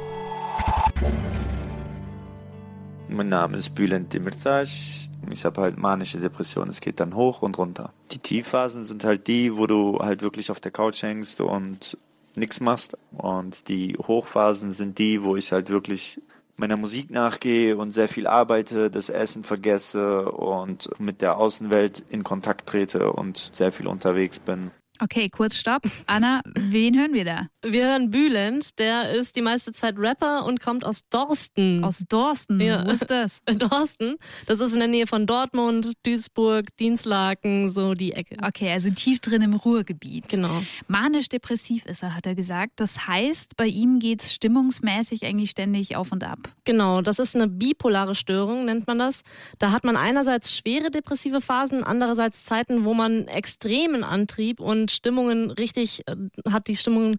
Mein 3.09 3.29
Name 3.29 3.57
ist 3.57 3.75
Bülent 3.75 4.11
Demirtas. 4.11 5.09
Ich 5.31 5.45
habe 5.45 5.61
halt 5.61 5.77
manische 5.77 6.19
Depression. 6.19 6.69
Es 6.69 6.81
geht 6.81 6.99
dann 6.99 7.15
hoch 7.15 7.41
und 7.41 7.57
runter. 7.57 7.93
Die 8.11 8.19
Tiefphasen 8.19 8.85
sind 8.85 9.03
halt 9.03 9.27
die, 9.27 9.55
wo 9.55 9.67
du 9.67 9.99
halt 9.99 10.21
wirklich 10.21 10.51
auf 10.51 10.59
der 10.59 10.71
Couch 10.71 11.01
hängst 11.03 11.41
und 11.41 11.97
nichts 12.35 12.59
machst. 12.59 12.97
Und 13.11 13.67
die 13.67 13.97
Hochphasen 13.97 14.71
sind 14.71 14.97
die, 14.97 15.23
wo 15.23 15.35
ich 15.35 15.51
halt 15.51 15.69
wirklich 15.69 16.21
meiner 16.59 16.77
Musik 16.77 17.09
nachgehe 17.09 17.77
und 17.77 17.91
sehr 17.91 18.09
viel 18.09 18.27
arbeite, 18.27 18.91
das 18.91 19.09
Essen 19.09 19.43
vergesse 19.43 20.31
und 20.31 20.89
mit 20.99 21.21
der 21.21 21.37
Außenwelt 21.37 22.03
in 22.09 22.23
Kontakt 22.23 22.67
trete 22.67 23.11
und 23.13 23.51
sehr 23.53 23.71
viel 23.71 23.87
unterwegs 23.87 24.39
bin. 24.39 24.71
Okay, 25.01 25.29
kurz 25.29 25.55
Stopp. 25.55 25.83
Anna, 26.07 26.41
wen 26.55 26.99
hören 26.99 27.13
wir 27.13 27.23
da? 27.23 27.47
Wir 27.61 27.87
hören 27.87 28.11
Bülent, 28.11 28.79
der 28.79 29.11
ist 29.11 29.35
die 29.37 29.41
meiste 29.41 29.71
Zeit 29.71 29.95
Rapper 29.97 30.45
und 30.45 30.59
kommt 30.59 30.83
aus 30.83 31.01
Dorsten. 31.09 31.83
Aus 31.85 32.03
Dorsten? 32.09 32.59
Ja. 32.59 32.85
Wo 32.85 32.89
ist 32.89 33.09
das? 33.09 33.41
Dorsten. 33.57 34.17
Das 34.45 34.59
ist 34.59 34.73
in 34.73 34.79
der 34.79 34.89
Nähe 34.89 35.07
von 35.07 35.25
Dortmund, 35.25 35.93
Duisburg, 36.03 36.75
Dienstlaken, 36.77 37.71
so 37.71 37.93
die 37.93 38.11
Ecke. 38.11 38.37
Okay, 38.45 38.71
also 38.71 38.89
tief 38.89 39.19
drin 39.19 39.41
im 39.41 39.53
Ruhrgebiet. 39.53 40.27
Genau. 40.27 40.61
Manisch-depressiv 40.87 41.85
ist 41.85 42.03
er, 42.03 42.15
hat 42.15 42.25
er 42.25 42.35
gesagt. 42.35 42.73
Das 42.77 43.07
heißt, 43.07 43.55
bei 43.55 43.67
ihm 43.67 43.99
geht 43.99 44.21
es 44.21 44.33
stimmungsmäßig 44.33 45.25
eigentlich 45.25 45.51
ständig 45.51 45.95
auf 45.95 46.11
und 46.11 46.25
ab. 46.25 46.39
Genau, 46.65 47.01
das 47.01 47.19
ist 47.19 47.35
eine 47.35 47.47
bipolare 47.47 48.15
Störung, 48.15 48.65
nennt 48.65 48.85
man 48.87 48.99
das. 48.99 49.23
Da 49.59 49.71
hat 49.71 49.85
man 49.85 49.95
einerseits 49.95 50.55
schwere 50.55 50.91
depressive 50.91 51.39
Phasen, 51.39 51.85
andererseits 51.85 52.43
Zeiten, 52.43 52.83
wo 52.83 52.93
man 52.93 53.27
extremen 53.27 54.03
Antrieb 54.03 54.59
und 54.59 54.88
Stimmungen 54.89 55.51
richtig, 55.51 56.07
äh, 56.07 56.15
hat 56.49 56.67
die 56.67 56.75
Stimmungen, 56.75 57.17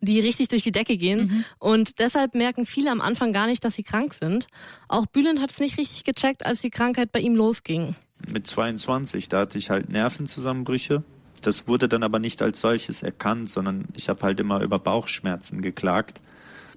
die 0.00 0.20
richtig 0.20 0.48
durch 0.48 0.62
die 0.62 0.70
Decke 0.70 0.96
gehen. 0.96 1.26
Mhm. 1.26 1.44
Und 1.58 1.98
deshalb 1.98 2.34
merken 2.34 2.66
viele 2.66 2.90
am 2.90 3.00
Anfang 3.00 3.32
gar 3.32 3.46
nicht, 3.46 3.64
dass 3.64 3.74
sie 3.74 3.82
krank 3.82 4.14
sind. 4.14 4.46
Auch 4.88 5.06
Bühlen 5.06 5.40
hat 5.40 5.50
es 5.50 5.60
nicht 5.60 5.78
richtig 5.78 6.04
gecheckt, 6.04 6.44
als 6.44 6.60
die 6.60 6.70
Krankheit 6.70 7.12
bei 7.12 7.20
ihm 7.20 7.34
losging. 7.34 7.96
Mit 8.32 8.46
22, 8.46 9.28
da 9.28 9.40
hatte 9.40 9.58
ich 9.58 9.70
halt 9.70 9.92
Nervenzusammenbrüche. 9.92 11.02
Das 11.42 11.68
wurde 11.68 11.88
dann 11.88 12.02
aber 12.02 12.18
nicht 12.18 12.42
als 12.42 12.60
solches 12.60 13.02
erkannt, 13.02 13.50
sondern 13.50 13.86
ich 13.94 14.08
habe 14.08 14.22
halt 14.22 14.40
immer 14.40 14.62
über 14.62 14.78
Bauchschmerzen 14.78 15.60
geklagt. 15.60 16.20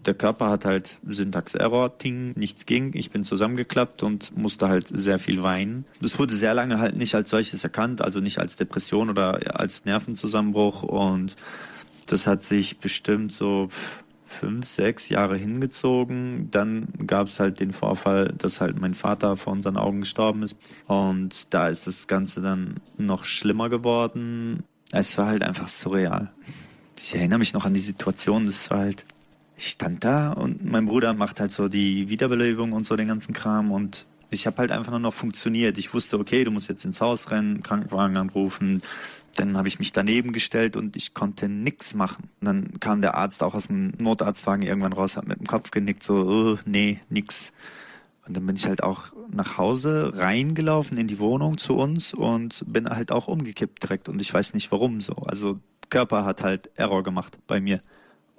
Der 0.05 0.13
Körper 0.13 0.49
hat 0.49 0.65
halt 0.65 0.99
Syntax-Error, 1.07 1.97
Ting, 1.97 2.33
nichts 2.35 2.65
ging. 2.65 2.91
Ich 2.93 3.11
bin 3.11 3.23
zusammengeklappt 3.23 4.01
und 4.03 4.35
musste 4.37 4.69
halt 4.69 4.87
sehr 4.87 5.19
viel 5.19 5.43
weinen. 5.43 5.85
Das 6.01 6.17
wurde 6.19 6.33
sehr 6.33 6.53
lange 6.53 6.79
halt 6.79 6.95
nicht 6.95 7.15
als 7.15 7.29
solches 7.29 7.63
erkannt, 7.63 8.01
also 8.01 8.19
nicht 8.21 8.39
als 8.39 8.55
Depression 8.55 9.09
oder 9.09 9.59
als 9.59 9.85
Nervenzusammenbruch. 9.85 10.83
Und 10.83 11.35
das 12.07 12.27
hat 12.27 12.43
sich 12.43 12.79
bestimmt 12.79 13.33
so 13.33 13.69
fünf, 14.25 14.65
sechs 14.65 15.09
Jahre 15.09 15.35
hingezogen. 15.35 16.49
Dann 16.51 16.87
gab 17.05 17.27
es 17.27 17.39
halt 17.39 17.59
den 17.59 17.73
Vorfall, 17.73 18.33
dass 18.37 18.61
halt 18.61 18.79
mein 18.79 18.93
Vater 18.93 19.35
vor 19.35 19.53
unseren 19.53 19.75
Augen 19.75 20.01
gestorben 20.01 20.43
ist. 20.43 20.55
Und 20.87 21.53
da 21.53 21.67
ist 21.67 21.87
das 21.87 22.07
Ganze 22.07 22.41
dann 22.41 22.79
noch 22.97 23.25
schlimmer 23.25 23.69
geworden. 23.69 24.63
Es 24.91 25.17
war 25.17 25.27
halt 25.27 25.43
einfach 25.43 25.67
surreal. 25.67 26.31
Ich 26.97 27.15
erinnere 27.15 27.39
mich 27.39 27.53
noch 27.53 27.65
an 27.65 27.73
die 27.73 27.79
Situation, 27.79 28.45
das 28.45 28.69
war 28.69 28.79
halt 28.79 29.05
ich 29.59 29.67
stand 29.67 30.05
da 30.05 30.31
und 30.31 30.63
mein 30.63 30.85
Bruder 30.85 31.13
macht 31.13 31.41
halt 31.41 31.51
so 31.51 31.67
die 31.67 32.07
Wiederbelebung 32.07 32.71
und 32.71 32.85
so 32.85 32.95
den 32.95 33.09
ganzen 33.09 33.33
Kram 33.33 33.71
und 33.71 34.07
ich 34.29 34.47
habe 34.47 34.57
halt 34.59 34.71
einfach 34.71 34.91
nur 34.91 35.01
noch 35.01 35.13
funktioniert. 35.13 35.77
Ich 35.77 35.93
wusste, 35.93 36.17
okay, 36.17 36.45
du 36.45 36.51
musst 36.51 36.69
jetzt 36.69 36.85
ins 36.85 37.01
Haus 37.01 37.29
rennen, 37.29 37.61
Krankenwagen 37.61 38.15
anrufen. 38.15 38.81
Dann 39.35 39.57
habe 39.57 39.67
ich 39.67 39.77
mich 39.77 39.91
daneben 39.91 40.31
gestellt 40.31 40.77
und 40.77 40.95
ich 40.95 41.13
konnte 41.13 41.49
nichts 41.49 41.93
machen. 41.93 42.29
Und 42.39 42.45
dann 42.45 42.79
kam 42.79 43.01
der 43.01 43.15
Arzt 43.15 43.43
auch 43.43 43.53
aus 43.53 43.67
dem 43.67 43.91
Notarztwagen 43.99 44.65
irgendwann 44.65 44.93
raus, 44.93 45.17
hat 45.17 45.27
mit 45.27 45.39
dem 45.39 45.47
Kopf 45.47 45.71
genickt, 45.71 46.03
so, 46.03 46.13
oh, 46.13 46.59
nee, 46.65 47.01
nix. 47.09 47.51
Und 48.25 48.37
dann 48.37 48.45
bin 48.45 48.55
ich 48.55 48.65
halt 48.65 48.81
auch 48.81 49.11
nach 49.29 49.57
Hause 49.57 50.13
reingelaufen 50.15 50.97
in 50.97 51.07
die 51.07 51.19
Wohnung 51.19 51.57
zu 51.57 51.75
uns 51.75 52.13
und 52.13 52.63
bin 52.65 52.87
halt 52.87 53.11
auch 53.11 53.27
umgekippt 53.27 53.83
direkt. 53.83 54.07
Und 54.07 54.21
ich 54.21 54.33
weiß 54.33 54.53
nicht 54.53 54.71
warum 54.71 55.01
so. 55.01 55.15
Also 55.25 55.59
Körper 55.89 56.23
hat 56.23 56.43
halt 56.43 56.69
Error 56.75 57.03
gemacht 57.03 57.39
bei 57.45 57.59
mir. 57.59 57.81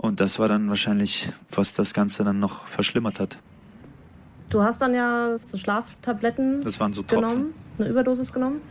Und 0.01 0.21
das 0.21 0.39
war 0.39 0.49
dann 0.49 0.71
wahrscheinlich, 0.71 1.31
was 1.51 1.75
das 1.75 1.93
Ganze 1.93 2.25
dann 2.25 2.41
noch 2.41 2.67
verschlimmert 2.67 3.21
hat. 3.21 3.39
Du 4.49 4.63
hast 4.63 4.81
dann 4.81 4.95
ja 4.95 5.37
so 5.45 5.59
Schlaftabletten 5.59 6.63
das 6.63 6.81
waren 6.81 6.95
so 6.95 7.03
genommen, 7.03 7.53
eine 7.79 7.89
Überdosis 7.89 8.33
genommen? 8.33 8.63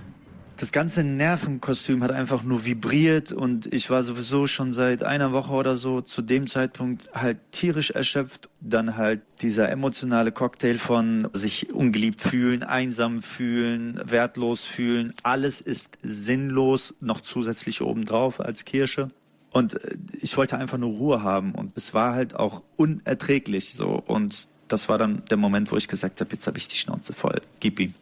Das 0.57 0.71
ganze 0.71 1.03
Nervenkostüm 1.03 2.03
hat 2.03 2.11
einfach 2.11 2.41
nur 2.41 2.65
vibriert 2.65 3.31
und 3.31 3.71
ich 3.71 3.91
war 3.91 4.01
sowieso 4.01 4.47
schon 4.47 4.73
seit 4.73 5.03
einer 5.03 5.31
Woche 5.31 5.53
oder 5.53 5.75
so 5.77 6.01
zu 6.01 6.23
dem 6.23 6.47
Zeitpunkt 6.47 7.09
halt 7.13 7.37
tierisch 7.51 7.91
erschöpft. 7.91 8.49
Dann 8.59 8.97
halt 8.97 9.21
dieser 9.41 9.69
emotionale 9.69 10.31
Cocktail 10.31 10.79
von 10.79 11.29
sich 11.31 11.71
ungeliebt 11.71 12.21
fühlen, 12.21 12.63
einsam 12.63 13.21
fühlen, 13.21 14.01
wertlos 14.03 14.65
fühlen. 14.65 15.13
Alles 15.21 15.61
ist 15.61 15.99
sinnlos, 16.01 16.95
noch 16.99 17.21
zusätzlich 17.21 17.81
obendrauf 17.81 18.41
als 18.41 18.65
Kirsche. 18.65 19.09
Und 19.51 19.83
äh, 19.83 19.97
ich 20.21 20.35
wollte 20.37 20.57
einfach 20.57 20.77
nur 20.77 20.91
Ruhe 20.91 21.23
haben 21.23 21.53
und 21.53 21.75
es 21.75 21.93
war 21.93 22.13
halt 22.13 22.35
auch 22.35 22.63
unerträglich 22.77 23.73
so. 23.73 24.01
Und 24.05 24.47
das 24.67 24.89
war 24.89 24.97
dann 24.97 25.23
der 25.29 25.37
Moment, 25.37 25.71
wo 25.71 25.77
ich 25.77 25.87
gesagt 25.87 26.21
habe, 26.21 26.31
jetzt 26.31 26.47
habe 26.47 26.57
ich 26.57 26.67
die 26.67 26.75
Schnauze 26.75 27.13
voll, 27.13 27.41
gib 27.59 27.79
ihm. 27.79 27.93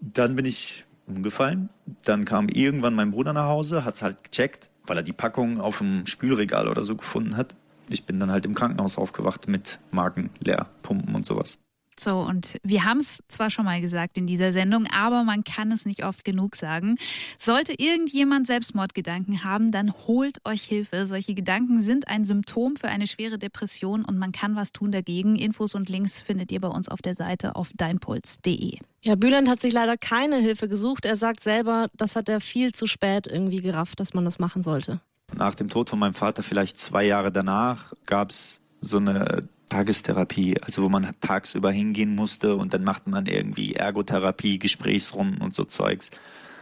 Dann 0.00 0.36
bin 0.36 0.44
ich 0.44 0.84
umgefallen. 1.06 1.68
Dann 2.04 2.24
kam 2.24 2.48
irgendwann 2.48 2.94
mein 2.94 3.10
Bruder 3.10 3.32
nach 3.32 3.46
Hause, 3.48 3.84
hat's 3.84 4.02
halt 4.02 4.24
gecheckt, 4.24 4.70
weil 4.86 4.96
er 4.96 5.02
die 5.02 5.12
Packung 5.12 5.60
auf 5.60 5.78
dem 5.78 6.06
Spülregal 6.06 6.68
oder 6.68 6.84
so 6.84 6.96
gefunden 6.96 7.36
hat. 7.36 7.54
Ich 7.88 8.04
bin 8.04 8.20
dann 8.20 8.30
halt 8.30 8.44
im 8.44 8.54
Krankenhaus 8.54 8.98
aufgewacht 8.98 9.48
mit 9.48 9.80
Magen 9.90 10.30
leer, 10.38 10.66
Pumpen 10.82 11.14
und 11.14 11.26
sowas. 11.26 11.58
So, 12.00 12.18
und 12.20 12.56
wir 12.62 12.84
haben 12.84 12.98
es 12.98 13.22
zwar 13.28 13.50
schon 13.50 13.66
mal 13.66 13.80
gesagt 13.82 14.16
in 14.16 14.26
dieser 14.26 14.52
Sendung, 14.52 14.86
aber 14.86 15.22
man 15.22 15.44
kann 15.44 15.70
es 15.70 15.84
nicht 15.84 16.04
oft 16.04 16.24
genug 16.24 16.56
sagen. 16.56 16.96
Sollte 17.36 17.74
irgendjemand 17.76 18.46
Selbstmordgedanken 18.46 19.44
haben, 19.44 19.70
dann 19.70 19.92
holt 20.06 20.38
euch 20.46 20.62
Hilfe. 20.62 21.04
Solche 21.04 21.34
Gedanken 21.34 21.82
sind 21.82 22.08
ein 22.08 22.24
Symptom 22.24 22.76
für 22.76 22.88
eine 22.88 23.06
schwere 23.06 23.38
Depression 23.38 24.04
und 24.04 24.18
man 24.18 24.32
kann 24.32 24.56
was 24.56 24.72
tun 24.72 24.92
dagegen. 24.92 25.36
Infos 25.36 25.74
und 25.74 25.90
Links 25.90 26.22
findet 26.22 26.50
ihr 26.52 26.60
bei 26.60 26.68
uns 26.68 26.88
auf 26.88 27.02
der 27.02 27.14
Seite 27.14 27.54
auf 27.54 27.70
deinpuls.de. 27.76 28.78
Ja, 29.02 29.14
Bülent 29.14 29.48
hat 29.48 29.60
sich 29.60 29.74
leider 29.74 29.98
keine 29.98 30.36
Hilfe 30.36 30.68
gesucht. 30.68 31.04
Er 31.04 31.16
sagt 31.16 31.42
selber, 31.42 31.88
das 31.98 32.16
hat 32.16 32.30
er 32.30 32.40
viel 32.40 32.72
zu 32.72 32.86
spät 32.86 33.26
irgendwie 33.26 33.60
gerafft, 33.60 34.00
dass 34.00 34.14
man 34.14 34.24
das 34.24 34.38
machen 34.38 34.62
sollte. 34.62 35.00
Nach 35.34 35.54
dem 35.54 35.68
Tod 35.68 35.90
von 35.90 35.98
meinem 35.98 36.14
Vater, 36.14 36.42
vielleicht 36.42 36.78
zwei 36.78 37.04
Jahre 37.04 37.30
danach, 37.30 37.92
gab 38.06 38.30
es 38.30 38.62
so 38.80 38.96
eine 38.96 39.48
Tagestherapie, 39.70 40.60
also 40.60 40.82
wo 40.82 40.90
man 40.90 41.08
tagsüber 41.20 41.70
hingehen 41.70 42.14
musste 42.14 42.56
und 42.56 42.74
dann 42.74 42.84
macht 42.84 43.06
man 43.06 43.24
irgendwie 43.24 43.72
Ergotherapie, 43.72 44.58
Gesprächsrunden 44.58 45.40
und 45.40 45.54
so 45.54 45.64
Zeugs. 45.64 46.10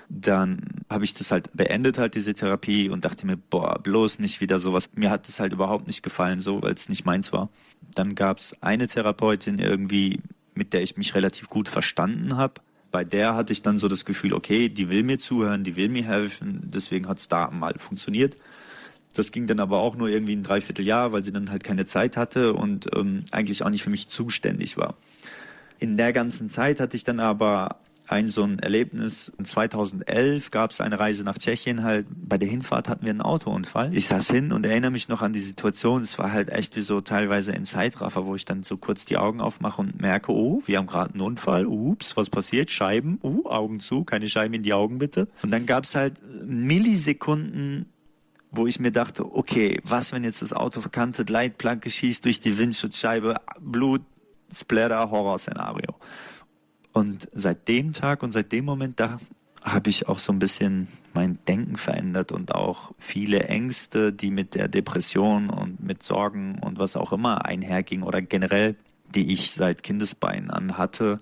Dann 0.09 0.85
habe 0.89 1.05
ich 1.05 1.15
das 1.15 1.33
halt 1.33 1.51
beendet, 1.53 1.99
halt 1.99 2.15
diese 2.15 2.33
Therapie 2.33 2.89
und 2.89 3.05
dachte 3.05 3.27
mir, 3.27 3.37
boah, 3.37 3.79
bloß 3.83 4.21
nicht 4.21 4.41
wieder 4.41 4.59
sowas. 4.59 4.91
Mir 4.95 5.11
hat 5.11 5.27
das 5.27 5.41
halt 5.41 5.53
überhaupt 5.53 5.87
nicht 5.87 6.03
gefallen, 6.03 6.39
so, 6.39 6.63
weil 6.63 6.73
es 6.73 6.89
nicht 6.89 7.05
meins 7.05 7.33
war. 7.33 7.51
Dann 7.95 8.15
gab 8.15 8.39
es 8.39 8.57
eine 8.63 8.87
Therapeutin 8.87 9.59
irgendwie, 9.59 10.21
mit 10.55 10.73
der 10.73 10.83
ich 10.83 10.97
mich 10.97 11.15
relativ 11.15 11.49
gut 11.49 11.69
verstanden 11.69 12.37
habe. 12.37 12.61
Bei 12.91 13.05
der 13.05 13.35
hatte 13.35 13.53
ich 13.53 13.61
dann 13.61 13.79
so 13.79 13.89
das 13.89 14.07
Gefühl, 14.07 14.33
okay, 14.33 14.71
die 14.71 14.89
will 14.89 15.03
mir 15.03 15.19
zuhören, 15.19 15.63
die 15.63 15.77
will 15.77 15.91
mir 15.91 16.05
helfen, 16.05 16.71
deswegen 16.73 17.07
hat 17.07 17.19
es 17.19 17.29
da 17.29 17.51
mal 17.51 17.75
funktioniert. 17.79 18.37
Das 19.15 19.33
ging 19.33 19.47
dann 19.47 19.61
aber 19.61 19.79
auch 19.79 19.97
nur 19.97 20.09
irgendwie 20.09 20.37
ein 20.37 20.43
Dreivierteljahr, 20.43 21.13
weil 21.13 21.25
sie 21.25 21.33
dann 21.33 21.51
halt 21.51 21.65
keine 21.65 21.85
Zeit 21.85 22.17
hatte 22.17 22.53
und 22.53 22.89
ähm, 22.95 23.25
eigentlich 23.31 23.63
auch 23.63 23.71
nicht 23.71 23.83
für 23.83 23.91
mich 23.91 24.09
zuständig 24.09 24.77
war. 24.77 24.95
In 25.79 25.97
der 25.97 26.13
ganzen 26.13 26.49
Zeit 26.49 26.81
hatte 26.81 26.97
ich 26.97 27.05
dann 27.05 27.21
aber 27.21 27.79
ein 28.09 28.29
so 28.29 28.43
ein 28.43 28.59
Erlebnis. 28.59 29.33
2011 29.43 30.51
gab 30.51 30.71
es 30.71 30.81
eine 30.81 30.99
Reise 30.99 31.25
nach 31.25 31.37
Tschechien 31.39 31.83
halt. 31.83 32.07
Bei 32.11 32.39
der 32.39 32.49
Hinfahrt 32.49 32.89
hatten 32.89 33.05
wir 33.05 33.11
einen 33.11 33.21
Autounfall. 33.21 33.95
Ich 33.95 34.07
saß 34.07 34.31
hin 34.31 34.53
und 34.53 34.65
erinnere 34.65 34.91
mich 34.91 35.09
noch 35.09 35.23
an 35.23 35.33
die 35.33 35.41
Situation. 35.41 36.03
Es 36.03 36.19
war 36.19 36.33
halt 36.33 36.51
echt 36.51 36.77
wie 36.77 36.81
so 36.81 37.01
teilweise 37.01 37.53
in 37.53 37.65
Zeitraffer, 37.65 38.27
wo 38.27 38.35
ich 38.35 38.45
dann 38.45 38.63
so 38.63 38.77
kurz 38.77 39.05
die 39.05 39.19
Augen 39.19 39.41
aufmache 39.41 39.81
und 39.81 40.01
merke, 40.01 40.33
oh, 40.33 40.63
wir 40.67 40.79
haben 40.79 40.87
gerade 40.87 41.13
einen 41.13 41.21
Unfall. 41.21 41.67
Ups, 41.67 42.17
was 42.17 42.31
passiert? 42.31 42.71
Scheiben. 42.71 43.19
Uh, 43.23 43.47
Augen 43.47 43.81
zu, 43.81 44.05
keine 44.05 44.29
Scheiben 44.29 44.55
in 44.55 44.63
die 44.63 44.73
Augen 44.73 44.99
bitte. 44.99 45.29
Und 45.43 45.51
dann 45.51 45.67
gab 45.67 45.85
es 45.85 45.95
halt 45.95 46.15
Millisekunden 46.45 47.87
wo 48.51 48.67
ich 48.67 48.81
mir 48.81 48.93
dachte, 48.93 49.25
okay, 49.35 49.81
was, 49.85 50.13
wenn 50.13 50.25
jetzt 50.25 50.43
das 50.43 50.53
Auto 50.53 50.81
verkantet, 50.81 51.31
Leitplanke 51.31 51.91
schießt 51.91 52.25
durch 52.25 52.41
die 52.41 52.59
Windschutzscheibe, 52.59 53.37
Blut, 53.61 54.03
Splatter, 54.53 55.11
Horrorszenario. 55.11 55.95
Und 56.93 57.29
seit 57.33 57.69
dem 57.69 57.93
Tag 57.93 58.23
und 58.23 58.33
seit 58.33 58.51
dem 58.53 58.65
Moment, 58.65 58.99
da 58.99 59.19
habe 59.63 59.91
ich 59.91 60.09
auch 60.09 60.19
so 60.19 60.33
ein 60.33 60.39
bisschen 60.39 60.89
mein 61.15 61.39
Denken 61.47 61.77
verändert 61.77 62.33
und 62.33 62.55
auch 62.55 62.93
viele 62.99 63.45
Ängste, 63.45 64.13
die 64.13 64.31
mit 64.31 64.55
der 64.55 64.69
Depression 64.69 65.51
und 65.51 65.83
mit 65.83 66.03
Sorgen 66.03 66.59
und 66.61 66.79
was 66.79 66.97
auch 66.97 67.13
immer 67.13 67.45
einhergingen 67.45 68.07
oder 68.07 68.23
generell, 68.23 68.77
die 69.15 69.33
ich 69.33 69.53
seit 69.53 69.83
Kindesbeinen 69.83 70.51
an 70.51 70.79
hatte, 70.79 71.21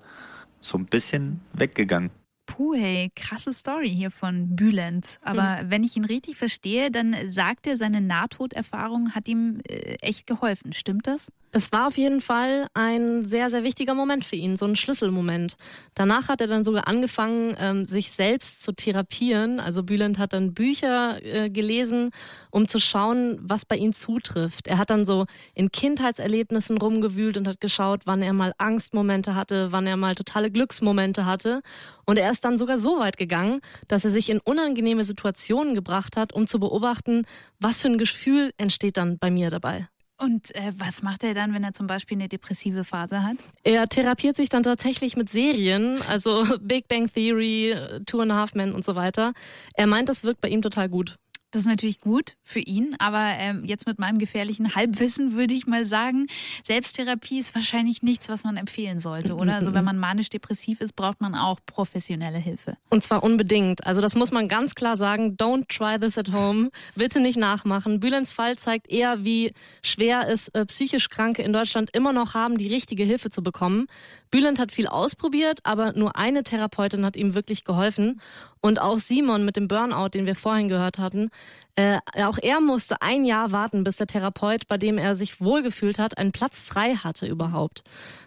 so 0.61 0.79
ein 0.79 0.87
bisschen 0.87 1.41
weggegangen. 1.53 2.11
Puh, 2.47 2.74
hey, 2.74 3.11
krasse 3.14 3.53
Story 3.53 3.90
hier 3.90 4.11
von 4.11 4.57
Bülent. 4.57 5.18
Aber 5.22 5.62
mhm. 5.62 5.70
wenn 5.70 5.84
ich 5.84 5.97
ihn 5.97 6.05
richtig 6.05 6.36
verstehe, 6.36 6.90
dann 6.90 7.14
sagt 7.28 7.66
er, 7.66 7.76
seine 7.76 8.01
Nahtoderfahrung 8.01 9.14
hat 9.14 9.28
ihm 9.28 9.61
äh, 9.68 9.97
echt 10.01 10.26
geholfen. 10.26 10.72
Stimmt 10.72 11.07
das? 11.07 11.32
Es 11.57 11.72
war 11.72 11.86
auf 11.86 11.96
jeden 11.96 12.20
Fall 12.20 12.66
ein 12.74 13.24
sehr, 13.24 13.48
sehr 13.48 13.64
wichtiger 13.64 13.94
Moment 13.94 14.26
für 14.26 14.36
ihn, 14.36 14.59
so 14.59 14.66
ein 14.66 14.76
Schlüsselmoment. 14.76 15.57
Danach 15.94 16.28
hat 16.28 16.42
er 16.42 16.48
dann 16.48 16.66
sogar 16.66 16.86
angefangen, 16.86 17.57
ähm, 17.59 17.86
sich 17.86 18.12
selbst 18.12 18.62
zu 18.62 18.72
therapieren. 18.72 19.59
Also 19.59 19.82
Bülent 19.82 20.18
hat 20.18 20.34
dann 20.34 20.52
Bücher 20.52 21.24
äh, 21.24 21.48
gelesen, 21.48 22.11
um 22.50 22.68
zu 22.68 22.78
schauen, 22.78 23.38
was 23.40 23.64
bei 23.64 23.76
ihm 23.76 23.94
zutrifft. 23.94 24.66
Er 24.66 24.76
hat 24.76 24.90
dann 24.90 25.07
so 25.07 25.24
in 25.54 25.72
Kindheitserlebnissen 25.72 26.76
rumgewühlt 26.76 27.38
und 27.38 27.48
hat 27.48 27.62
geschaut, 27.62 28.02
wann 28.04 28.20
er 28.20 28.34
mal 28.34 28.52
Angstmomente 28.59 29.34
hatte, 29.34 29.72
wann 29.72 29.86
er 29.86 29.96
mal 29.96 30.14
totale 30.14 30.50
Glücksmomente 30.50 31.24
hatte. 31.24 31.62
Und 32.04 32.18
er 32.18 32.30
ist 32.30 32.44
dann 32.44 32.59
sogar 32.59 32.78
so 32.78 32.98
weit 32.98 33.16
gegangen, 33.16 33.61
dass 33.88 34.04
er 34.04 34.11
sich 34.11 34.28
in 34.28 34.40
unangenehme 34.40 35.04
Situationen 35.04 35.72
gebracht 35.72 36.18
hat, 36.18 36.34
um 36.34 36.46
zu 36.46 36.61
beobachten, 36.61 37.24
was 37.59 37.80
für 37.80 37.88
ein 37.88 37.96
Gefühl 37.96 38.52
entsteht 38.59 38.98
dann 38.98 39.16
bei 39.16 39.30
mir 39.30 39.48
dabei. 39.48 39.88
Und 40.18 40.54
äh, 40.54 40.72
was 40.78 41.02
macht 41.02 41.24
er 41.24 41.34
dann, 41.34 41.52
wenn 41.52 41.62
er 41.62 41.72
zum 41.72 41.86
Beispiel 41.86 42.16
eine 42.16 42.28
depressive 42.28 42.84
Phase 42.84 43.22
hat? 43.22 43.36
Er 43.64 43.86
therapiert 43.86 44.36
sich 44.36 44.48
dann 44.48 44.62
tatsächlich 44.62 45.16
mit 45.16 45.28
Serien, 45.28 46.00
also 46.02 46.46
Big 46.60 46.88
Bang 46.88 47.12
Theory, 47.12 47.76
Two 48.06 48.20
and 48.20 48.32
a 48.32 48.36
Half 48.36 48.54
Men 48.54 48.72
und 48.72 48.84
so 48.84 48.94
weiter. 48.94 49.32
Er 49.74 49.86
meint, 49.86 50.08
das 50.08 50.24
wirkt 50.24 50.40
bei 50.40 50.48
ihm 50.48 50.62
total 50.62 50.88
gut. 50.88 51.16
Das 51.57 51.64
ist 51.64 51.70
natürlich 51.70 52.02
gut 52.02 52.36
für 52.42 52.61
ihn, 52.61 52.96
aber 52.98 53.30
ähm, 53.38 53.64
jetzt 53.64 53.86
mit 53.86 53.98
meinem 53.98 54.18
gefährlichen 54.18 54.74
Halbwissen 54.74 55.32
würde 55.32 55.54
ich 55.54 55.66
mal 55.66 55.86
sagen, 55.86 56.26
Selbsttherapie 56.62 57.38
ist 57.38 57.54
wahrscheinlich 57.54 58.02
nichts, 58.02 58.28
was 58.28 58.44
man 58.44 58.59
empfehlen 58.59 58.98
sollte, 58.98 59.34
oder? 59.34 59.54
Also 59.54 59.72
wenn 59.72 59.82
man 59.82 59.96
manisch-depressiv 59.96 60.82
ist, 60.82 60.92
braucht 60.92 61.22
man 61.22 61.34
auch 61.34 61.59
professionelle 61.64 62.36
Hilfe. 62.36 62.76
Und 62.90 63.04
zwar 63.04 63.22
unbedingt. 63.22 63.86
Also 63.86 64.02
das 64.02 64.14
muss 64.14 64.32
man 64.32 64.48
ganz 64.48 64.74
klar 64.74 64.98
sagen. 64.98 65.38
Don't 65.38 65.66
try 65.74 65.98
this 65.98 66.18
at 66.18 66.30
home. 66.30 66.68
Bitte 66.94 67.20
nicht 67.20 67.38
nachmachen. 67.38 68.00
Bülents 68.00 68.32
Fall 68.32 68.59
zeigt 68.59 68.90
eher, 68.90 69.24
wie 69.24 69.54
schwer 69.82 70.28
es 70.28 70.48
äh, 70.48 70.66
psychisch 70.66 71.09
Kranke 71.09 71.40
in 71.40 71.54
Deutschland 71.54 71.88
immer 71.94 72.12
noch 72.12 72.34
haben, 72.34 72.59
die 72.59 72.68
richtige 72.68 73.04
Hilfe 73.04 73.30
zu 73.30 73.42
bekommen. 73.42 73.86
Bülent 74.31 74.59
hat 74.59 74.72
viel 74.72 74.87
ausprobiert, 74.87 75.61
aber 75.64 75.93
nur 75.93 76.16
eine 76.16 76.43
Therapeutin 76.43 77.05
hat 77.05 77.16
ihm 77.16 77.35
wirklich 77.35 77.64
geholfen. 77.64 78.20
Und 78.61 78.81
auch 78.81 78.99
Simon 78.99 79.45
mit 79.45 79.57
dem 79.57 79.68
Burnout, 79.68 80.09
den 80.09 80.27
wir 80.27 80.35
vorhin 80.35 80.68
gehört 80.68 80.99
hatten, 80.99 81.31
äh, 81.77 81.99
auch 82.24 82.39
er 82.43 82.61
musste 82.61 83.03
ein 83.03 83.24
Jahr 83.24 83.53
warten, 83.53 83.85
bis 83.85 83.97
der 83.97 84.07
Therapeut, 84.07 84.66
bei 84.66 84.79
dem 84.79 84.97
er 84.97 85.14
sich 85.14 85.41
wohlgefühlt 85.41 85.99
hat, 85.99 86.16
einen 86.16 86.33
Platz 86.33 86.62
frei 86.62 86.97
hatte 86.97 87.27
überhaupt. 87.27 87.83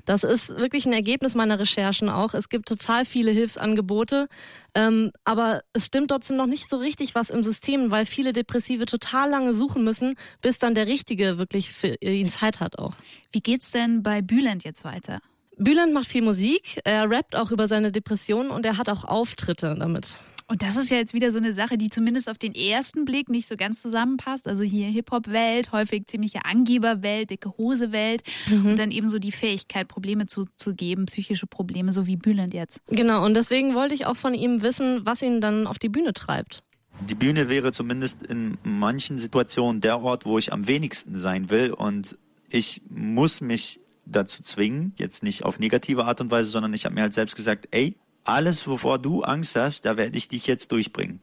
Das 0.05 0.23
ist 0.23 0.55
wirklich 0.55 0.85
ein 0.85 0.93
Ergebnis 0.93 1.33
meiner 1.33 1.59
Recherchen 1.59 2.09
auch. 2.09 2.35
Es 2.35 2.47
gibt 2.47 2.67
total 2.67 3.05
viele 3.05 3.31
Hilfsangebote, 3.31 4.27
ähm, 4.75 5.11
aber 5.25 5.61
es 5.73 5.87
stimmt 5.87 6.11
trotzdem 6.11 6.37
noch 6.37 6.45
nicht 6.45 6.69
so 6.69 6.77
richtig 6.77 7.15
was 7.15 7.31
im 7.31 7.41
System, 7.41 7.89
weil 7.89 8.05
viele 8.05 8.33
Depressive 8.33 8.85
total 8.85 9.31
lange 9.31 9.55
suchen 9.55 9.83
müssen, 9.83 10.13
bis 10.41 10.59
dann 10.59 10.75
der 10.75 10.85
Richtige 10.85 11.39
wirklich 11.39 11.71
für 11.71 11.95
ihn 12.01 12.29
Zeit 12.29 12.59
hat 12.59 12.77
auch. 12.77 12.93
Wie 13.31 13.41
geht's 13.41 13.71
denn 13.71 14.03
bei 14.03 14.21
Bülent 14.21 14.63
jetzt 14.63 14.83
weiter? 14.83 15.21
Bülent 15.59 15.93
macht 15.93 16.07
viel 16.07 16.21
Musik, 16.21 16.79
er 16.85 17.09
rappt 17.09 17.35
auch 17.35 17.51
über 17.51 17.67
seine 17.67 17.91
Depressionen 17.91 18.49
und 18.49 18.65
er 18.65 18.77
hat 18.77 18.89
auch 18.89 19.03
Auftritte 19.03 19.75
damit. 19.77 20.17
Und 20.47 20.63
das 20.63 20.77
ist 20.77 20.89
ja 20.89 20.97
jetzt 20.97 21.13
wieder 21.13 21.31
so 21.31 21.37
eine 21.37 21.53
Sache, 21.53 21.77
die 21.77 21.89
zumindest 21.89 22.27
auf 22.27 22.39
den 22.39 22.55
ersten 22.55 23.05
Blick 23.05 23.29
nicht 23.29 23.47
so 23.47 23.55
ganz 23.55 23.83
zusammenpasst. 23.83 24.47
Also 24.47 24.63
hier 24.63 24.87
Hip-Hop-Welt, 24.87 25.71
häufig 25.71 26.07
ziemliche 26.07 26.43
Angeber-Welt, 26.43 27.29
dicke 27.29 27.55
Hose-Welt 27.57 28.23
mhm. 28.49 28.65
und 28.65 28.79
dann 28.79 28.89
eben 28.89 29.07
so 29.07 29.19
die 29.19 29.31
Fähigkeit, 29.31 29.87
Probleme 29.87 30.25
zu, 30.25 30.47
zu 30.57 30.73
geben, 30.73 31.05
psychische 31.05 31.45
Probleme, 31.45 31.91
so 31.91 32.07
wie 32.07 32.15
Bülent 32.15 32.55
jetzt. 32.55 32.79
Genau, 32.87 33.23
und 33.23 33.35
deswegen 33.35 33.75
wollte 33.75 33.93
ich 33.93 34.07
auch 34.07 34.15
von 34.15 34.33
ihm 34.33 34.63
wissen, 34.63 35.05
was 35.05 35.21
ihn 35.21 35.39
dann 35.39 35.67
auf 35.67 35.77
die 35.77 35.89
Bühne 35.89 36.13
treibt. 36.13 36.63
Die 37.07 37.15
Bühne 37.15 37.47
wäre 37.47 37.71
zumindest 37.71 38.23
in 38.23 38.57
manchen 38.63 39.19
Situationen 39.19 39.81
der 39.81 40.01
Ort, 40.01 40.25
wo 40.25 40.39
ich 40.39 40.51
am 40.51 40.67
wenigsten 40.67 41.19
sein 41.19 41.51
will 41.51 41.71
und 41.73 42.17
ich 42.49 42.81
muss 42.89 43.41
mich 43.41 43.79
dazu 44.11 44.43
zwingen, 44.43 44.93
jetzt 44.97 45.23
nicht 45.23 45.45
auf 45.45 45.59
negative 45.59 46.05
Art 46.05 46.21
und 46.21 46.31
Weise, 46.31 46.49
sondern 46.49 46.73
ich 46.73 46.85
habe 46.85 46.95
mir 46.95 47.01
halt 47.01 47.13
selbst 47.13 47.35
gesagt, 47.35 47.67
ey, 47.71 47.97
alles, 48.23 48.67
wovor 48.67 48.99
du 48.99 49.23
Angst 49.23 49.55
hast, 49.55 49.85
da 49.85 49.97
werde 49.97 50.17
ich 50.17 50.27
dich 50.27 50.47
jetzt 50.47 50.71
durchbringen. 50.71 51.19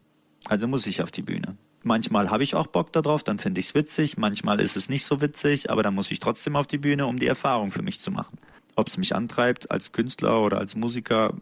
Also 0.46 0.66
muss 0.68 0.86
ich 0.86 1.02
auf 1.02 1.10
die 1.10 1.22
Bühne. 1.22 1.56
Manchmal 1.82 2.30
habe 2.30 2.42
ich 2.42 2.54
auch 2.54 2.66
Bock 2.66 2.92
darauf, 2.92 3.22
dann 3.22 3.38
finde 3.38 3.60
ich 3.60 3.68
es 3.68 3.74
witzig, 3.74 4.16
manchmal 4.16 4.60
ist 4.60 4.76
es 4.76 4.88
nicht 4.88 5.04
so 5.04 5.20
witzig, 5.20 5.70
aber 5.70 5.82
dann 5.84 5.94
muss 5.94 6.10
ich 6.10 6.18
trotzdem 6.18 6.56
auf 6.56 6.66
die 6.66 6.78
Bühne, 6.78 7.06
um 7.06 7.18
die 7.18 7.28
Erfahrung 7.28 7.70
für 7.70 7.82
mich 7.82 8.00
zu 8.00 8.10
machen. 8.10 8.38
Ob 8.74 8.88
es 8.88 8.98
mich 8.98 9.14
antreibt 9.14 9.70
als 9.70 9.92
Künstler 9.92 10.42
oder 10.42 10.58
als 10.58 10.74
Musiker, 10.74 11.34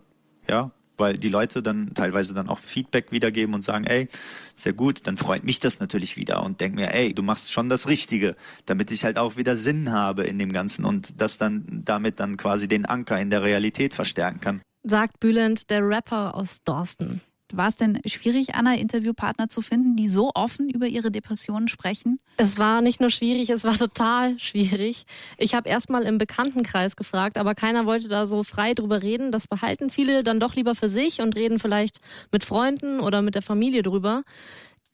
ja, 0.47 0.71
weil 0.97 1.19
die 1.19 1.29
Leute 1.29 1.63
dann 1.63 1.95
teilweise 1.95 2.35
dann 2.35 2.49
auch 2.49 2.59
Feedback 2.59 3.13
wiedergeben 3.13 3.55
und 3.55 3.63
sagen, 3.63 3.85
ey, 3.85 4.09
sehr 4.55 4.73
gut, 4.73 5.07
dann 5.07 5.17
freut 5.17 5.45
mich 5.45 5.61
das 5.61 5.81
natürlich 5.81 6.17
wieder 6.17 6.43
und 6.43 6.61
denk 6.61 6.75
mir, 6.75 6.95
ey, 6.95 7.15
du 7.15 7.23
machst 7.23 7.53
schon 7.53 7.69
das 7.69 7.87
Richtige, 7.87 8.37
damit 8.67 8.91
ich 8.91 9.05
halt 9.05 9.19
auch 9.19 9.37
wieder 9.37 9.57
Sinn 9.57 9.93
habe 9.93 10.25
in 10.25 10.39
dem 10.39 10.53
Ganzen 10.53 10.85
und 10.85 11.21
das 11.21 11.39
dann 11.39 11.83
damit 11.85 12.21
dann 12.21 12.37
quasi 12.37 12.69
den 12.69 12.87
Anker 12.87 13.21
in 13.21 13.31
der 13.31 13.43
Realität 13.43 13.95
verstärken 13.95 14.41
kann. 14.41 14.61
Sagt 14.83 15.21
Bülent, 15.21 15.71
der 15.71 15.81
Rapper 15.81 16.35
aus 16.35 16.63
Dorsten. 16.63 17.23
War 17.57 17.69
es 17.69 17.77
denn 17.77 18.01
schwierig, 18.05 18.55
Anna 18.55 18.75
Interviewpartner 18.75 19.49
zu 19.49 19.63
finden, 19.63 19.97
die 19.97 20.09
so 20.09 20.33
offen 20.35 20.69
über 20.69 20.87
ihre 20.87 21.11
Depressionen 21.11 21.69
sprechen? 21.69 22.19
Es 22.37 22.59
war 22.59 22.81
nicht 22.81 23.01
nur 23.01 23.11
schwierig, 23.11 23.51
es 23.51 23.65
war 23.65 23.77
total 23.77 24.39
schwierig. 24.39 25.07
Ich 25.39 25.55
habe 25.55 25.69
erst 25.69 25.89
mal 25.89 26.03
im 26.03 26.19
Bekanntenkreis 26.19 26.97
gefragt, 26.97 27.39
aber 27.39 27.55
keiner 27.55 27.87
wollte 27.87 28.09
da 28.09 28.27
so 28.27 28.43
frei 28.43 28.75
drüber 28.75 29.03
reden. 29.03 29.31
Das 29.31 29.47
behalten 29.47 29.91
viele 29.91 30.25
dann 30.25 30.41
doch 30.41 30.55
lieber 30.57 30.75
für 30.75 30.89
sich 30.89 31.21
und 31.21 31.37
reden 31.37 31.59
vielleicht 31.59 32.01
mit 32.33 32.45
Freunden 32.45 32.99
oder 32.99 33.23
mit 33.23 33.35
der 33.35 33.43
Familie 33.43 33.83
drüber. 33.83 34.23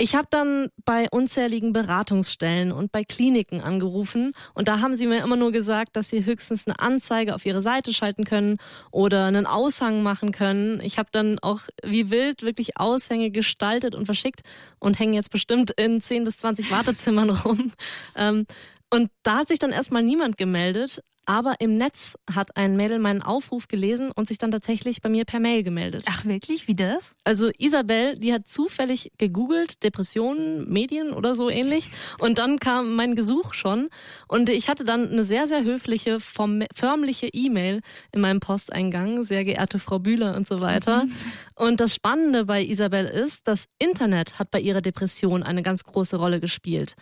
Ich 0.00 0.14
habe 0.14 0.28
dann 0.30 0.68
bei 0.86 1.08
unzähligen 1.10 1.74
Beratungsstellen 1.74 2.72
und 2.72 2.90
bei 2.90 3.04
Kliniken 3.04 3.60
angerufen 3.60 4.32
und 4.54 4.66
da 4.66 4.80
haben 4.80 4.96
sie 4.96 5.04
mir 5.04 5.22
immer 5.22 5.36
nur 5.36 5.52
gesagt, 5.52 5.94
dass 5.94 6.08
sie 6.08 6.24
höchstens 6.24 6.66
eine 6.66 6.78
Anzeige 6.78 7.34
auf 7.34 7.44
ihre 7.44 7.60
Seite 7.60 7.92
schalten 7.92 8.24
können 8.24 8.56
oder 8.90 9.26
einen 9.26 9.44
Aushang 9.44 10.02
machen 10.02 10.32
können. 10.32 10.80
Ich 10.80 10.98
habe 10.98 11.10
dann 11.12 11.38
auch 11.40 11.60
wie 11.84 12.08
wild 12.08 12.42
wirklich 12.42 12.78
Aushänge 12.78 13.30
gestaltet 13.30 13.94
und 13.94 14.06
verschickt 14.06 14.40
und 14.78 14.98
hängen 14.98 15.12
jetzt 15.12 15.30
bestimmt 15.30 15.72
in 15.72 16.00
10 16.00 16.24
bis 16.24 16.38
20 16.38 16.70
Wartezimmern 16.70 17.28
rum. 17.44 17.72
Ähm, 18.16 18.46
und 18.90 19.10
da 19.22 19.38
hat 19.38 19.48
sich 19.48 19.58
dann 19.58 19.70
erstmal 19.70 20.02
niemand 20.02 20.36
gemeldet, 20.36 21.02
aber 21.30 21.60
im 21.60 21.76
Netz 21.76 22.16
hat 22.28 22.56
ein 22.56 22.76
Mädel 22.76 22.98
meinen 22.98 23.22
Aufruf 23.22 23.68
gelesen 23.68 24.10
und 24.10 24.26
sich 24.26 24.38
dann 24.38 24.50
tatsächlich 24.50 25.00
bei 25.00 25.08
mir 25.08 25.24
per 25.24 25.38
Mail 25.38 25.62
gemeldet. 25.62 26.02
Ach 26.08 26.24
wirklich? 26.24 26.66
Wie 26.66 26.74
das? 26.74 27.14
Also 27.22 27.50
Isabel, 27.56 28.16
die 28.16 28.32
hat 28.32 28.48
zufällig 28.48 29.12
gegoogelt, 29.16 29.82
Depressionen, 29.84 30.68
Medien 30.68 31.12
oder 31.12 31.36
so 31.36 31.48
ähnlich. 31.48 31.90
Und 32.18 32.38
dann 32.38 32.58
kam 32.58 32.96
mein 32.96 33.14
Gesuch 33.14 33.54
schon. 33.54 33.90
Und 34.26 34.48
ich 34.48 34.68
hatte 34.68 34.82
dann 34.82 35.08
eine 35.08 35.22
sehr, 35.22 35.46
sehr 35.46 35.62
höfliche, 35.62 36.18
förmliche 36.18 37.28
E-Mail 37.28 37.80
in 38.10 38.20
meinem 38.22 38.40
Posteingang. 38.40 39.22
Sehr 39.22 39.44
geehrte 39.44 39.78
Frau 39.78 40.00
Bühler 40.00 40.34
und 40.34 40.48
so 40.48 40.60
weiter. 40.60 41.04
Mhm. 41.04 41.12
Und 41.54 41.80
das 41.80 41.94
Spannende 41.94 42.46
bei 42.46 42.64
Isabel 42.64 43.06
ist, 43.06 43.46
das 43.46 43.66
Internet 43.78 44.40
hat 44.40 44.50
bei 44.50 44.58
ihrer 44.58 44.80
Depression 44.80 45.44
eine 45.44 45.62
ganz 45.62 45.84
große 45.84 46.16
Rolle 46.16 46.40
gespielt. 46.40 46.96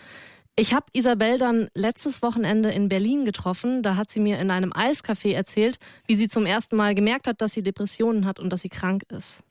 Ich 0.59 0.75
habe 0.75 0.87
Isabel 0.93 1.39
dann 1.39 1.69
letztes 1.75 2.21
Wochenende 2.21 2.71
in 2.73 2.89
Berlin 2.89 3.25
getroffen. 3.25 3.85
Da 3.85 3.95
hat 3.95 4.11
sie 4.11 4.19
mir 4.19 4.41
in 4.41 4.51
einem 4.51 4.73
Eiscafé 4.73 5.33
erzählt, 5.33 5.79
wie 6.09 6.17
sie 6.17 6.27
zum 6.27 6.47
ersten 6.47 6.75
Mal 6.75 6.97
gemerkt 6.97 7.29
hat, 7.29 7.41
dass 7.41 7.53
sie 7.53 7.63
Depressionen 7.63 8.27
hat 8.27 8.41
und 8.41 8.53
dass 8.53 8.63
sie 8.63 8.69
krank 8.69 9.05
ist. 9.09 9.45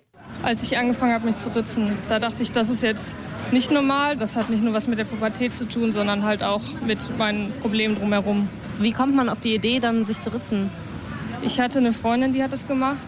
Als 0.43 0.63
ich 0.63 0.77
angefangen 0.77 1.13
habe, 1.13 1.25
mich 1.25 1.37
zu 1.37 1.55
ritzen, 1.55 1.97
da 2.09 2.19
dachte 2.19 2.43
ich, 2.43 2.51
das 2.51 2.67
ist 2.67 2.83
jetzt 2.83 3.17
nicht 3.53 3.71
normal. 3.71 4.17
Das 4.17 4.35
hat 4.35 4.49
nicht 4.49 4.61
nur 4.61 4.73
was 4.73 4.89
mit 4.89 4.99
der 4.99 5.05
Pubertät 5.05 5.53
zu 5.53 5.63
tun, 5.63 5.93
sondern 5.93 6.23
halt 6.23 6.43
auch 6.43 6.61
mit 6.85 7.17
meinen 7.17 7.53
Problemen 7.61 7.95
drumherum. 7.95 8.49
Wie 8.79 8.91
kommt 8.91 9.15
man 9.15 9.29
auf 9.29 9.39
die 9.39 9.55
Idee, 9.55 9.79
dann 9.79 10.03
sich 10.03 10.19
zu 10.19 10.33
ritzen? 10.33 10.69
Ich 11.41 11.61
hatte 11.61 11.79
eine 11.79 11.93
Freundin, 11.93 12.33
die 12.33 12.43
hat 12.43 12.51
das 12.51 12.67
gemacht 12.67 13.07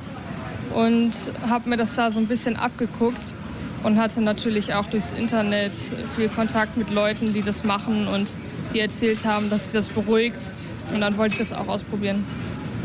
und 0.74 1.12
habe 1.50 1.68
mir 1.68 1.76
das 1.76 1.96
da 1.96 2.12
so 2.12 2.22
ein 2.22 2.28
bisschen 2.28 2.56
abgeguckt 2.56 3.36
und 3.84 4.00
hatte 4.00 4.22
natürlich 4.22 4.74
auch 4.74 4.86
durchs 4.86 5.12
Internet 5.12 5.76
viel 6.16 6.30
Kontakt 6.30 6.78
mit 6.78 6.92
Leuten, 6.92 7.34
die 7.34 7.42
das 7.42 7.64
machen 7.64 8.08
und 8.08 8.34
die 8.74 8.80
erzählt 8.80 9.26
haben, 9.26 9.50
dass 9.50 9.66
sich 9.66 9.74
das 9.74 9.90
beruhigt. 9.90 10.54
Und 10.94 11.02
dann 11.02 11.18
wollte 11.18 11.34
ich 11.34 11.40
das 11.40 11.54
auch 11.54 11.68
ausprobieren. 11.68 12.26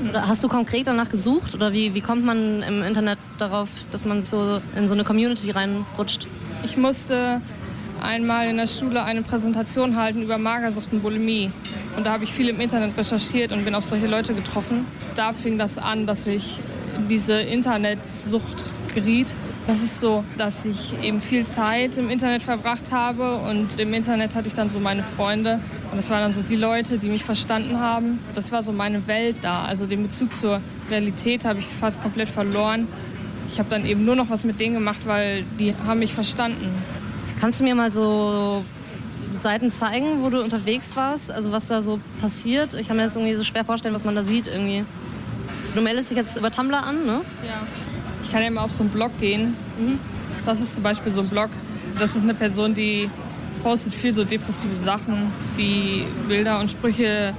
Oder 0.09 0.29
hast 0.29 0.45
du 0.45 0.49
konkret 0.49 0.87
danach 0.87 1.09
gesucht 1.09 1.55
oder 1.55 1.73
wie, 1.73 1.95
wie 1.95 2.01
kommt 2.01 2.25
man 2.25 2.63
im 2.63 2.83
Internet 2.83 3.19
darauf, 3.39 3.69
dass 3.91 4.05
man 4.05 4.23
so 4.23 4.61
in 4.77 4.89
so 4.89 4.95
eine 4.95 5.05
Community 5.05 5.51
reinrutscht? 5.51 6.27
Ich 6.63 6.77
musste 6.77 7.41
einmal 8.03 8.49
in 8.49 8.59
der 8.59 8.67
Schule 8.67 9.03
eine 9.03 9.23
Präsentation 9.23 9.97
halten 9.97 10.23
über 10.23 10.37
Magersucht 10.37 10.93
und 10.93 11.03
Bulimie. 11.03 11.51
Und 11.97 12.05
da 12.05 12.13
habe 12.13 12.25
ich 12.25 12.33
viel 12.33 12.49
im 12.49 12.61
Internet 12.61 12.97
recherchiert 12.99 13.53
und 13.53 13.65
bin 13.65 13.75
auf 13.75 13.85
solche 13.85 14.07
Leute 14.07 14.35
getroffen. 14.35 14.87
Da 15.15 15.33
fing 15.33 15.59
das 15.59 15.79
an, 15.79 16.07
dass 16.07 16.27
ich 16.27 16.59
in 16.99 17.09
diese 17.09 17.41
Internetsucht 17.41 18.73
geriet 18.95 19.35
das 19.67 19.83
ist 19.83 20.01
so, 20.01 20.25
dass 20.37 20.65
ich 20.67 20.95
eben 21.03 21.23
viel 21.23 21.47
Zeit 21.47 21.97
im 21.97 22.11
Internet 22.11 22.43
verbracht 22.43 22.93
habe 22.93 23.37
und 23.37 23.79
im 23.79 23.95
Internet 23.95 24.35
hatte 24.35 24.49
ich 24.49 24.55
dann 24.55 24.69
so 24.69 24.79
meine 24.79 25.03
Freunde 25.03 25.59
und 25.91 25.97
das 25.97 26.11
waren 26.11 26.21
dann 26.21 26.33
so 26.35 26.43
die 26.43 26.57
Leute, 26.57 26.99
die 26.99 27.09
mich 27.09 27.25
verstanden 27.25 27.81
haben. 27.81 28.19
Das 28.35 28.53
war 28.53 28.63
so 28.63 28.73
meine 28.73 29.07
Welt 29.07 29.37
da. 29.41 29.65
Also 29.65 29.87
den 29.87 30.03
Bezug 30.03 30.37
zur 30.37 30.61
Realität 30.91 31.47
habe 31.47 31.61
ich 31.61 31.67
fast 31.67 32.03
komplett 32.03 32.29
verloren. 32.29 32.89
Ich 33.49 33.59
habe 33.59 33.71
dann 33.71 33.87
eben 33.87 34.05
nur 34.05 34.17
noch 34.17 34.29
was 34.29 34.45
mit 34.45 34.61
denen 34.61 34.75
gemacht, 34.75 35.01
weil 35.07 35.45
die 35.59 35.75
haben 35.87 36.01
mich 36.01 36.13
verstanden. 36.13 36.71
Kannst 37.41 37.61
du 37.61 37.65
mir 37.65 37.75
mal 37.75 37.91
so 37.91 38.65
Seiten 39.33 39.73
zeigen, 39.73 40.23
wo 40.23 40.29
du 40.29 40.43
unterwegs 40.43 40.95
warst? 40.95 41.31
Also 41.31 41.53
was 41.53 41.69
da 41.69 41.81
so 41.81 42.01
passiert? 42.21 42.75
Ich 42.75 42.89
kann 42.89 42.99
mir 42.99 43.05
das 43.05 43.17
irgendwie 43.17 43.35
so 43.35 43.45
schwer 43.45 43.65
vorstellen, 43.65 43.95
was 43.95 44.05
man 44.05 44.15
da 44.15 44.25
sieht 44.25 44.47
irgendwie. 44.47 44.85
Du 45.75 45.81
meldest 45.81 46.11
dich 46.11 46.19
jetzt 46.19 46.37
über 46.37 46.51
Tumblr 46.51 46.83
an, 46.83 47.07
ne? 47.07 47.23
Ja 47.47 47.63
kann 48.31 48.43
ja 48.43 48.51
mal 48.51 48.63
auf 48.63 48.73
so 48.73 48.83
einen 48.83 48.91
Blog 48.91 49.19
gehen. 49.21 49.55
Mhm. 49.79 49.99
Das 50.45 50.61
ist 50.61 50.75
zum 50.75 50.83
Beispiel 50.83 51.13
so 51.13 51.21
ein 51.21 51.29
Blog. 51.29 51.51
Das 51.99 52.17
ist 52.17 52.23
eine 52.23 52.35
Person, 52.35 52.75
die 52.75 53.09
postet 53.63 53.95
viel 53.95 54.13
so 54.13 54.25
depressive 54.25 54.75
Sachen. 54.75 55.33
Die 55.57 56.05
Bilder 56.29 56.61
und 56.61 56.71
Sprüche 56.71 57.35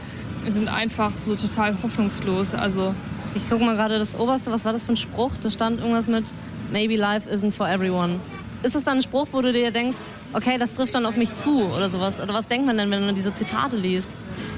sind 0.47 0.73
einfach 0.73 1.15
so 1.15 1.36
total 1.36 1.75
hoffnungslos. 1.81 2.53
Also 2.53 2.93
ich 3.36 3.47
gucke 3.49 3.63
mal 3.63 3.75
gerade 3.75 3.99
das 3.99 4.17
oberste, 4.17 4.51
was 4.51 4.65
war 4.65 4.73
das 4.73 4.86
für 4.86 4.93
ein 4.93 4.97
Spruch? 4.97 5.31
Da 5.41 5.51
stand 5.51 5.79
irgendwas 5.79 6.07
mit 6.07 6.25
Maybe 6.71 6.95
life 6.95 7.29
isn't 7.29 7.51
for 7.51 7.69
everyone. 7.69 8.19
Ist 8.63 8.73
das 8.73 8.83
dann 8.83 8.97
ein 8.97 9.03
Spruch, 9.03 9.27
wo 9.31 9.41
du 9.41 9.53
dir 9.53 9.69
denkst, 9.69 9.97
okay, 10.33 10.57
das 10.57 10.73
trifft 10.73 10.95
dann 10.95 11.05
auf 11.05 11.15
mich 11.15 11.33
zu 11.33 11.65
oder 11.65 11.89
sowas? 11.89 12.19
Oder 12.19 12.33
was 12.33 12.47
denkt 12.47 12.65
man 12.65 12.77
denn, 12.77 12.89
wenn 12.89 13.05
man 13.05 13.13
diese 13.13 13.33
Zitate 13.33 13.77
liest? 13.77 14.11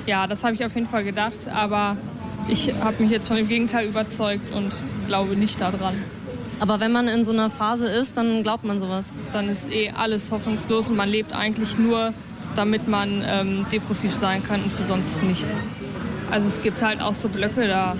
Ja, 0.05 0.27
das 0.27 0.43
habe 0.43 0.55
ich 0.55 0.63
auf 0.63 0.73
jeden 0.75 0.87
Fall 0.87 1.03
gedacht, 1.03 1.49
aber 1.49 1.97
ich 2.47 2.73
habe 2.79 3.03
mich 3.03 3.11
jetzt 3.11 3.27
von 3.27 3.35
dem 3.35 3.49
Gegenteil 3.49 3.87
überzeugt 3.87 4.53
und 4.53 4.73
glaube 5.07 5.35
nicht 5.35 5.59
daran. 5.59 5.95
Aber 6.59 6.79
wenn 6.79 6.91
man 6.91 7.07
in 7.07 7.23
so 7.23 7.31
einer 7.31 7.49
Phase 7.49 7.87
ist, 7.87 8.17
dann 8.17 8.43
glaubt 8.43 8.63
man 8.63 8.79
sowas. 8.79 9.13
Dann 9.33 9.49
ist 9.49 9.71
eh 9.71 9.91
alles 9.91 10.31
hoffnungslos 10.31 10.89
und 10.89 10.95
man 10.95 11.09
lebt 11.09 11.33
eigentlich 11.33 11.77
nur, 11.77 12.13
damit 12.55 12.87
man 12.87 13.23
ähm, 13.25 13.65
depressiv 13.71 14.13
sein 14.13 14.43
kann 14.43 14.63
und 14.63 14.73
für 14.73 14.83
sonst 14.83 15.21
nichts. 15.23 15.69
Also 16.29 16.47
es 16.47 16.61
gibt 16.61 16.81
halt 16.81 17.01
auch 17.01 17.13
so 17.13 17.29
Blöcke, 17.29 17.67
da 17.67 17.95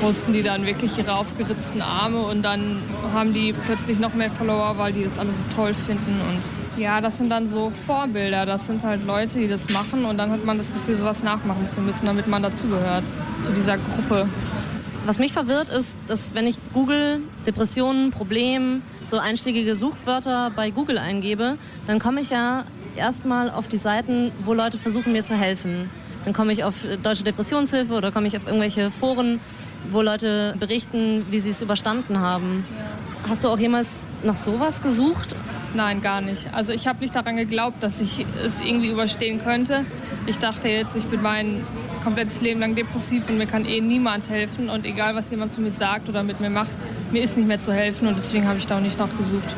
posten 0.00 0.34
die 0.34 0.42
dann 0.42 0.66
wirklich 0.66 0.98
ihre 0.98 1.14
aufgeritzten 1.14 1.80
Arme 1.80 2.18
und 2.18 2.42
dann 2.42 2.76
haben 3.14 3.32
die 3.32 3.54
plötzlich 3.54 3.98
noch 3.98 4.12
mehr 4.12 4.30
Follower, 4.30 4.74
weil 4.76 4.92
die 4.92 5.04
das 5.04 5.18
alles 5.18 5.38
so 5.38 5.44
toll 5.54 5.72
finden. 5.72 6.20
Und 6.28 6.80
ja, 6.80 7.00
das 7.00 7.18
sind 7.18 7.30
dann 7.30 7.46
so 7.46 7.72
Vorbilder. 7.86 8.44
Das 8.44 8.66
sind 8.66 8.84
halt 8.84 9.06
Leute, 9.06 9.38
die 9.38 9.48
das 9.48 9.70
machen 9.70 10.04
und 10.04 10.18
dann 10.18 10.30
hat 10.30 10.44
man 10.44 10.58
das 10.58 10.72
Gefühl, 10.72 10.96
sowas 10.96 11.22
nachmachen 11.22 11.66
zu 11.66 11.80
müssen, 11.80 12.06
damit 12.06 12.26
man 12.26 12.42
dazugehört, 12.42 13.04
zu 13.40 13.50
dieser 13.52 13.78
Gruppe. 13.78 14.28
Was 15.10 15.18
mich 15.18 15.32
verwirrt 15.32 15.70
ist, 15.70 15.96
dass 16.06 16.34
wenn 16.34 16.46
ich 16.46 16.56
Google 16.72 17.20
Depressionen, 17.44 18.12
Problem, 18.12 18.80
so 19.04 19.18
einschlägige 19.18 19.74
Suchwörter 19.74 20.52
bei 20.54 20.70
Google 20.70 20.98
eingebe, 20.98 21.58
dann 21.88 21.98
komme 21.98 22.20
ich 22.20 22.30
ja 22.30 22.62
erstmal 22.94 23.50
auf 23.50 23.66
die 23.66 23.76
Seiten, 23.76 24.30
wo 24.44 24.54
Leute 24.54 24.78
versuchen 24.78 25.12
mir 25.12 25.24
zu 25.24 25.34
helfen. 25.34 25.90
Dann 26.24 26.32
komme 26.32 26.52
ich 26.52 26.62
auf 26.62 26.86
Deutsche 27.02 27.24
Depressionshilfe 27.24 27.92
oder 27.92 28.12
komme 28.12 28.28
ich 28.28 28.36
auf 28.36 28.46
irgendwelche 28.46 28.92
Foren, 28.92 29.40
wo 29.90 30.00
Leute 30.00 30.54
berichten, 30.60 31.26
wie 31.28 31.40
sie 31.40 31.50
es 31.50 31.60
überstanden 31.60 32.20
haben. 32.20 32.64
Hast 33.28 33.42
du 33.42 33.48
auch 33.48 33.58
jemals 33.58 33.96
nach 34.22 34.36
sowas 34.36 34.80
gesucht? 34.80 35.34
Nein, 35.74 36.02
gar 36.02 36.20
nicht. 36.20 36.54
Also 36.54 36.72
ich 36.72 36.86
habe 36.86 37.00
nicht 37.00 37.16
daran 37.16 37.34
geglaubt, 37.34 37.82
dass 37.82 38.00
ich 38.00 38.24
es 38.44 38.60
irgendwie 38.60 38.90
überstehen 38.90 39.42
könnte. 39.42 39.84
Ich 40.26 40.38
dachte 40.38 40.68
jetzt, 40.68 40.94
ich 40.94 41.06
bin 41.06 41.20
mein 41.20 41.66
komplettes 42.02 42.40
Leben 42.40 42.60
lang 42.60 42.74
depressiv 42.74 43.28
und 43.28 43.38
mir 43.38 43.46
kann 43.46 43.64
eh 43.64 43.80
niemand 43.80 44.28
helfen. 44.28 44.68
Und 44.68 44.84
egal, 44.84 45.14
was 45.14 45.30
jemand 45.30 45.52
zu 45.52 45.60
mir 45.60 45.70
sagt 45.70 46.08
oder 46.08 46.22
mit 46.22 46.40
mir 46.40 46.50
macht, 46.50 46.72
mir 47.12 47.22
ist 47.22 47.36
nicht 47.36 47.46
mehr 47.46 47.58
zu 47.58 47.72
helfen 47.72 48.08
und 48.08 48.16
deswegen 48.16 48.46
habe 48.46 48.58
ich 48.58 48.66
da 48.66 48.78
auch 48.78 48.82
nicht 48.82 48.98
nachgesucht. 48.98 49.54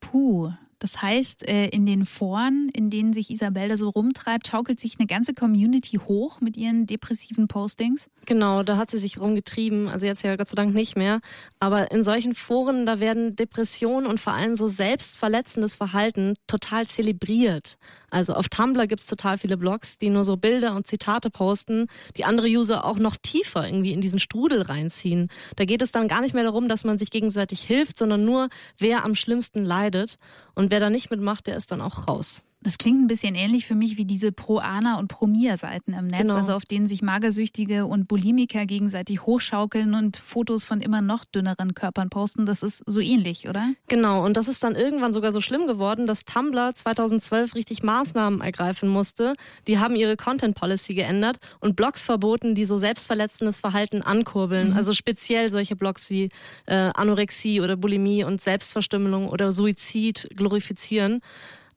Puh, 0.00 0.50
das 0.78 1.00
heißt, 1.00 1.48
äh, 1.48 1.68
in 1.68 1.86
den 1.86 2.04
Foren, 2.04 2.68
in 2.72 2.90
denen 2.90 3.14
sich 3.14 3.30
Isabel 3.30 3.68
da 3.68 3.76
so 3.76 3.88
rumtreibt, 3.88 4.46
schaukelt 4.46 4.78
sich 4.78 4.96
eine 4.98 5.06
ganze 5.06 5.32
Community 5.32 5.98
hoch 6.06 6.40
mit 6.40 6.56
ihren 6.56 6.86
depressiven 6.86 7.48
Postings? 7.48 8.10
Genau, 8.26 8.62
da 8.62 8.76
hat 8.76 8.90
sie 8.90 8.98
sich 8.98 9.18
rumgetrieben. 9.18 9.88
Also 9.88 10.04
jetzt 10.04 10.22
ja 10.22 10.36
Gott 10.36 10.48
sei 10.48 10.54
Dank 10.54 10.74
nicht 10.74 10.96
mehr. 10.96 11.20
Aber 11.60 11.90
in 11.90 12.04
solchen 12.04 12.34
Foren, 12.34 12.84
da 12.84 13.00
werden 13.00 13.36
Depressionen 13.36 14.06
und 14.06 14.20
vor 14.20 14.34
allem 14.34 14.56
so 14.56 14.68
selbstverletzendes 14.68 15.74
Verhalten 15.74 16.34
total 16.46 16.86
zelebriert. 16.86 17.78
Also 18.10 18.34
auf 18.34 18.48
Tumblr 18.48 18.86
gibt's 18.86 19.06
total 19.06 19.38
viele 19.38 19.56
Blogs, 19.56 19.98
die 19.98 20.10
nur 20.10 20.24
so 20.24 20.36
Bilder 20.36 20.74
und 20.74 20.86
Zitate 20.86 21.30
posten, 21.30 21.88
die 22.16 22.24
andere 22.24 22.46
User 22.46 22.84
auch 22.84 22.98
noch 22.98 23.16
tiefer 23.16 23.66
irgendwie 23.66 23.92
in 23.92 24.00
diesen 24.00 24.18
Strudel 24.18 24.62
reinziehen. 24.62 25.28
Da 25.56 25.64
geht 25.64 25.82
es 25.82 25.92
dann 25.92 26.08
gar 26.08 26.20
nicht 26.20 26.34
mehr 26.34 26.44
darum, 26.44 26.68
dass 26.68 26.84
man 26.84 26.98
sich 26.98 27.10
gegenseitig 27.10 27.62
hilft, 27.62 27.98
sondern 27.98 28.24
nur, 28.24 28.48
wer 28.78 29.04
am 29.04 29.14
schlimmsten 29.14 29.64
leidet. 29.64 30.18
Und 30.54 30.70
wer 30.70 30.80
da 30.80 30.90
nicht 30.90 31.10
mitmacht, 31.10 31.46
der 31.46 31.56
ist 31.56 31.72
dann 31.72 31.80
auch 31.80 32.08
raus. 32.08 32.42
Das 32.66 32.78
klingt 32.78 33.00
ein 33.00 33.06
bisschen 33.06 33.36
ähnlich 33.36 33.64
für 33.64 33.76
mich 33.76 33.96
wie 33.96 34.04
diese 34.04 34.32
Pro-Ana- 34.32 34.98
und 34.98 35.06
Pro-Mia-Seiten 35.06 35.94
im 35.94 36.08
Netz, 36.08 36.22
genau. 36.22 36.34
also 36.34 36.52
auf 36.52 36.64
denen 36.64 36.88
sich 36.88 37.00
Magersüchtige 37.00 37.86
und 37.86 38.08
Bulimiker 38.08 38.66
gegenseitig 38.66 39.24
hochschaukeln 39.24 39.94
und 39.94 40.16
Fotos 40.16 40.64
von 40.64 40.80
immer 40.80 41.00
noch 41.00 41.24
dünneren 41.24 41.74
Körpern 41.74 42.10
posten. 42.10 42.44
Das 42.44 42.64
ist 42.64 42.82
so 42.84 42.98
ähnlich, 42.98 43.48
oder? 43.48 43.68
Genau, 43.86 44.24
und 44.24 44.36
das 44.36 44.48
ist 44.48 44.64
dann 44.64 44.74
irgendwann 44.74 45.12
sogar 45.12 45.30
so 45.30 45.40
schlimm 45.40 45.68
geworden, 45.68 46.08
dass 46.08 46.24
Tumblr 46.24 46.74
2012 46.74 47.54
richtig 47.54 47.84
Maßnahmen 47.84 48.40
ergreifen 48.40 48.88
musste. 48.88 49.34
Die 49.68 49.78
haben 49.78 49.94
ihre 49.94 50.16
Content-Policy 50.16 50.94
geändert 50.94 51.38
und 51.60 51.76
Blogs 51.76 52.02
verboten, 52.02 52.56
die 52.56 52.64
so 52.64 52.78
selbstverletzendes 52.78 53.58
Verhalten 53.58 54.02
ankurbeln. 54.02 54.70
Mhm. 54.70 54.76
Also 54.76 54.92
speziell 54.92 55.52
solche 55.52 55.76
Blogs 55.76 56.10
wie 56.10 56.30
äh, 56.66 56.90
Anorexie 56.96 57.60
oder 57.60 57.76
Bulimie 57.76 58.24
und 58.24 58.40
Selbstverstümmelung 58.40 59.28
oder 59.28 59.52
Suizid 59.52 60.28
glorifizieren 60.34 61.22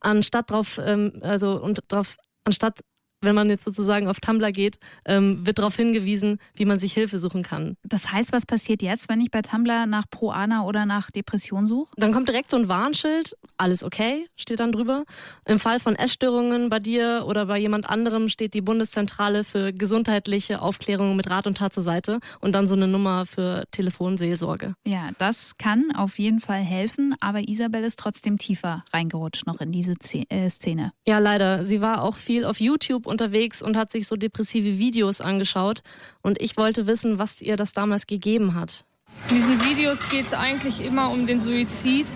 anstatt 0.02 0.52
drauf, 0.52 0.80
ähm, 0.84 1.20
also 1.22 1.62
und 1.62 1.82
drauf, 1.88 2.18
anstatt 2.44 2.80
wenn 3.22 3.36
man 3.36 3.50
jetzt 3.50 3.64
sozusagen 3.64 4.08
auf 4.08 4.20
Tumblr 4.20 4.52
geht, 4.52 4.80
ähm, 5.06 5.46
wird 5.46 5.60
darauf 5.60 5.76
hingewiesen, 5.76 6.40
wie 6.56 6.66
man 6.66 6.80
sich 6.80 6.94
Hilfe 6.94 7.20
suchen 7.20 7.44
kann. 7.44 7.76
Das 7.84 8.12
heißt, 8.12 8.32
was 8.32 8.46
passiert 8.46 8.82
jetzt, 8.82 9.10
wenn 9.10 9.22
ich 9.22 9.32
bei 9.32 9.42
Tumblr 9.42 9.86
nach 9.86 10.06
Proana 10.10 10.64
oder 10.64 10.86
nach 10.86 11.12
Depression 11.12 11.68
suche? 11.68 11.92
Dann 11.98 12.14
kommt 12.14 12.28
direkt 12.28 12.52
so 12.52 12.58
ein 12.58 12.68
Warnschild, 12.68 13.36
alles 13.58 13.84
okay, 13.84 14.28
steht 14.36 14.60
dann 14.60 14.72
drüber. 14.72 15.04
Im 15.46 15.60
Fall 15.60 15.80
von 15.80 15.96
Essstörungen 15.96 16.70
bei 16.70 16.80
dir 16.80 17.26
oder 17.28 17.48
bei 17.48 17.60
jemand 17.60 17.90
anderem 17.90 18.30
steht 18.30 18.54
die 18.54 18.62
Bundeszentrale 18.62 19.44
für 19.44 19.74
gesundheitliche 19.74 20.62
Aufklärung 20.62 21.16
mit 21.16 21.30
Rat 21.30 21.48
und 21.48 21.58
Tat 21.58 21.74
zur 21.74 21.84
Seite 21.84 22.20
und 22.40 22.54
dann 22.54 22.68
so 22.68 22.76
eine 22.76 22.88
Nummer 22.88 23.26
für 23.26 23.66
Telefonseelsorge. 23.72 24.76
Ja, 24.86 25.10
das 25.18 25.58
kann 25.58 25.92
auf 25.96 26.20
jeden 26.20 26.40
Fall 26.40 26.62
helfen, 26.62 27.16
aber 27.20 27.48
Isabel 27.48 27.84
ist 27.84 28.00
trotzdem 28.00 28.38
tiefer 28.38 28.84
reingerutscht 28.94 29.46
noch 29.46 29.60
in 29.62 29.72
diese 29.72 29.94
äh, 30.30 30.50
Szene. 30.50 30.94
Ja, 31.08 31.20
leider. 31.20 31.64
Sie 31.64 31.82
war 31.82 32.04
auch 32.04 32.16
viel 32.16 32.46
auf 32.46 32.60
YouTube 32.60 33.06
unterwegs 33.10 33.62
und 33.62 33.76
hat 33.76 33.92
sich 33.92 34.08
so 34.08 34.16
depressive 34.16 34.78
Videos 34.80 35.20
angeschaut. 35.20 35.82
Und 36.22 36.42
ich 36.42 36.56
wollte 36.56 36.88
wissen, 36.88 37.20
was 37.20 37.42
ihr 37.42 37.58
das 37.58 37.74
damals 37.74 38.08
gegeben 38.08 38.56
hat. 38.56 38.86
In 39.30 39.36
diesen 39.36 39.62
Videos 39.62 40.10
geht 40.10 40.28
es 40.28 40.34
eigentlich 40.34 40.84
immer 40.84 41.12
um 41.12 41.28
den 41.28 41.40
Suizid, 41.40 42.08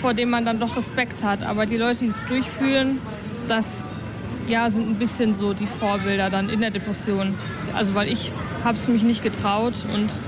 vor 0.00 0.14
dem 0.14 0.30
man 0.30 0.44
dann 0.44 0.60
doch 0.60 0.76
Respekt 0.76 1.24
hat. 1.24 1.42
Aber 1.42 1.66
die 1.66 1.76
Leute, 1.76 2.00
die 2.00 2.08
es 2.08 2.24
durchführen, 2.26 3.00
das 3.48 3.82
ja, 4.48 4.70
sind 4.70 4.88
ein 4.88 4.94
bisschen 4.96 5.34
so 5.34 5.52
die 5.52 5.66
Vorbilder 5.66 6.30
dann 6.30 6.48
in 6.48 6.60
der 6.60 6.70
Depression. 6.70 7.34
Also 7.74 7.94
weil 7.94 8.08
ich 8.08 8.32
habe 8.64 8.76
es 8.76 8.88
mich 8.88 9.02
nicht 9.02 9.22
getraut 9.22 9.74
und 9.94 10.18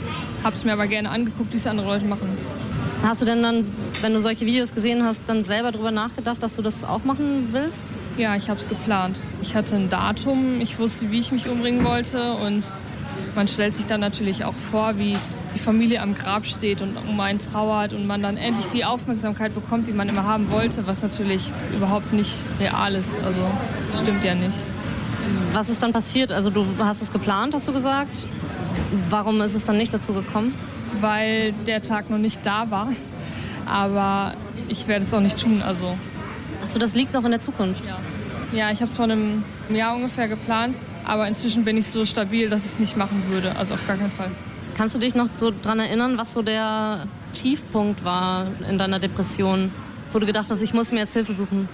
habe 0.44 0.56
es 0.56 0.64
mir 0.64 0.72
aber 0.72 0.86
gerne 0.86 1.10
angeguckt, 1.10 1.52
wie 1.52 1.56
es 1.56 1.66
andere 1.66 1.86
Leute 1.86 2.04
machen. 2.06 2.28
Hast 3.02 3.22
du 3.22 3.24
denn 3.24 3.42
dann, 3.42 3.66
wenn 4.02 4.12
du 4.12 4.20
solche 4.20 4.44
Videos 4.44 4.74
gesehen 4.74 5.04
hast, 5.04 5.22
dann 5.26 5.42
selber 5.42 5.72
darüber 5.72 5.90
nachgedacht, 5.90 6.42
dass 6.42 6.56
du 6.56 6.62
das 6.62 6.84
auch 6.84 7.02
machen 7.04 7.48
willst? 7.50 7.94
Ja, 8.18 8.36
ich 8.36 8.50
habe 8.50 8.60
es 8.60 8.68
geplant. 8.68 9.20
Ich 9.40 9.54
hatte 9.54 9.74
ein 9.76 9.88
Datum, 9.88 10.60
ich 10.60 10.78
wusste, 10.78 11.10
wie 11.10 11.18
ich 11.18 11.32
mich 11.32 11.48
umbringen 11.48 11.84
wollte 11.84 12.34
und 12.34 12.74
man 13.34 13.48
stellt 13.48 13.74
sich 13.74 13.86
dann 13.86 14.00
natürlich 14.00 14.44
auch 14.44 14.54
vor, 14.70 14.98
wie 14.98 15.16
die 15.54 15.58
Familie 15.58 16.02
am 16.02 16.14
Grab 16.14 16.44
steht 16.44 16.82
und 16.82 16.96
um 16.96 17.18
einen 17.20 17.38
trauert 17.38 17.94
und 17.94 18.06
man 18.06 18.22
dann 18.22 18.36
endlich 18.36 18.66
die 18.66 18.84
Aufmerksamkeit 18.84 19.54
bekommt, 19.54 19.88
die 19.88 19.92
man 19.92 20.08
immer 20.08 20.24
haben 20.24 20.50
wollte, 20.50 20.86
was 20.86 21.02
natürlich 21.02 21.50
überhaupt 21.74 22.12
nicht 22.12 22.34
real 22.60 22.94
ist. 22.94 23.18
Also 23.24 23.40
das 23.86 23.98
stimmt 23.98 24.22
ja 24.24 24.34
nicht. 24.34 24.58
Was 25.52 25.68
ist 25.68 25.82
dann 25.82 25.92
passiert? 25.92 26.32
Also 26.32 26.50
du 26.50 26.66
hast 26.78 27.02
es 27.02 27.10
geplant, 27.10 27.54
hast 27.54 27.66
du 27.66 27.72
gesagt. 27.72 28.26
Warum 29.08 29.40
ist 29.40 29.54
es 29.54 29.64
dann 29.64 29.78
nicht 29.78 29.92
dazu 29.92 30.12
gekommen? 30.12 30.54
Weil 31.00 31.52
der 31.66 31.82
Tag 31.82 32.10
noch 32.10 32.18
nicht 32.18 32.44
da 32.44 32.70
war. 32.70 32.88
Aber 33.66 34.34
ich 34.68 34.88
werde 34.88 35.04
es 35.04 35.14
auch 35.14 35.20
nicht 35.20 35.40
tun. 35.40 35.62
Also. 35.62 35.96
Also 36.62 36.78
das 36.78 36.94
liegt 36.94 37.14
noch 37.14 37.24
in 37.24 37.30
der 37.30 37.40
Zukunft? 37.40 37.84
Ja. 37.86 37.98
Ja, 38.52 38.72
ich 38.72 38.80
habe 38.80 38.90
es 38.90 38.96
vor 38.96 39.04
einem 39.04 39.44
Jahr 39.68 39.94
ungefähr 39.94 40.26
geplant, 40.26 40.78
aber 41.04 41.28
inzwischen 41.28 41.62
bin 41.62 41.76
ich 41.76 41.86
so 41.86 42.04
stabil, 42.04 42.48
dass 42.48 42.64
ich 42.64 42.72
es 42.72 42.78
nicht 42.80 42.96
machen 42.96 43.22
würde. 43.28 43.54
Also 43.56 43.74
auf 43.74 43.86
gar 43.86 43.96
keinen 43.96 44.10
Fall. 44.10 44.30
Kannst 44.76 44.96
du 44.96 44.98
dich 44.98 45.14
noch 45.14 45.28
so 45.36 45.52
daran 45.52 45.78
erinnern, 45.78 46.18
was 46.18 46.32
so 46.32 46.42
der 46.42 47.06
Tiefpunkt 47.32 48.04
war 48.04 48.48
in 48.68 48.76
deiner 48.76 48.98
Depression, 48.98 49.70
wo 50.12 50.18
du 50.18 50.26
gedacht 50.26 50.46
hast, 50.50 50.62
ich 50.62 50.74
muss 50.74 50.90
mir 50.90 51.00
jetzt 51.00 51.12
Hilfe 51.12 51.32
suchen? 51.32 51.68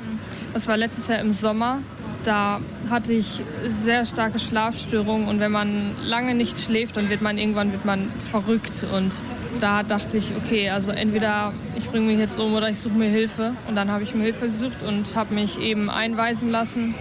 Das 0.53 0.67
war 0.67 0.77
letztes 0.77 1.09
Jahr 1.09 1.21
im 1.21 1.33
Sommer. 1.33 1.79
Da 2.27 2.61
hatte 2.91 3.13
ich 3.13 3.45
sehr 3.69 4.05
starke 4.05 4.41
Schlafstörungen 4.41 5.29
und 5.29 5.39
wenn 5.39 5.53
man 5.53 5.93
lange 6.05 6.35
nicht 6.35 6.61
schläft, 6.61 6.97
dann 6.97 7.09
wird 7.09 7.23
man 7.23 7.39
irgendwann 7.39 7.71
wird 7.71 7.85
man 7.85 8.11
verrückt 8.11 8.85
und 8.93 9.23
da 9.61 9.85
dachte 9.85 10.19
ich, 10.19 10.33
okay, 10.37 10.71
also 10.71 10.91
entweder 10.91 11.53
ich 11.77 11.87
bringe 11.87 12.07
mich 12.07 12.19
jetzt 12.19 12.41
um 12.41 12.55
oder 12.55 12.69
ich 12.69 12.81
suche 12.81 12.95
mir 12.95 13.09
Hilfe 13.09 13.53
und 13.69 13.77
dann 13.77 13.93
habe 13.93 14.03
ich 14.03 14.13
mir 14.13 14.25
Hilfe 14.25 14.47
gesucht 14.47 14.83
und 14.85 15.15
habe 15.15 15.35
mich 15.35 15.61
eben 15.61 15.89
einweisen 15.89 16.51
lassen 16.51 16.97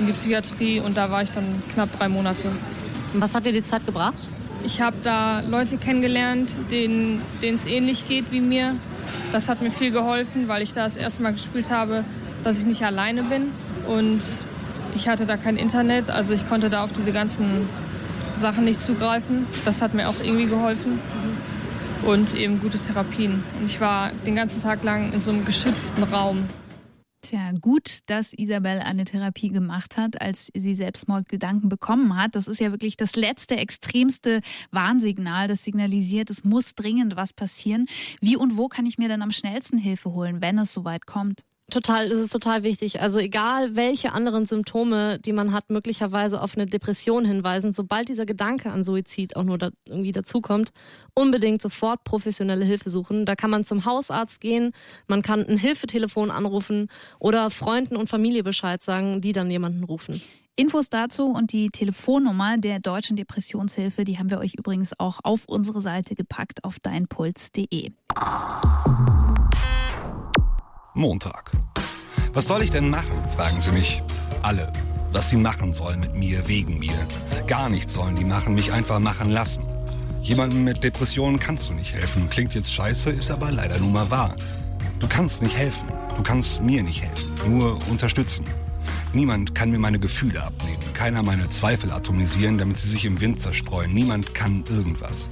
in 0.00 0.06
die 0.06 0.14
Psychiatrie 0.14 0.80
und 0.80 0.96
da 0.96 1.10
war 1.10 1.22
ich 1.22 1.30
dann 1.30 1.62
knapp 1.74 1.90
drei 1.98 2.08
Monate. 2.08 2.48
Was 3.12 3.34
hat 3.34 3.44
dir 3.44 3.52
die 3.52 3.62
Zeit 3.62 3.84
gebracht? 3.84 4.14
Ich 4.64 4.80
habe 4.80 4.96
da 5.02 5.40
Leute 5.40 5.76
kennengelernt, 5.76 6.56
denen 6.70 7.20
es 7.42 7.66
ähnlich 7.66 8.08
geht 8.08 8.32
wie 8.32 8.40
mir. 8.40 8.74
Das 9.32 9.50
hat 9.50 9.60
mir 9.60 9.70
viel 9.70 9.90
geholfen, 9.90 10.48
weil 10.48 10.62
ich 10.62 10.72
da 10.72 10.84
das 10.84 10.96
erste 10.96 11.22
Mal 11.22 11.32
gespielt 11.32 11.70
habe, 11.70 12.04
dass 12.42 12.58
ich 12.58 12.64
nicht 12.64 12.82
alleine 12.84 13.22
bin. 13.22 13.50
Und 13.86 14.22
ich 14.94 15.08
hatte 15.08 15.26
da 15.26 15.36
kein 15.36 15.56
Internet, 15.56 16.10
also 16.10 16.34
ich 16.34 16.46
konnte 16.48 16.70
da 16.70 16.84
auf 16.84 16.92
diese 16.92 17.12
ganzen 17.12 17.68
Sachen 18.36 18.64
nicht 18.64 18.80
zugreifen. 18.80 19.46
Das 19.64 19.82
hat 19.82 19.94
mir 19.94 20.08
auch 20.08 20.20
irgendwie 20.22 20.46
geholfen. 20.46 21.00
Und 22.04 22.34
eben 22.34 22.60
gute 22.60 22.78
Therapien. 22.78 23.44
Und 23.60 23.66
ich 23.66 23.80
war 23.80 24.10
den 24.26 24.34
ganzen 24.34 24.60
Tag 24.60 24.82
lang 24.82 25.12
in 25.12 25.20
so 25.20 25.30
einem 25.30 25.44
geschützten 25.44 26.02
Raum. 26.02 26.48
Tja, 27.22 27.52
gut, 27.60 28.00
dass 28.06 28.32
Isabel 28.32 28.80
eine 28.80 29.04
Therapie 29.04 29.50
gemacht 29.50 29.96
hat, 29.96 30.20
als 30.20 30.50
sie 30.54 30.74
Selbstmordgedanken 30.74 31.68
bekommen 31.68 32.16
hat. 32.16 32.34
Das 32.34 32.48
ist 32.48 32.58
ja 32.58 32.72
wirklich 32.72 32.96
das 32.96 33.14
letzte, 33.14 33.56
extremste 33.56 34.40
Warnsignal, 34.72 35.46
das 35.46 35.62
signalisiert, 35.62 36.30
es 36.30 36.42
muss 36.42 36.74
dringend 36.74 37.14
was 37.14 37.32
passieren. 37.32 37.86
Wie 38.20 38.36
und 38.36 38.56
wo 38.56 38.66
kann 38.66 38.86
ich 38.86 38.98
mir 38.98 39.08
dann 39.08 39.22
am 39.22 39.30
schnellsten 39.30 39.78
Hilfe 39.78 40.10
holen, 40.10 40.40
wenn 40.40 40.58
es 40.58 40.72
soweit 40.72 41.06
kommt? 41.06 41.42
Total, 41.72 42.06
das 42.10 42.18
ist 42.18 42.34
total 42.34 42.64
wichtig. 42.64 43.00
Also 43.00 43.18
egal, 43.18 43.76
welche 43.76 44.12
anderen 44.12 44.44
Symptome, 44.44 45.16
die 45.24 45.32
man 45.32 45.54
hat, 45.54 45.70
möglicherweise 45.70 46.42
auf 46.42 46.54
eine 46.54 46.66
Depression 46.66 47.24
hinweisen, 47.24 47.72
sobald 47.72 48.10
dieser 48.10 48.26
Gedanke 48.26 48.70
an 48.70 48.84
Suizid 48.84 49.36
auch 49.36 49.42
nur 49.42 49.56
da 49.56 49.70
irgendwie 49.86 50.12
dazukommt, 50.12 50.72
unbedingt 51.14 51.62
sofort 51.62 52.04
professionelle 52.04 52.66
Hilfe 52.66 52.90
suchen. 52.90 53.24
Da 53.24 53.36
kann 53.36 53.48
man 53.48 53.64
zum 53.64 53.86
Hausarzt 53.86 54.42
gehen, 54.42 54.72
man 55.06 55.22
kann 55.22 55.46
ein 55.46 55.56
Hilfetelefon 55.56 56.30
anrufen 56.30 56.88
oder 57.18 57.48
Freunden 57.48 57.96
und 57.96 58.10
Familie 58.10 58.42
Bescheid 58.42 58.82
sagen, 58.82 59.22
die 59.22 59.32
dann 59.32 59.50
jemanden 59.50 59.82
rufen. 59.84 60.20
Infos 60.56 60.90
dazu 60.90 61.28
und 61.28 61.54
die 61.54 61.70
Telefonnummer 61.70 62.58
der 62.58 62.80
Deutschen 62.80 63.16
Depressionshilfe, 63.16 64.04
die 64.04 64.18
haben 64.18 64.30
wir 64.30 64.40
euch 64.40 64.52
übrigens 64.52 64.92
auch 65.00 65.20
auf 65.22 65.44
unsere 65.46 65.80
Seite 65.80 66.16
gepackt 66.16 66.64
auf 66.64 66.78
deinpuls.de. 66.80 67.92
Montag. 70.94 71.50
Was 72.34 72.46
soll 72.46 72.62
ich 72.62 72.70
denn 72.70 72.90
machen? 72.90 73.16
fragen 73.34 73.60
sie 73.62 73.70
mich. 73.70 74.02
Alle. 74.42 74.70
Was 75.10 75.30
sie 75.30 75.36
machen 75.36 75.72
sollen 75.72 76.00
mit 76.00 76.14
mir, 76.14 76.46
wegen 76.48 76.78
mir. 76.78 76.94
Gar 77.46 77.70
nichts 77.70 77.94
sollen 77.94 78.14
die 78.14 78.24
machen, 78.24 78.54
mich 78.54 78.72
einfach 78.72 78.98
machen 78.98 79.30
lassen. 79.30 79.64
Jemandem 80.20 80.64
mit 80.64 80.84
Depressionen 80.84 81.40
kannst 81.40 81.70
du 81.70 81.72
nicht 81.72 81.94
helfen. 81.94 82.28
Klingt 82.28 82.54
jetzt 82.54 82.72
scheiße, 82.72 83.08
ist 83.10 83.30
aber 83.30 83.50
leider 83.50 83.78
nun 83.78 83.92
mal 83.92 84.10
wahr. 84.10 84.36
Du 85.00 85.08
kannst 85.08 85.42
nicht 85.42 85.56
helfen. 85.56 85.88
Du 86.16 86.22
kannst 86.22 86.60
mir 86.60 86.82
nicht 86.82 87.02
helfen. 87.02 87.56
Nur 87.58 87.78
unterstützen. 87.88 88.44
Niemand 89.14 89.54
kann 89.54 89.70
mir 89.70 89.78
meine 89.78 89.98
Gefühle 89.98 90.42
abnehmen. 90.42 90.82
Keiner 90.92 91.22
meine 91.22 91.48
Zweifel 91.48 91.90
atomisieren, 91.90 92.58
damit 92.58 92.78
sie 92.78 92.88
sich 92.88 93.06
im 93.06 93.20
Wind 93.20 93.40
zerstreuen. 93.40 93.92
Niemand 93.94 94.34
kann 94.34 94.62
irgendwas. 94.68 95.28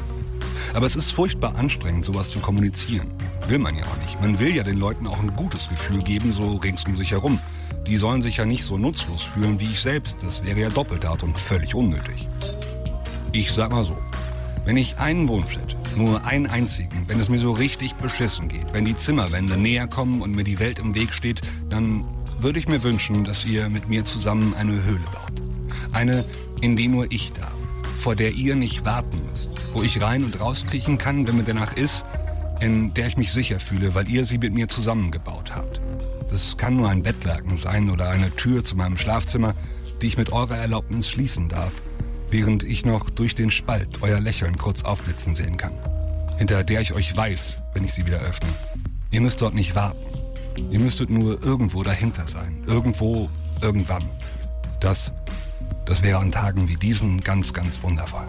Aber 0.75 0.87
es 0.87 0.97
ist 0.97 1.13
furchtbar 1.13 1.57
anstrengend, 1.57 2.05
sowas 2.05 2.31
zu 2.31 2.41
kommunizieren. 2.41 3.09
Will 3.49 3.59
man 3.59 3.77
ja 3.77 3.85
auch 3.85 3.97
nicht. 4.03 4.21
Man 4.21 4.39
will 4.39 4.55
ja 4.55 4.63
den 4.63 4.79
Leuten 4.79 5.07
auch 5.07 5.19
ein 5.19 5.35
gutes 5.35 5.69
Gefühl 5.69 6.03
geben, 6.03 6.33
so 6.33 6.57
rings 6.57 6.85
um 6.85 6.97
sich 6.97 7.11
herum. 7.11 7.39
Die 7.87 7.97
sollen 7.97 8.23
sich 8.23 8.37
ja 8.37 8.45
nicht 8.45 8.65
so 8.65 8.79
nutzlos 8.79 9.23
fühlen 9.23 9.59
wie 9.59 9.71
ich 9.71 9.81
selbst. 9.81 10.17
Das 10.23 10.45
wäre 10.45 10.61
ja 10.61 10.69
doppelt 10.69 11.05
hart 11.05 11.23
und 11.23 11.39
völlig 11.39 11.75
unnötig. 11.75 12.29
Ich 13.33 13.53
sag 13.53 13.71
mal 13.71 13.85
so, 13.85 13.97
wenn 14.65 14.77
ich 14.77 14.99
einen 14.99 15.29
Wunsch 15.29 15.57
hätte, 15.57 15.77
nur 15.97 16.25
einen 16.25 16.47
einzigen, 16.47 17.05
wenn 17.09 17.19
es 17.19 17.29
mir 17.29 17.39
so 17.39 17.53
richtig 17.53 17.95
beschissen 17.95 18.49
geht, 18.49 18.73
wenn 18.73 18.85
die 18.85 18.97
Zimmerwände 18.97 19.57
näher 19.57 19.89
kommen 19.89 20.23
und 20.23 20.35
mir 20.35 20.45
die 20.45 20.59
Welt 20.59 20.79
im 20.79 20.95
Weg 20.95 21.13
steht, 21.13 21.41
dann 21.69 22.05
würde 22.41 22.59
ich 22.59 22.69
mir 22.69 22.83
wünschen, 22.83 23.25
dass 23.25 23.45
ihr 23.45 23.69
mit 23.69 23.89
mir 23.89 24.05
zusammen 24.05 24.55
eine 24.59 24.83
Höhle 24.85 25.05
baut. 25.13 25.43
Eine, 25.93 26.25
in 26.61 26.77
die 26.77 26.89
nur 26.89 27.11
ich 27.11 27.33
darf, 27.33 27.55
vor 27.99 28.17
der 28.17 28.33
ihr 28.33 28.55
nicht 28.55 28.85
warten 28.85 29.19
müsst, 29.31 29.51
wo 29.73 29.83
ich 29.83 30.01
rein 30.01 30.25
und 30.25 30.41
rauskriechen 30.41 30.99
kann, 30.99 31.27
wenn 31.27 31.37
mir 31.37 31.45
danach 31.45 31.77
ist, 31.77 32.05
in 32.61 32.93
der 32.95 33.07
ich 33.07 33.17
mich 33.17 33.33
sicher 33.33 33.61
fühle, 33.61 33.95
weil 33.95 34.09
ihr 34.09 34.25
sie 34.25 34.39
mit 34.39 34.53
mir 34.53 34.69
zusammengebaut 34.69 35.55
habt. 35.55 35.81
Das 36.31 36.57
kann 36.57 36.77
nur 36.77 36.89
ein 36.89 37.03
Bettlaken 37.03 37.59
sein 37.59 37.91
oder 37.91 38.11
eine 38.11 38.31
Tür 38.37 38.63
zu 38.63 38.77
meinem 38.77 38.97
Schlafzimmer, 38.97 39.55
die 40.01 40.07
ich 40.07 40.19
mit 40.19 40.33
eurer 40.33 40.57
Erlaubnis 40.57 41.09
schließen 41.09 41.49
darf, 41.49 41.73
während 42.31 42.63
ich 42.63 42.85
noch 42.85 43.11
durch 43.11 43.35
den 43.35 43.51
Spalt 43.51 44.03
euer 44.03 44.21
Lächeln 44.21 44.57
kurz 44.57 44.83
aufblitzen 44.83 45.35
sehen 45.35 45.57
kann, 45.57 45.73
hinter 46.39 46.63
der 46.63 46.81
ich 46.81 46.95
euch 46.95 47.17
weiß, 47.17 47.63
wenn 47.75 47.85
ich 47.85 47.95
sie 47.95 48.07
wieder 48.07 48.21
öffne. 48.21 48.49
Ihr 49.11 49.21
müsst 49.21 49.43
dort 49.43 49.55
nicht 49.55 49.75
warten. 49.75 49.99
Ihr 50.71 50.81
müsstet 50.81 51.11
nur 51.11 51.43
irgendwo 51.43 51.83
dahinter 51.83 52.27
sein. 52.27 52.63
Irgendwo, 52.67 53.29
irgendwann. 53.61 54.05
Das, 54.79 55.13
das 55.87 56.03
wäre 56.03 56.19
an 56.19 56.31
Tagen 56.31 56.69
wie 56.69 56.77
diesen 56.77 57.21
ganz, 57.21 57.53
ganz 57.53 57.83
wundervoll. 57.83 58.27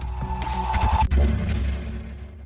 Thank 1.14 1.56
you. 1.56 1.61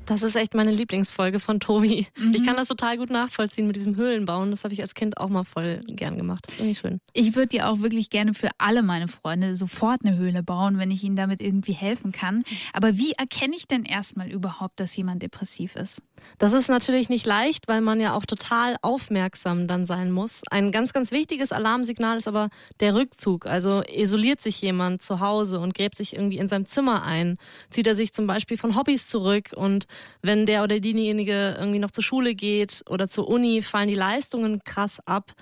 Das 0.07 0.23
ist 0.23 0.37
echt 0.37 0.53
meine 0.53 0.71
Lieblingsfolge 0.71 1.41
von 1.41 1.59
Tobi. 1.59 2.07
Mhm. 2.17 2.33
Ich 2.33 2.45
kann 2.45 2.55
das 2.55 2.69
total 2.69 2.97
gut 2.97 3.09
nachvollziehen 3.09 3.67
mit 3.67 3.75
diesem 3.75 3.97
Höhlenbauen. 3.97 4.51
Das 4.51 4.63
habe 4.63 4.73
ich 4.73 4.81
als 4.81 4.95
Kind 4.95 5.17
auch 5.17 5.27
mal 5.27 5.43
voll 5.43 5.81
gern 5.87 6.17
gemacht. 6.17 6.45
Das 6.47 6.55
ist 6.55 6.59
irgendwie 6.61 6.79
schön. 6.79 7.01
Ich 7.11 7.35
würde 7.35 7.49
dir 7.49 7.67
auch 7.67 7.81
wirklich 7.81 8.09
gerne 8.09 8.33
für 8.33 8.49
alle 8.57 8.83
meine 8.83 9.09
Freunde 9.09 9.57
sofort 9.57 10.05
eine 10.05 10.15
Höhle 10.15 10.43
bauen, 10.43 10.77
wenn 10.77 10.91
ich 10.91 11.03
ihnen 11.03 11.17
damit 11.17 11.41
irgendwie 11.41 11.73
helfen 11.73 12.13
kann. 12.13 12.43
Aber 12.71 12.97
wie 12.97 13.11
erkenne 13.11 13.55
ich 13.57 13.67
denn 13.67 13.83
erstmal 13.83 14.31
überhaupt, 14.31 14.79
dass 14.79 14.95
jemand 14.95 15.21
depressiv 15.23 15.75
ist? 15.75 16.01
Das 16.37 16.53
ist 16.53 16.69
natürlich 16.69 17.09
nicht 17.09 17.25
leicht, 17.25 17.67
weil 17.67 17.81
man 17.81 17.99
ja 17.99 18.13
auch 18.13 18.25
total 18.25 18.77
aufmerksam 18.81 19.67
dann 19.67 19.85
sein 19.85 20.11
muss. 20.11 20.41
Ein 20.49 20.71
ganz, 20.71 20.93
ganz 20.93 21.11
wichtiges 21.11 21.51
Alarmsignal 21.51 22.17
ist 22.17 22.29
aber 22.29 22.49
der 22.79 22.95
Rückzug. 22.95 23.45
Also 23.45 23.83
isoliert 23.83 24.41
sich 24.41 24.61
jemand 24.61 25.01
zu 25.01 25.19
Hause 25.19 25.59
und 25.59 25.73
gräbt 25.73 25.95
sich 25.95 26.15
irgendwie 26.15 26.37
in 26.37 26.47
seinem 26.47 26.65
Zimmer 26.65 27.03
ein. 27.03 27.37
Zieht 27.69 27.87
er 27.87 27.95
sich 27.95 28.13
zum 28.13 28.25
Beispiel 28.25 28.57
von 28.57 28.75
Hobbys 28.75 29.07
zurück 29.07 29.51
und 29.55 29.85
wenn 30.21 30.45
der 30.45 30.63
oder 30.63 30.79
diejenige 30.79 31.55
irgendwie 31.57 31.79
noch 31.79 31.91
zur 31.91 32.03
Schule 32.03 32.35
geht 32.35 32.83
oder 32.89 33.07
zur 33.07 33.27
Uni, 33.27 33.61
fallen 33.61 33.89
die 33.89 33.95
Leistungen 33.95 34.61
krass 34.63 34.99
ab. 35.05 35.33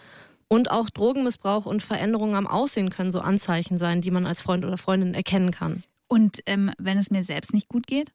Und 0.47 0.70
auch 0.70 0.89
Drogenmissbrauch 0.89 1.66
und 1.66 1.82
Veränderungen 1.82 2.36
am 2.36 2.47
Aussehen 2.47 2.91
können 2.91 3.12
so 3.12 3.20
Anzeichen 3.20 3.78
sein, 3.78 4.01
die 4.01 4.12
man 4.12 4.28
als 4.28 4.41
Freund 4.41 4.64
oder 4.64 4.78
Freundin 4.78 5.16
erkennen 5.16 5.51
kann. 5.51 5.82
Und 6.08 6.41
ähm, 6.45 6.72
wenn 6.78 6.99
es 6.99 7.10
mir 7.10 7.24
selbst 7.24 7.51
nicht 7.51 7.68
gut 7.68 7.88
geht? 7.88 8.12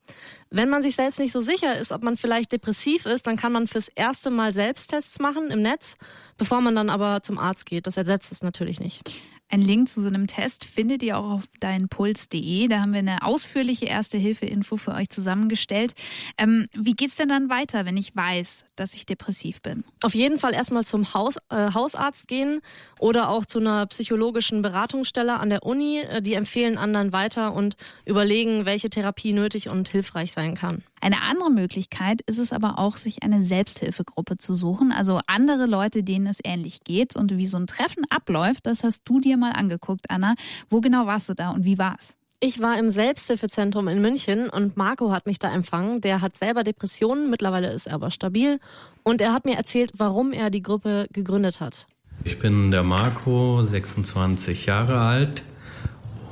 Wenn 0.48 0.68
man 0.68 0.82
sich 0.82 0.94
selbst 0.94 1.18
nicht 1.18 1.32
so 1.32 1.40
sicher 1.40 1.76
ist, 1.76 1.90
ob 1.90 2.04
man 2.04 2.16
vielleicht 2.16 2.52
depressiv 2.52 3.04
ist, 3.04 3.26
dann 3.26 3.36
kann 3.36 3.52
man 3.52 3.66
fürs 3.66 3.88
erste 3.88 4.30
Mal 4.30 4.52
Selbsttests 4.52 5.18
machen 5.18 5.50
im 5.50 5.60
Netz, 5.60 5.96
bevor 6.38 6.60
man 6.60 6.76
dann 6.76 6.88
aber 6.88 7.22
zum 7.22 7.38
Arzt 7.38 7.66
geht. 7.66 7.88
Das 7.88 7.96
ersetzt 7.96 8.30
es 8.30 8.42
natürlich 8.42 8.78
nicht. 8.78 9.20
Ein 9.50 9.62
Link 9.62 9.88
zu 9.88 10.00
so 10.00 10.06
einem 10.06 10.28
Test 10.28 10.64
findet 10.64 11.02
ihr 11.02 11.18
auch 11.18 11.30
auf 11.30 11.42
deinpuls.de. 11.58 12.68
Da 12.68 12.80
haben 12.80 12.92
wir 12.92 13.00
eine 13.00 13.24
ausführliche 13.24 13.86
Erste-Hilfe-Info 13.86 14.76
für 14.76 14.92
euch 14.92 15.10
zusammengestellt. 15.10 15.94
Ähm, 16.38 16.66
wie 16.72 16.92
geht's 16.92 17.16
denn 17.16 17.28
dann 17.28 17.50
weiter, 17.50 17.84
wenn 17.84 17.96
ich 17.96 18.14
weiß, 18.14 18.64
dass 18.76 18.94
ich 18.94 19.06
depressiv 19.06 19.60
bin? 19.60 19.82
Auf 20.02 20.14
jeden 20.14 20.38
Fall 20.38 20.54
erstmal 20.54 20.84
zum 20.84 21.14
Haus, 21.14 21.36
äh, 21.50 21.72
Hausarzt 21.74 22.28
gehen 22.28 22.60
oder 23.00 23.28
auch 23.28 23.44
zu 23.44 23.58
einer 23.58 23.86
psychologischen 23.86 24.62
Beratungsstelle 24.62 25.38
an 25.38 25.50
der 25.50 25.64
Uni. 25.64 25.98
Äh, 25.98 26.22
Die 26.22 26.34
empfehlen 26.34 26.78
anderen 26.78 27.12
weiter 27.12 27.52
und 27.52 27.76
überlegen, 28.04 28.66
welche 28.66 28.88
Therapie 28.88 29.32
nötig 29.32 29.68
und 29.68 29.88
hilfreich 29.88 30.32
sein 30.32 30.54
kann. 30.54 30.84
Eine 31.02 31.22
andere 31.22 31.50
Möglichkeit 31.50 32.20
ist 32.22 32.38
es 32.38 32.52
aber 32.52 32.78
auch, 32.78 32.96
sich 32.96 33.22
eine 33.22 33.42
Selbsthilfegruppe 33.42 34.36
zu 34.36 34.54
suchen, 34.54 34.92
also 34.92 35.20
andere 35.26 35.64
Leute, 35.64 36.02
denen 36.02 36.26
es 36.26 36.40
ähnlich 36.44 36.84
geht. 36.84 37.16
Und 37.16 37.36
wie 37.36 37.46
so 37.46 37.56
ein 37.56 37.66
Treffen 37.66 38.04
abläuft, 38.10 38.66
das 38.66 38.84
hast 38.84 39.02
du 39.06 39.18
dir 39.18 39.38
mal 39.38 39.52
angeguckt, 39.52 40.10
Anna. 40.10 40.34
Wo 40.68 40.80
genau 40.80 41.06
warst 41.06 41.30
du 41.30 41.34
da 41.34 41.50
und 41.50 41.64
wie 41.64 41.78
war's? 41.78 42.18
Ich 42.42 42.60
war 42.60 42.78
im 42.78 42.90
Selbsthilfezentrum 42.90 43.88
in 43.88 44.00
München 44.00 44.48
und 44.48 44.76
Marco 44.76 45.10
hat 45.10 45.26
mich 45.26 45.38
da 45.38 45.52
empfangen. 45.52 46.00
Der 46.00 46.20
hat 46.20 46.36
selber 46.36 46.64
Depressionen, 46.64 47.28
mittlerweile 47.28 47.70
ist 47.70 47.86
er 47.86 47.94
aber 47.94 48.10
stabil. 48.10 48.60
Und 49.02 49.20
er 49.20 49.32
hat 49.32 49.44
mir 49.44 49.56
erzählt, 49.56 49.92
warum 49.96 50.32
er 50.32 50.50
die 50.50 50.62
Gruppe 50.62 51.06
gegründet 51.12 51.60
hat. 51.60 51.86
Ich 52.24 52.38
bin 52.38 52.70
der 52.70 52.82
Marco, 52.82 53.62
26 53.62 54.66
Jahre 54.66 55.00
alt 55.00 55.42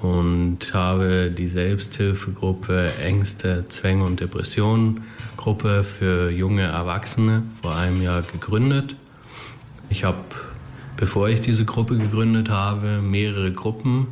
und 0.02 0.72
habe 0.72 1.30
die 1.30 1.48
Selbsthilfegruppe 1.48 2.92
Ängste, 3.02 3.64
Zwänge 3.68 4.04
und 4.04 4.20
Depressionen 4.20 5.04
Gruppe 5.36 5.84
für 5.84 6.30
junge 6.30 6.62
Erwachsene 6.62 7.42
vor 7.62 7.74
einem 7.74 8.02
Jahr 8.02 8.22
gegründet. 8.22 8.96
Ich 9.88 10.04
habe, 10.04 10.18
bevor 10.96 11.28
ich 11.28 11.40
diese 11.40 11.64
Gruppe 11.64 11.96
gegründet 11.96 12.50
habe, 12.50 13.00
mehrere 13.02 13.52
Gruppen 13.52 14.08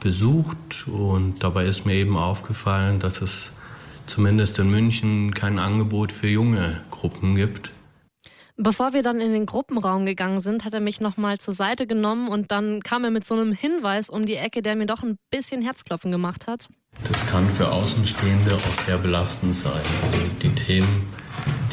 besucht 0.00 0.86
und 0.88 1.42
dabei 1.44 1.66
ist 1.66 1.86
mir 1.86 1.94
eben 1.94 2.16
aufgefallen, 2.16 2.98
dass 2.98 3.20
es 3.20 3.52
zumindest 4.06 4.58
in 4.58 4.70
München 4.70 5.34
kein 5.34 5.58
Angebot 5.58 6.12
für 6.12 6.28
junge 6.28 6.80
Gruppen 6.90 7.36
gibt. 7.36 7.70
Bevor 8.62 8.92
wir 8.92 9.02
dann 9.02 9.22
in 9.22 9.32
den 9.32 9.46
Gruppenraum 9.46 10.04
gegangen 10.04 10.42
sind, 10.42 10.66
hat 10.66 10.74
er 10.74 10.80
mich 10.80 11.00
nochmal 11.00 11.38
zur 11.38 11.54
Seite 11.54 11.86
genommen 11.86 12.28
und 12.28 12.50
dann 12.50 12.82
kam 12.82 13.04
er 13.04 13.10
mit 13.10 13.26
so 13.26 13.32
einem 13.32 13.52
Hinweis 13.52 14.10
um 14.10 14.26
die 14.26 14.36
Ecke, 14.36 14.60
der 14.60 14.76
mir 14.76 14.84
doch 14.84 15.02
ein 15.02 15.16
bisschen 15.30 15.62
Herzklopfen 15.62 16.10
gemacht 16.10 16.46
hat. 16.46 16.68
Das 17.10 17.26
kann 17.26 17.48
für 17.48 17.72
Außenstehende 17.72 18.54
auch 18.54 18.80
sehr 18.84 18.98
belastend 18.98 19.56
sein. 19.56 19.80
Also 20.02 20.26
die 20.42 20.50
Themen, 20.50 21.08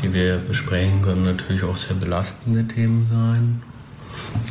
die 0.02 0.14
wir 0.14 0.38
besprechen, 0.38 1.02
können 1.02 1.26
natürlich 1.26 1.62
auch 1.66 1.76
sehr 1.76 1.98
belastende 1.98 2.66
Themen 2.66 3.06
sein. 3.12 3.64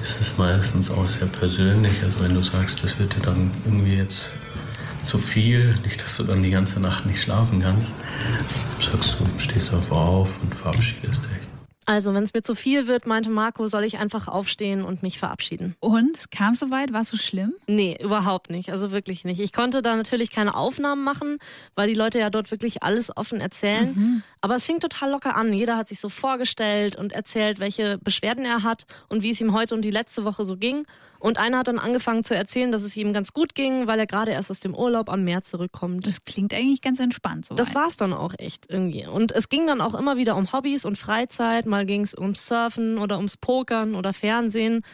Es 0.03 0.21
ist 0.21 0.39
meistens 0.39 0.91
auch 0.91 1.09
sehr 1.09 1.29
persönlich. 1.29 2.03
Also 2.03 2.21
wenn 2.21 2.35
du 2.35 2.43
sagst, 2.43 2.85
das 2.85 2.99
wird 2.99 3.17
dir 3.17 3.23
dann 3.23 3.51
irgendwie 3.65 3.97
jetzt 3.97 4.27
zu 5.05 5.17
viel, 5.17 5.75
nicht, 5.85 6.05
dass 6.05 6.19
du 6.19 6.25
dann 6.25 6.43
die 6.43 6.51
ganze 6.51 6.81
Nacht 6.81 7.07
nicht 7.07 7.23
schlafen 7.23 7.63
kannst, 7.63 7.95
sagst 8.79 9.17
du, 9.21 9.41
stehst 9.41 9.73
einfach 9.73 9.97
auf 9.97 10.29
und 10.43 10.55
verabschiedest 10.55 11.25
dich. 11.25 11.46
Also, 11.87 12.13
wenn 12.13 12.25
es 12.25 12.35
mir 12.35 12.43
zu 12.43 12.57
viel 12.57 12.89
wird, 12.89 13.07
meinte 13.07 13.31
Marco, 13.31 13.69
soll 13.69 13.85
ich 13.85 13.99
einfach 13.99 14.27
aufstehen 14.27 14.85
und 14.85 15.05
mich 15.05 15.19
verabschieden. 15.19 15.77
Und 15.79 16.33
kam 16.33 16.53
es 16.53 16.59
soweit? 16.59 16.93
War 16.93 17.03
es 17.03 17.09
so 17.09 17.17
schlimm? 17.17 17.55
Nee, 17.69 17.97
überhaupt 18.03 18.51
nicht. 18.51 18.71
Also 18.71 18.91
wirklich 18.91 19.25
nicht. 19.25 19.41
Ich 19.41 19.53
konnte 19.53 19.83
da 19.83 19.95
natürlich 19.95 20.33
keine 20.33 20.57
Aufnahmen 20.57 21.05
machen, 21.05 21.39
weil 21.77 21.87
die 21.89 21.95
Leute 21.95 22.19
ja 22.19 22.29
dort 22.29 22.51
wirklich 22.51 22.83
alles 22.83 23.17
offen 23.17 23.41
erzählen. 23.41 23.95
Mhm. 23.95 24.23
Aber 24.47 24.55
es 24.55 24.63
fing 24.63 24.79
total 24.79 25.11
locker 25.11 25.35
an. 25.35 25.53
Jeder 25.53 25.77
hat 25.77 25.89
sich 25.89 25.99
so 25.99 26.09
vorgestellt 26.09 26.95
und 26.95 27.13
erzählt, 27.13 27.59
welche 27.59 27.99
Beschwerden 27.99 28.45
er 28.45 28.63
hat 28.63 28.87
und 29.09 29.25
wie 29.25 29.31
es 29.31 29.41
ihm 29.41 29.53
heute 29.53 29.75
und 29.75 29.83
die 29.83 29.91
letzte 29.91 30.25
Woche 30.25 30.45
so 30.45 30.57
ging. 30.57 30.87
Und 31.19 31.37
einer 31.37 31.59
hat 31.59 31.67
dann 31.67 31.81
angefangen 31.81 32.23
zu 32.23 32.37
erzählen, 32.37 32.71
dass 32.71 32.83
es 32.83 32.97
ihm 32.97 33.13
ganz 33.13 33.33
gut 33.33 33.57
ging, 33.57 33.89
weil 33.89 33.99
er 33.99 34.07
gerade 34.07 34.31
erst 34.31 34.53
aus 34.53 34.61
dem 34.61 34.73
Urlaub 34.73 35.09
am 35.09 35.25
Meer 35.25 35.43
zurückkommt. 35.43 36.07
Das 36.07 36.25
klingt 36.25 36.55
eigentlich 36.55 36.81
ganz 36.81 37.01
entspannt 37.01 37.47
so. 37.47 37.57
Das 37.57 37.75
war 37.75 37.89
es 37.89 37.97
dann 37.97 38.13
auch 38.13 38.35
echt 38.39 38.67
irgendwie. 38.69 39.05
Und 39.09 39.33
es 39.33 39.49
ging 39.49 39.67
dann 39.67 39.81
auch 39.81 39.97
immer 39.97 40.17
wieder 40.17 40.37
um 40.37 40.53
Hobbys 40.53 40.85
und 40.85 40.97
Freizeit. 40.97 41.67
Mal 41.67 41.85
ging 41.85 42.03
es 42.03 42.17
ums 42.17 42.47
Surfen 42.47 42.99
oder 42.99 43.17
ums 43.17 43.37
Pokern 43.37 43.97
oder 43.97 44.13
Fernsehen. 44.13 44.85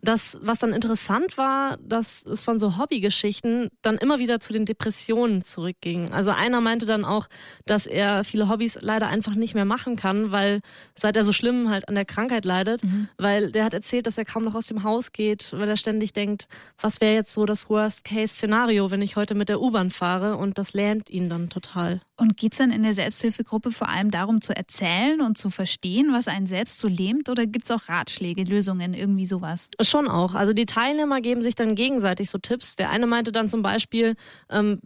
Das, 0.00 0.38
was 0.40 0.60
dann 0.60 0.72
interessant 0.72 1.36
war, 1.36 1.76
dass 1.78 2.24
es 2.24 2.42
von 2.44 2.60
so 2.60 2.78
Hobbygeschichten 2.78 3.68
dann 3.82 3.98
immer 3.98 4.20
wieder 4.20 4.38
zu 4.38 4.52
den 4.52 4.64
Depressionen 4.64 5.44
zurückging. 5.44 6.12
Also 6.12 6.30
einer 6.30 6.60
meinte 6.60 6.86
dann 6.86 7.04
auch, 7.04 7.26
dass 7.66 7.86
er 7.86 8.22
viele 8.22 8.48
Hobbys 8.48 8.78
leider 8.80 9.08
einfach 9.08 9.34
nicht 9.34 9.54
mehr 9.54 9.64
machen 9.64 9.96
kann, 9.96 10.30
weil 10.30 10.60
seit 10.94 11.16
er 11.16 11.24
so 11.24 11.32
schlimm 11.32 11.68
halt 11.68 11.88
an 11.88 11.96
der 11.96 12.04
Krankheit 12.04 12.44
leidet, 12.44 12.84
Mhm. 12.84 13.08
weil 13.18 13.50
der 13.50 13.64
hat 13.64 13.74
erzählt, 13.74 14.06
dass 14.06 14.18
er 14.18 14.24
kaum 14.24 14.44
noch 14.44 14.54
aus 14.54 14.66
dem 14.68 14.84
Haus 14.84 15.10
geht, 15.12 15.52
weil 15.52 15.68
er 15.68 15.76
ständig 15.76 16.12
denkt, 16.12 16.46
was 16.80 17.00
wäre 17.00 17.14
jetzt 17.14 17.32
so 17.34 17.44
das 17.44 17.68
Worst-Case-Szenario, 17.68 18.92
wenn 18.92 19.02
ich 19.02 19.16
heute 19.16 19.34
mit 19.34 19.48
der 19.48 19.60
U-Bahn 19.60 19.90
fahre 19.90 20.36
und 20.36 20.58
das 20.58 20.74
lernt 20.74 21.10
ihn 21.10 21.28
dann 21.28 21.48
total. 21.50 22.00
Und 22.20 22.36
geht 22.36 22.52
es 22.52 22.58
dann 22.58 22.72
in 22.72 22.82
der 22.82 22.94
Selbsthilfegruppe 22.94 23.70
vor 23.70 23.88
allem 23.88 24.10
darum 24.10 24.40
zu 24.40 24.54
erzählen 24.54 25.20
und 25.20 25.38
zu 25.38 25.50
verstehen, 25.50 26.12
was 26.12 26.26
einen 26.26 26.48
selbst 26.48 26.80
so 26.80 26.88
lähmt? 26.88 27.28
Oder 27.28 27.46
gibt 27.46 27.66
es 27.66 27.70
auch 27.70 27.88
Ratschläge, 27.88 28.42
Lösungen, 28.42 28.92
irgendwie 28.92 29.26
sowas? 29.26 29.68
Schon 29.80 30.08
auch. 30.08 30.34
Also 30.34 30.52
die 30.52 30.66
Teilnehmer 30.66 31.20
geben 31.20 31.42
sich 31.42 31.54
dann 31.54 31.76
gegenseitig 31.76 32.28
so 32.28 32.38
Tipps. 32.38 32.74
Der 32.74 32.90
eine 32.90 33.06
meinte 33.06 33.30
dann 33.30 33.48
zum 33.48 33.62
Beispiel, 33.62 34.16
ähm, 34.50 34.80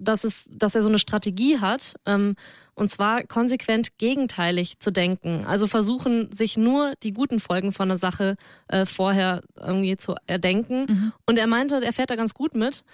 dass, 0.00 0.24
es, 0.24 0.48
dass 0.50 0.74
er 0.74 0.80
so 0.80 0.88
eine 0.88 0.98
Strategie 0.98 1.58
hat, 1.60 1.96
ähm, 2.06 2.34
und 2.76 2.90
zwar 2.90 3.22
konsequent 3.24 3.98
gegenteilig 3.98 4.80
zu 4.80 4.90
denken. 4.90 5.44
Also 5.46 5.66
versuchen, 5.66 6.34
sich 6.34 6.56
nur 6.56 6.94
die 7.02 7.12
guten 7.12 7.40
Folgen 7.40 7.72
von 7.72 7.90
einer 7.90 7.98
Sache 7.98 8.36
äh, 8.68 8.84
vorher 8.84 9.42
irgendwie 9.56 9.96
zu 9.96 10.14
erdenken. 10.26 11.12
Und 11.26 11.38
er 11.38 11.46
meinte, 11.46 11.84
er 11.84 11.92
fährt 11.92 12.10
da 12.10 12.16
ganz 12.16 12.34
gut 12.34 12.54
mit. 12.54 12.84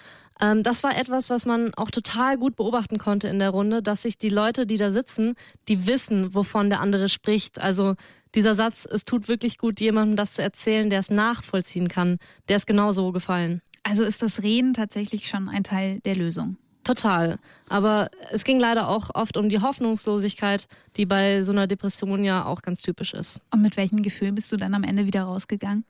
Ähm, 0.41 0.63
das 0.63 0.83
war 0.83 0.97
etwas, 0.97 1.29
was 1.29 1.45
man 1.45 1.73
auch 1.75 1.91
total 1.91 2.37
gut 2.37 2.55
beobachten 2.55 2.97
konnte 2.97 3.27
in 3.27 3.39
der 3.39 3.51
Runde, 3.51 3.81
dass 3.81 4.01
sich 4.01 4.17
die 4.17 4.29
Leute, 4.29 4.65
die 4.65 4.77
da 4.77 4.91
sitzen, 4.91 5.35
die 5.67 5.87
wissen, 5.87 6.33
wovon 6.33 6.69
der 6.69 6.81
andere 6.81 7.09
spricht. 7.09 7.61
Also 7.61 7.95
dieser 8.33 8.55
Satz, 8.55 8.85
es 8.85 9.05
tut 9.05 9.27
wirklich 9.27 9.57
gut, 9.57 9.79
jemandem 9.79 10.15
das 10.15 10.33
zu 10.33 10.41
erzählen, 10.41 10.89
der 10.89 10.99
es 10.99 11.09
nachvollziehen 11.09 11.87
kann, 11.87 12.17
der 12.49 12.57
ist 12.57 12.67
genauso 12.67 13.11
gefallen. 13.11 13.61
Also 13.83 14.03
ist 14.03 14.21
das 14.21 14.43
Reden 14.43 14.73
tatsächlich 14.73 15.27
schon 15.27 15.49
ein 15.49 15.63
Teil 15.63 15.99
der 16.01 16.15
Lösung? 16.15 16.57
Total. 16.83 17.37
Aber 17.69 18.09
es 18.31 18.43
ging 18.43 18.59
leider 18.59 18.87
auch 18.87 19.11
oft 19.13 19.37
um 19.37 19.49
die 19.49 19.59
Hoffnungslosigkeit, 19.59 20.67
die 20.97 21.05
bei 21.05 21.43
so 21.43 21.51
einer 21.51 21.67
Depression 21.67 22.23
ja 22.23 22.45
auch 22.45 22.63
ganz 22.63 22.81
typisch 22.81 23.13
ist. 23.13 23.41
Und 23.51 23.61
mit 23.61 23.77
welchem 23.77 24.01
Gefühl 24.01 24.31
bist 24.31 24.51
du 24.51 24.57
dann 24.57 24.73
am 24.73 24.83
Ende 24.83 25.05
wieder 25.05 25.23
rausgegangen? 25.23 25.85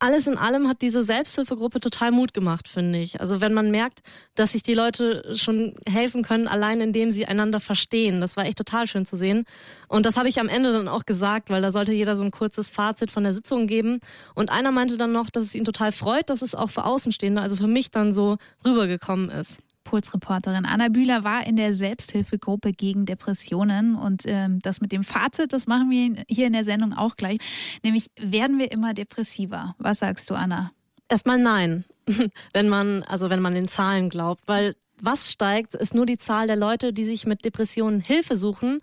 Alles 0.00 0.28
in 0.28 0.38
allem 0.38 0.68
hat 0.68 0.80
diese 0.80 1.02
Selbsthilfegruppe 1.02 1.80
total 1.80 2.12
Mut 2.12 2.32
gemacht, 2.32 2.68
finde 2.68 3.00
ich. 3.00 3.20
Also 3.20 3.40
wenn 3.40 3.52
man 3.52 3.72
merkt, 3.72 4.02
dass 4.36 4.52
sich 4.52 4.62
die 4.62 4.74
Leute 4.74 5.34
schon 5.34 5.74
helfen 5.88 6.22
können, 6.22 6.46
allein 6.46 6.80
indem 6.80 7.10
sie 7.10 7.26
einander 7.26 7.58
verstehen. 7.58 8.20
Das 8.20 8.36
war 8.36 8.46
echt 8.46 8.58
total 8.58 8.86
schön 8.86 9.06
zu 9.06 9.16
sehen. 9.16 9.44
Und 9.88 10.06
das 10.06 10.16
habe 10.16 10.28
ich 10.28 10.38
am 10.38 10.48
Ende 10.48 10.72
dann 10.72 10.86
auch 10.86 11.04
gesagt, 11.04 11.50
weil 11.50 11.62
da 11.62 11.72
sollte 11.72 11.92
jeder 11.92 12.14
so 12.14 12.22
ein 12.22 12.30
kurzes 12.30 12.70
Fazit 12.70 13.10
von 13.10 13.24
der 13.24 13.34
Sitzung 13.34 13.66
geben. 13.66 13.98
Und 14.36 14.52
einer 14.52 14.70
meinte 14.70 14.98
dann 14.98 15.10
noch, 15.10 15.30
dass 15.30 15.44
es 15.44 15.56
ihn 15.56 15.64
total 15.64 15.90
freut, 15.90 16.30
dass 16.30 16.42
es 16.42 16.54
auch 16.54 16.70
für 16.70 16.84
Außenstehende, 16.84 17.42
also 17.42 17.56
für 17.56 17.66
mich 17.66 17.90
dann 17.90 18.12
so 18.12 18.38
rübergekommen 18.64 19.30
ist. 19.30 19.58
Puls-Reporterin 19.88 20.66
Anna 20.66 20.88
Bühler 20.88 21.24
war 21.24 21.46
in 21.46 21.56
der 21.56 21.72
Selbsthilfegruppe 21.72 22.72
gegen 22.72 23.06
Depressionen. 23.06 23.94
Und 23.94 24.24
ähm, 24.26 24.60
das 24.60 24.82
mit 24.82 24.92
dem 24.92 25.02
Fazit, 25.02 25.54
das 25.54 25.66
machen 25.66 25.90
wir 25.90 26.24
hier 26.28 26.46
in 26.46 26.52
der 26.52 26.64
Sendung 26.64 26.92
auch 26.92 27.16
gleich. 27.16 27.38
Nämlich, 27.82 28.10
werden 28.20 28.58
wir 28.58 28.70
immer 28.70 28.92
depressiver? 28.92 29.74
Was 29.78 30.00
sagst 30.00 30.28
du, 30.28 30.34
Anna? 30.34 30.72
Erstmal 31.08 31.38
nein. 31.38 31.86
wenn 32.52 32.68
man, 32.68 33.02
also 33.04 33.30
wenn 33.30 33.40
man 33.40 33.54
den 33.54 33.66
Zahlen 33.66 34.10
glaubt, 34.10 34.42
weil 34.46 34.76
Was 35.00 35.30
steigt, 35.30 35.74
ist 35.74 35.94
nur 35.94 36.04
die 36.04 36.18
Zahl 36.18 36.48
der 36.48 36.56
Leute, 36.56 36.92
die 36.92 37.04
sich 37.04 37.24
mit 37.24 37.44
Depressionen 37.44 38.00
Hilfe 38.00 38.36
suchen 38.36 38.80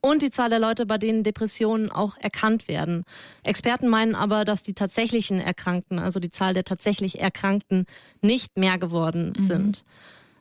und 0.00 0.22
die 0.22 0.30
Zahl 0.30 0.50
der 0.50 0.58
Leute, 0.58 0.86
bei 0.86 0.98
denen 0.98 1.22
Depressionen 1.22 1.90
auch 1.90 2.16
erkannt 2.18 2.66
werden. 2.66 3.04
Experten 3.44 3.88
meinen 3.88 4.14
aber, 4.14 4.44
dass 4.44 4.62
die 4.62 4.74
tatsächlichen 4.74 5.38
Erkrankten, 5.40 5.98
also 5.98 6.18
die 6.20 6.30
Zahl 6.30 6.54
der 6.54 6.64
tatsächlich 6.64 7.20
Erkrankten, 7.20 7.86
nicht 8.22 8.56
mehr 8.58 8.78
geworden 8.78 9.34
mhm. 9.36 9.42
sind. 9.42 9.84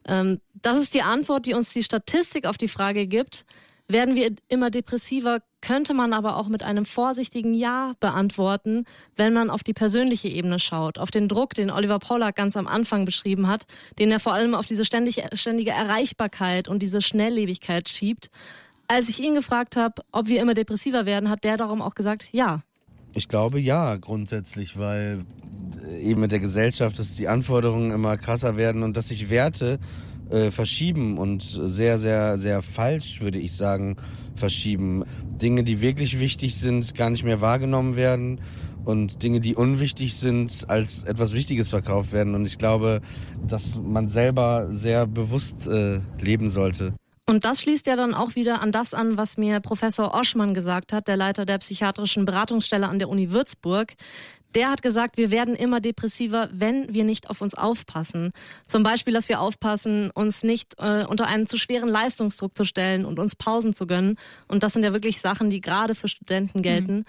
Ähm, 0.07 0.39
das 0.53 0.77
ist 0.77 0.93
die 0.93 1.01
Antwort, 1.01 1.45
die 1.45 1.53
uns 1.53 1.73
die 1.73 1.83
Statistik 1.83 2.45
auf 2.45 2.57
die 2.57 2.67
Frage 2.67 3.07
gibt. 3.07 3.45
Werden 3.89 4.15
wir 4.15 4.35
immer 4.49 4.69
depressiver, 4.69 5.39
könnte 5.61 5.93
man 5.93 6.11
aber 6.11 6.35
auch 6.35 6.49
mit 6.49 6.61
einem 6.61 6.83
vorsichtigen 6.83 7.53
Ja 7.53 7.93
beantworten, 8.01 8.83
wenn 9.15 9.33
man 9.33 9.49
auf 9.49 9.63
die 9.63 9.73
persönliche 9.73 10.27
Ebene 10.27 10.59
schaut, 10.59 10.97
auf 10.97 11.09
den 11.09 11.29
Druck, 11.29 11.53
den 11.53 11.71
Oliver 11.71 11.99
Pollack 11.99 12.35
ganz 12.35 12.57
am 12.57 12.67
Anfang 12.67 13.05
beschrieben 13.05 13.47
hat, 13.47 13.65
den 13.97 14.11
er 14.11 14.19
vor 14.19 14.33
allem 14.33 14.55
auf 14.55 14.65
diese 14.65 14.83
ständige, 14.83 15.29
ständige 15.33 15.71
Erreichbarkeit 15.71 16.67
und 16.67 16.79
diese 16.79 17.01
Schnelllebigkeit 17.01 17.87
schiebt. 17.87 18.29
Als 18.89 19.07
ich 19.07 19.19
ihn 19.19 19.35
gefragt 19.35 19.77
habe, 19.77 20.01
ob 20.11 20.27
wir 20.27 20.41
immer 20.41 20.53
depressiver 20.53 21.05
werden, 21.05 21.29
hat 21.29 21.45
der 21.45 21.55
darum 21.55 21.81
auch 21.81 21.95
gesagt, 21.95 22.27
ja. 22.33 22.63
Ich 23.13 23.29
glaube 23.29 23.59
ja, 23.59 23.95
grundsätzlich, 23.95 24.77
weil 24.77 25.25
eben 26.01 26.21
mit 26.21 26.31
der 26.31 26.39
Gesellschaft, 26.39 26.99
dass 26.99 27.15
die 27.15 27.27
Anforderungen 27.27 27.91
immer 27.91 28.17
krasser 28.17 28.57
werden 28.57 28.83
und 28.83 28.97
dass 28.97 29.09
sich 29.09 29.29
Werte 29.29 29.79
äh, 30.29 30.51
verschieben 30.51 31.17
und 31.17 31.41
sehr, 31.41 31.97
sehr, 31.99 32.37
sehr 32.37 32.61
falsch, 32.61 33.21
würde 33.21 33.39
ich 33.39 33.53
sagen, 33.53 33.97
verschieben. 34.35 35.03
Dinge, 35.41 35.63
die 35.63 35.81
wirklich 35.81 36.19
wichtig 36.19 36.57
sind, 36.57 36.95
gar 36.95 37.09
nicht 37.09 37.23
mehr 37.23 37.41
wahrgenommen 37.41 37.95
werden 37.95 38.41
und 38.85 39.21
Dinge, 39.21 39.41
die 39.41 39.55
unwichtig 39.55 40.15
sind, 40.15 40.69
als 40.69 41.03
etwas 41.03 41.33
Wichtiges 41.33 41.69
verkauft 41.69 42.11
werden. 42.11 42.35
Und 42.35 42.45
ich 42.45 42.57
glaube, 42.57 43.01
dass 43.45 43.75
man 43.75 44.07
selber 44.07 44.67
sehr 44.69 45.05
bewusst 45.05 45.67
äh, 45.67 45.99
leben 46.19 46.49
sollte. 46.49 46.93
Und 47.29 47.43
das 47.43 47.59
schließt 47.59 47.87
ja 47.87 47.97
dann 47.97 48.13
auch 48.13 48.35
wieder 48.35 48.61
an 48.61 48.71
das 48.71 48.93
an, 48.93 49.17
was 49.17 49.35
mir 49.35 49.59
Professor 49.59 50.13
Oschmann 50.13 50.53
gesagt 50.53 50.93
hat, 50.93 51.09
der 51.09 51.17
Leiter 51.17 51.45
der 51.45 51.57
psychiatrischen 51.57 52.23
Beratungsstelle 52.23 52.87
an 52.87 52.99
der 52.99 53.09
Uni 53.09 53.31
Würzburg. 53.31 53.95
Der 54.57 54.71
hat 54.71 54.81
gesagt, 54.81 55.17
wir 55.17 55.29
werden 55.29 55.55
immer 55.55 55.79
depressiver, 55.79 56.49
wenn 56.51 56.91
wir 56.91 57.03
nicht 57.03 57.29
auf 57.29 57.41
uns 57.41 57.53
aufpassen. 57.53 58.31
Zum 58.65 58.81
Beispiel, 58.81 59.13
dass 59.13 59.29
wir 59.29 59.39
aufpassen, 59.39 60.09
uns 60.09 60.41
nicht 60.41 60.73
äh, 60.79 61.05
unter 61.05 61.27
einen 61.27 61.45
zu 61.45 61.59
schweren 61.59 61.87
Leistungsdruck 61.87 62.57
zu 62.57 62.65
stellen 62.65 63.05
und 63.05 63.19
uns 63.19 63.35
Pausen 63.35 63.75
zu 63.75 63.85
gönnen. 63.85 64.17
Und 64.47 64.63
das 64.63 64.73
sind 64.73 64.81
ja 64.81 64.93
wirklich 64.93 65.21
Sachen, 65.21 65.51
die 65.51 65.61
gerade 65.61 65.93
für 65.93 66.07
Studenten 66.07 66.63
gelten. 66.63 66.95
Mhm. 66.95 67.05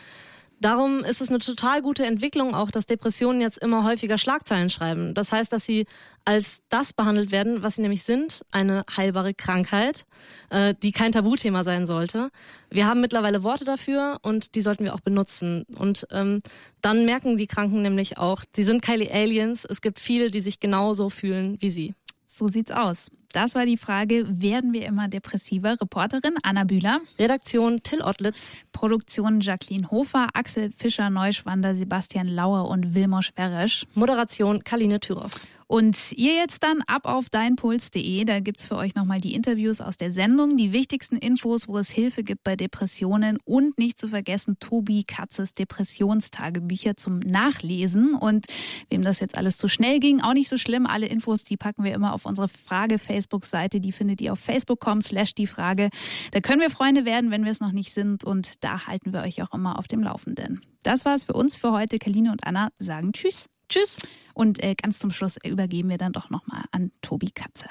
Darum 0.61 1.05
ist 1.05 1.21
es 1.21 1.29
eine 1.29 1.39
total 1.39 1.83
gute 1.83 2.05
Entwicklung 2.05 2.55
auch, 2.55 2.73
dass 2.73 2.87
Depressionen 2.87 3.41
jetzt 3.41 3.59
immer 3.59 3.85
häufiger 3.85 4.19
Schlagzeilen 4.19 4.71
schreiben. 4.71 5.15
Das 5.15 5.31
heißt, 5.31 5.53
dass 5.53 5.65
sie 5.65 5.87
als 6.25 6.63
das 6.69 6.93
behandelt 6.93 7.31
werden, 7.31 7.63
was 7.63 7.77
sie 7.77 7.83
nämlich 7.83 8.03
sind, 8.03 8.45
eine 8.51 8.85
heilbare 8.97 9.35
Krankheit, 9.35 10.05
äh, 10.51 10.75
die 10.83 10.91
kein 10.91 11.13
Tabuthema 11.13 11.63
sein 11.63 11.87
sollte. 11.87 12.31
Wir 12.71 12.87
haben 12.87 13.01
mittlerweile 13.01 13.45
Worte 13.45 13.65
dafür 13.65 14.19
und 14.23 14.57
die 14.57 14.63
sollten 14.63 14.85
wir 14.85 14.95
auch 14.95 15.01
benutzen. 15.01 15.65
Und 15.77 16.07
ähm, 16.11 16.43
dann 16.83 17.05
merken 17.05 17.37
die 17.37 17.47
Kranken 17.47 17.81
nämlich 17.81 18.19
auch, 18.19 18.43
sie 18.55 18.65
sind 18.65 18.83
keine 18.83 19.11
Aliens. 19.11 19.65
Es 19.65 19.81
gibt 19.81 20.01
viele, 20.01 20.31
die 20.31 20.41
sich 20.41 20.59
genauso 20.59 21.09
fühlen 21.09 21.57
wie 21.61 21.71
sie. 21.71 21.95
So 22.31 22.47
sieht's 22.47 22.71
aus. 22.71 23.11
Das 23.33 23.55
war 23.55 23.65
die 23.65 23.79
Frage, 23.79 24.25
werden 24.29 24.73
wir 24.75 24.85
immer 24.87 25.09
depressiver? 25.09 25.81
Reporterin 25.81 26.37
Anna 26.43 26.65
Bühler. 26.65 27.01
Redaktion 27.19 27.83
Till 27.83 28.03
Ottlitz. 28.03 28.55
Produktion 28.73 29.41
Jacqueline 29.41 29.91
Hofer, 29.91 30.29
Axel 30.35 30.71
Fischer, 30.71 31.09
Neuschwander, 31.09 31.75
Sebastian 31.75 32.29
Lauer 32.29 32.69
und 32.69 32.95
Wilmosch 32.95 33.33
Beresch. 33.33 33.87
Moderation 33.95 34.63
Kaline 34.63 35.01
Thüroff. 35.01 35.33
Und 35.69 36.13
ihr 36.13 36.35
jetzt 36.35 36.63
dann 36.63 36.81
ab 36.87 37.05
auf 37.05 37.29
deinpuls.de, 37.29 38.25
da 38.25 38.41
gibt 38.41 38.59
es 38.59 38.67
für 38.67 38.77
euch 38.77 38.95
nochmal 38.95 39.21
die 39.21 39.35
Interviews 39.35 39.83
aus 39.83 39.99
der 39.99 40.11
Sendung, 40.11 40.57
die 40.57 40.73
wichtigsten 40.73 41.17
Infos, 41.17 41.69
wo 41.69 41.77
es 41.77 41.91
Hilfe 41.91 42.25
gibt 42.25 42.43
bei 42.43 42.57
Depressionen 42.57 43.39
und 43.45 43.77
nicht 43.77 43.99
zu 43.99 44.09
vergessen 44.09 44.59
Tobi 44.61 45.05
Katzes 45.05 45.55
Depressionstagebücher 45.55 46.97
zum 46.97 47.19
Nachlesen. 47.19 48.15
Und 48.15 48.47
wem 48.89 49.03
das 49.03 49.21
jetzt 49.21 49.37
alles 49.37 49.59
zu 49.59 49.69
schnell 49.69 50.01
ging, 50.01 50.23
auch 50.23 50.33
nicht 50.33 50.49
so 50.49 50.57
schlimm. 50.57 50.87
Alle 50.87 51.07
Infos, 51.07 51.45
die 51.45 51.59
packen 51.59 51.85
wir 51.85 51.93
immer 51.93 52.15
auf 52.15 52.25
unsere 52.25 52.49
Frage-Facebook-Seite. 52.49 53.81
Die 53.81 53.93
findet 53.93 54.23
ihr 54.23 54.33
auf 54.33 54.41
facebook.com 54.41 55.03
slash 55.03 55.35
die 55.35 55.47
Frage. 55.47 55.91
Da 56.33 56.41
können 56.41 56.63
wir 56.63 56.71
Freunde 56.71 57.05
werden, 57.05 57.31
wenn 57.31 57.45
wir 57.45 57.53
es 57.53 57.61
noch 57.61 57.73
nicht 57.73 57.93
sind. 57.93 58.25
Und 58.25 58.65
da 58.65 58.87
halten 58.87 59.13
wir 59.13 59.21
euch 59.21 59.43
auch 59.43 59.53
immer 59.53 59.79
auf 59.79 59.87
dem 59.87 60.03
Laufenden. 60.03 60.63
Das 60.83 61.05
war's 61.05 61.25
für 61.25 61.35
uns 61.35 61.57
für 61.57 61.73
heute. 61.73 61.99
Kaline 61.99 62.33
und 62.33 62.47
Anna 62.47 62.71
sagen 62.79 63.13
Tschüss. 63.13 63.51
Tschüss. 63.69 63.99
Und 64.39 64.63
äh, 64.63 64.77
ganz 64.77 65.01
zum 65.01 65.11
Schluss 65.11 65.37
übergeben 65.45 65.89
wir 65.91 65.99
dann 65.99 66.13
doch 66.13 66.31
nochmal 66.31 66.63
an 66.71 66.93
Tobi 67.03 67.33
Katze. 67.33 67.67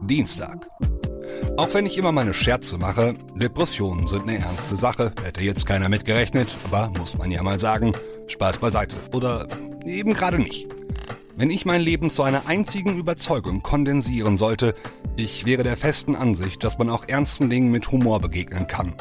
Dienstag. 0.00 0.66
Auch 1.58 1.74
wenn 1.74 1.84
ich 1.84 1.98
immer 1.98 2.12
meine 2.12 2.32
Scherze 2.32 2.78
mache, 2.78 3.14
Depressionen 3.34 4.08
sind 4.08 4.22
eine 4.22 4.38
ernste 4.38 4.74
Sache. 4.74 5.12
Hätte 5.22 5.42
jetzt 5.42 5.66
keiner 5.66 5.90
mitgerechnet, 5.90 6.48
aber 6.64 6.88
muss 6.98 7.18
man 7.18 7.30
ja 7.30 7.42
mal 7.42 7.60
sagen, 7.60 7.92
Spaß 8.26 8.56
beiseite. 8.56 8.96
Oder 9.12 9.46
eben 9.84 10.14
gerade 10.14 10.38
nicht. 10.38 10.66
Wenn 11.36 11.50
ich 11.50 11.66
mein 11.66 11.82
Leben 11.82 12.08
zu 12.08 12.22
einer 12.22 12.46
einzigen 12.46 12.96
Überzeugung 12.96 13.62
kondensieren 13.62 14.38
sollte, 14.38 14.74
ich 15.16 15.44
wäre 15.44 15.62
der 15.62 15.76
festen 15.76 16.16
Ansicht, 16.16 16.64
dass 16.64 16.78
man 16.78 16.88
auch 16.88 17.06
ernsten 17.06 17.50
Dingen 17.50 17.70
mit 17.70 17.92
Humor 17.92 18.18
begegnen 18.18 18.66
kann. 18.66 18.94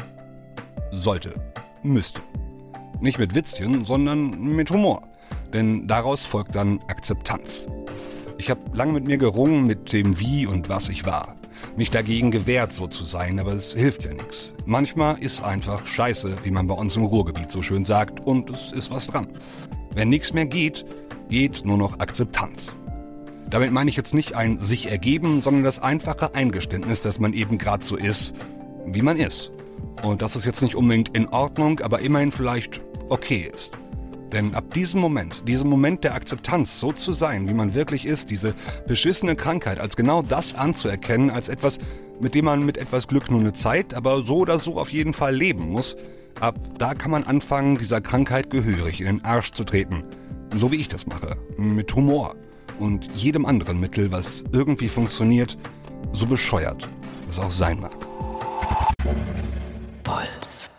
Sollte. 0.92 1.36
Müsste. 1.84 2.22
Nicht 3.02 3.18
mit 3.18 3.34
Witzchen, 3.34 3.84
sondern 3.84 4.40
mit 4.40 4.70
Humor. 4.70 5.02
Denn 5.54 5.88
daraus 5.88 6.28
folgt 6.28 6.54
dann 6.54 6.80
Akzeptanz. 6.88 7.68
Ich 8.38 8.52
habe 8.52 8.62
lange 8.74 8.94
mit 8.94 9.06
mir 9.06 9.18
gerungen, 9.18 9.66
mit 9.66 9.92
dem 9.92 10.20
Wie 10.20 10.46
und 10.46 10.70
was 10.70 10.88
ich 10.88 11.04
war. 11.04 11.36
Mich 11.76 11.90
dagegen 11.90 12.30
gewehrt, 12.30 12.72
so 12.72 12.86
zu 12.86 13.04
sein, 13.04 13.40
aber 13.40 13.54
es 13.54 13.74
hilft 13.74 14.04
ja 14.04 14.14
nichts. 14.14 14.54
Manchmal 14.66 15.18
ist 15.18 15.44
einfach 15.44 15.86
Scheiße, 15.86 16.38
wie 16.44 16.52
man 16.52 16.68
bei 16.68 16.76
uns 16.76 16.96
im 16.96 17.04
Ruhrgebiet 17.04 17.50
so 17.50 17.64
schön 17.64 17.86
sagt, 17.86 18.20
und 18.20 18.52
es 18.52 18.72
ist 18.72 18.92
was 18.92 19.08
dran. 19.08 19.28
Wenn 19.96 20.10
nichts 20.10 20.34
mehr 20.34 20.46
geht, 20.46 20.86
geht 21.28 21.66
nur 21.66 21.78
noch 21.78 22.00
Akzeptanz. 22.00 22.78
Damit 23.50 23.72
meine 23.72 23.90
ich 23.90 23.96
jetzt 23.96 24.14
nicht 24.14 24.36
ein 24.36 24.60
sich 24.60 24.92
ergeben, 24.92 25.42
sondern 25.42 25.64
das 25.64 25.80
einfache 25.80 26.36
Eingeständnis, 26.36 27.02
dass 27.02 27.20
man 27.20 27.34
eben 27.34 27.58
gerade 27.58 27.84
so 27.84 27.96
ist, 27.96 28.34
wie 28.86 29.02
man 29.02 29.18
ist. 29.18 29.52
Und 30.04 30.22
das 30.22 30.36
ist 30.36 30.46
jetzt 30.46 30.62
nicht 30.62 30.76
unbedingt 30.76 31.16
in 31.18 31.28
Ordnung, 31.30 31.80
aber 31.82 32.00
immerhin 32.00 32.32
vielleicht 32.32 32.82
okay 33.12 33.50
ist. 33.54 33.72
Denn 34.32 34.56
ab 34.56 34.74
diesem 34.74 35.02
Moment, 35.02 35.44
diesem 35.46 35.70
Moment 35.70 36.06
der 36.06 36.14
Akzeptanz, 36.14 36.80
so 36.80 36.94
zu 36.94 37.12
sein, 37.12 37.50
wie 37.50 37.54
man 37.54 37.74
wirklich 37.74 38.06
ist, 38.06 38.30
diese 38.30 38.54
beschissene 38.88 39.36
Krankheit 39.36 39.80
als 39.80 39.98
genau 39.98 40.22
das 40.22 40.56
anzuerkennen, 40.56 41.30
als 41.30 41.50
etwas, 41.50 41.80
mit 42.22 42.34
dem 42.34 42.46
man 42.46 42.66
mit 42.66 42.78
etwas 42.78 43.10
Glück 43.10 43.30
nur 43.30 43.42
eine 43.42 43.52
Zeit, 43.52 43.94
aber 43.94 44.22
so 44.22 44.38
oder 44.38 44.58
so 44.58 44.80
auf 44.80 44.92
jeden 44.94 45.14
Fall 45.14 45.36
leben 45.36 45.70
muss, 45.70 45.98
ab 46.40 46.56
da 46.78 46.94
kann 46.94 47.12
man 47.12 47.26
anfangen, 47.26 47.78
dieser 47.78 48.00
Krankheit 48.00 48.50
gehörig 48.50 49.02
in 49.02 49.08
den 49.08 49.26
Arsch 49.26 49.52
zu 49.52 49.66
treten. 49.66 50.06
So 50.56 50.72
wie 50.72 50.78
ich 50.78 50.88
das 50.88 51.06
mache, 51.08 51.36
mit 51.58 51.94
Humor 51.94 52.36
und 52.80 53.12
jedem 53.14 53.46
anderen 53.46 53.82
Mittel, 53.82 54.12
was 54.14 54.46
irgendwie 54.54 54.90
funktioniert, 54.90 55.58
so 56.14 56.26
bescheuert 56.26 56.88
es 57.30 57.40
auch 57.40 57.52
sein 57.52 57.80
mag. 57.80 57.96
Puls. 60.04 60.71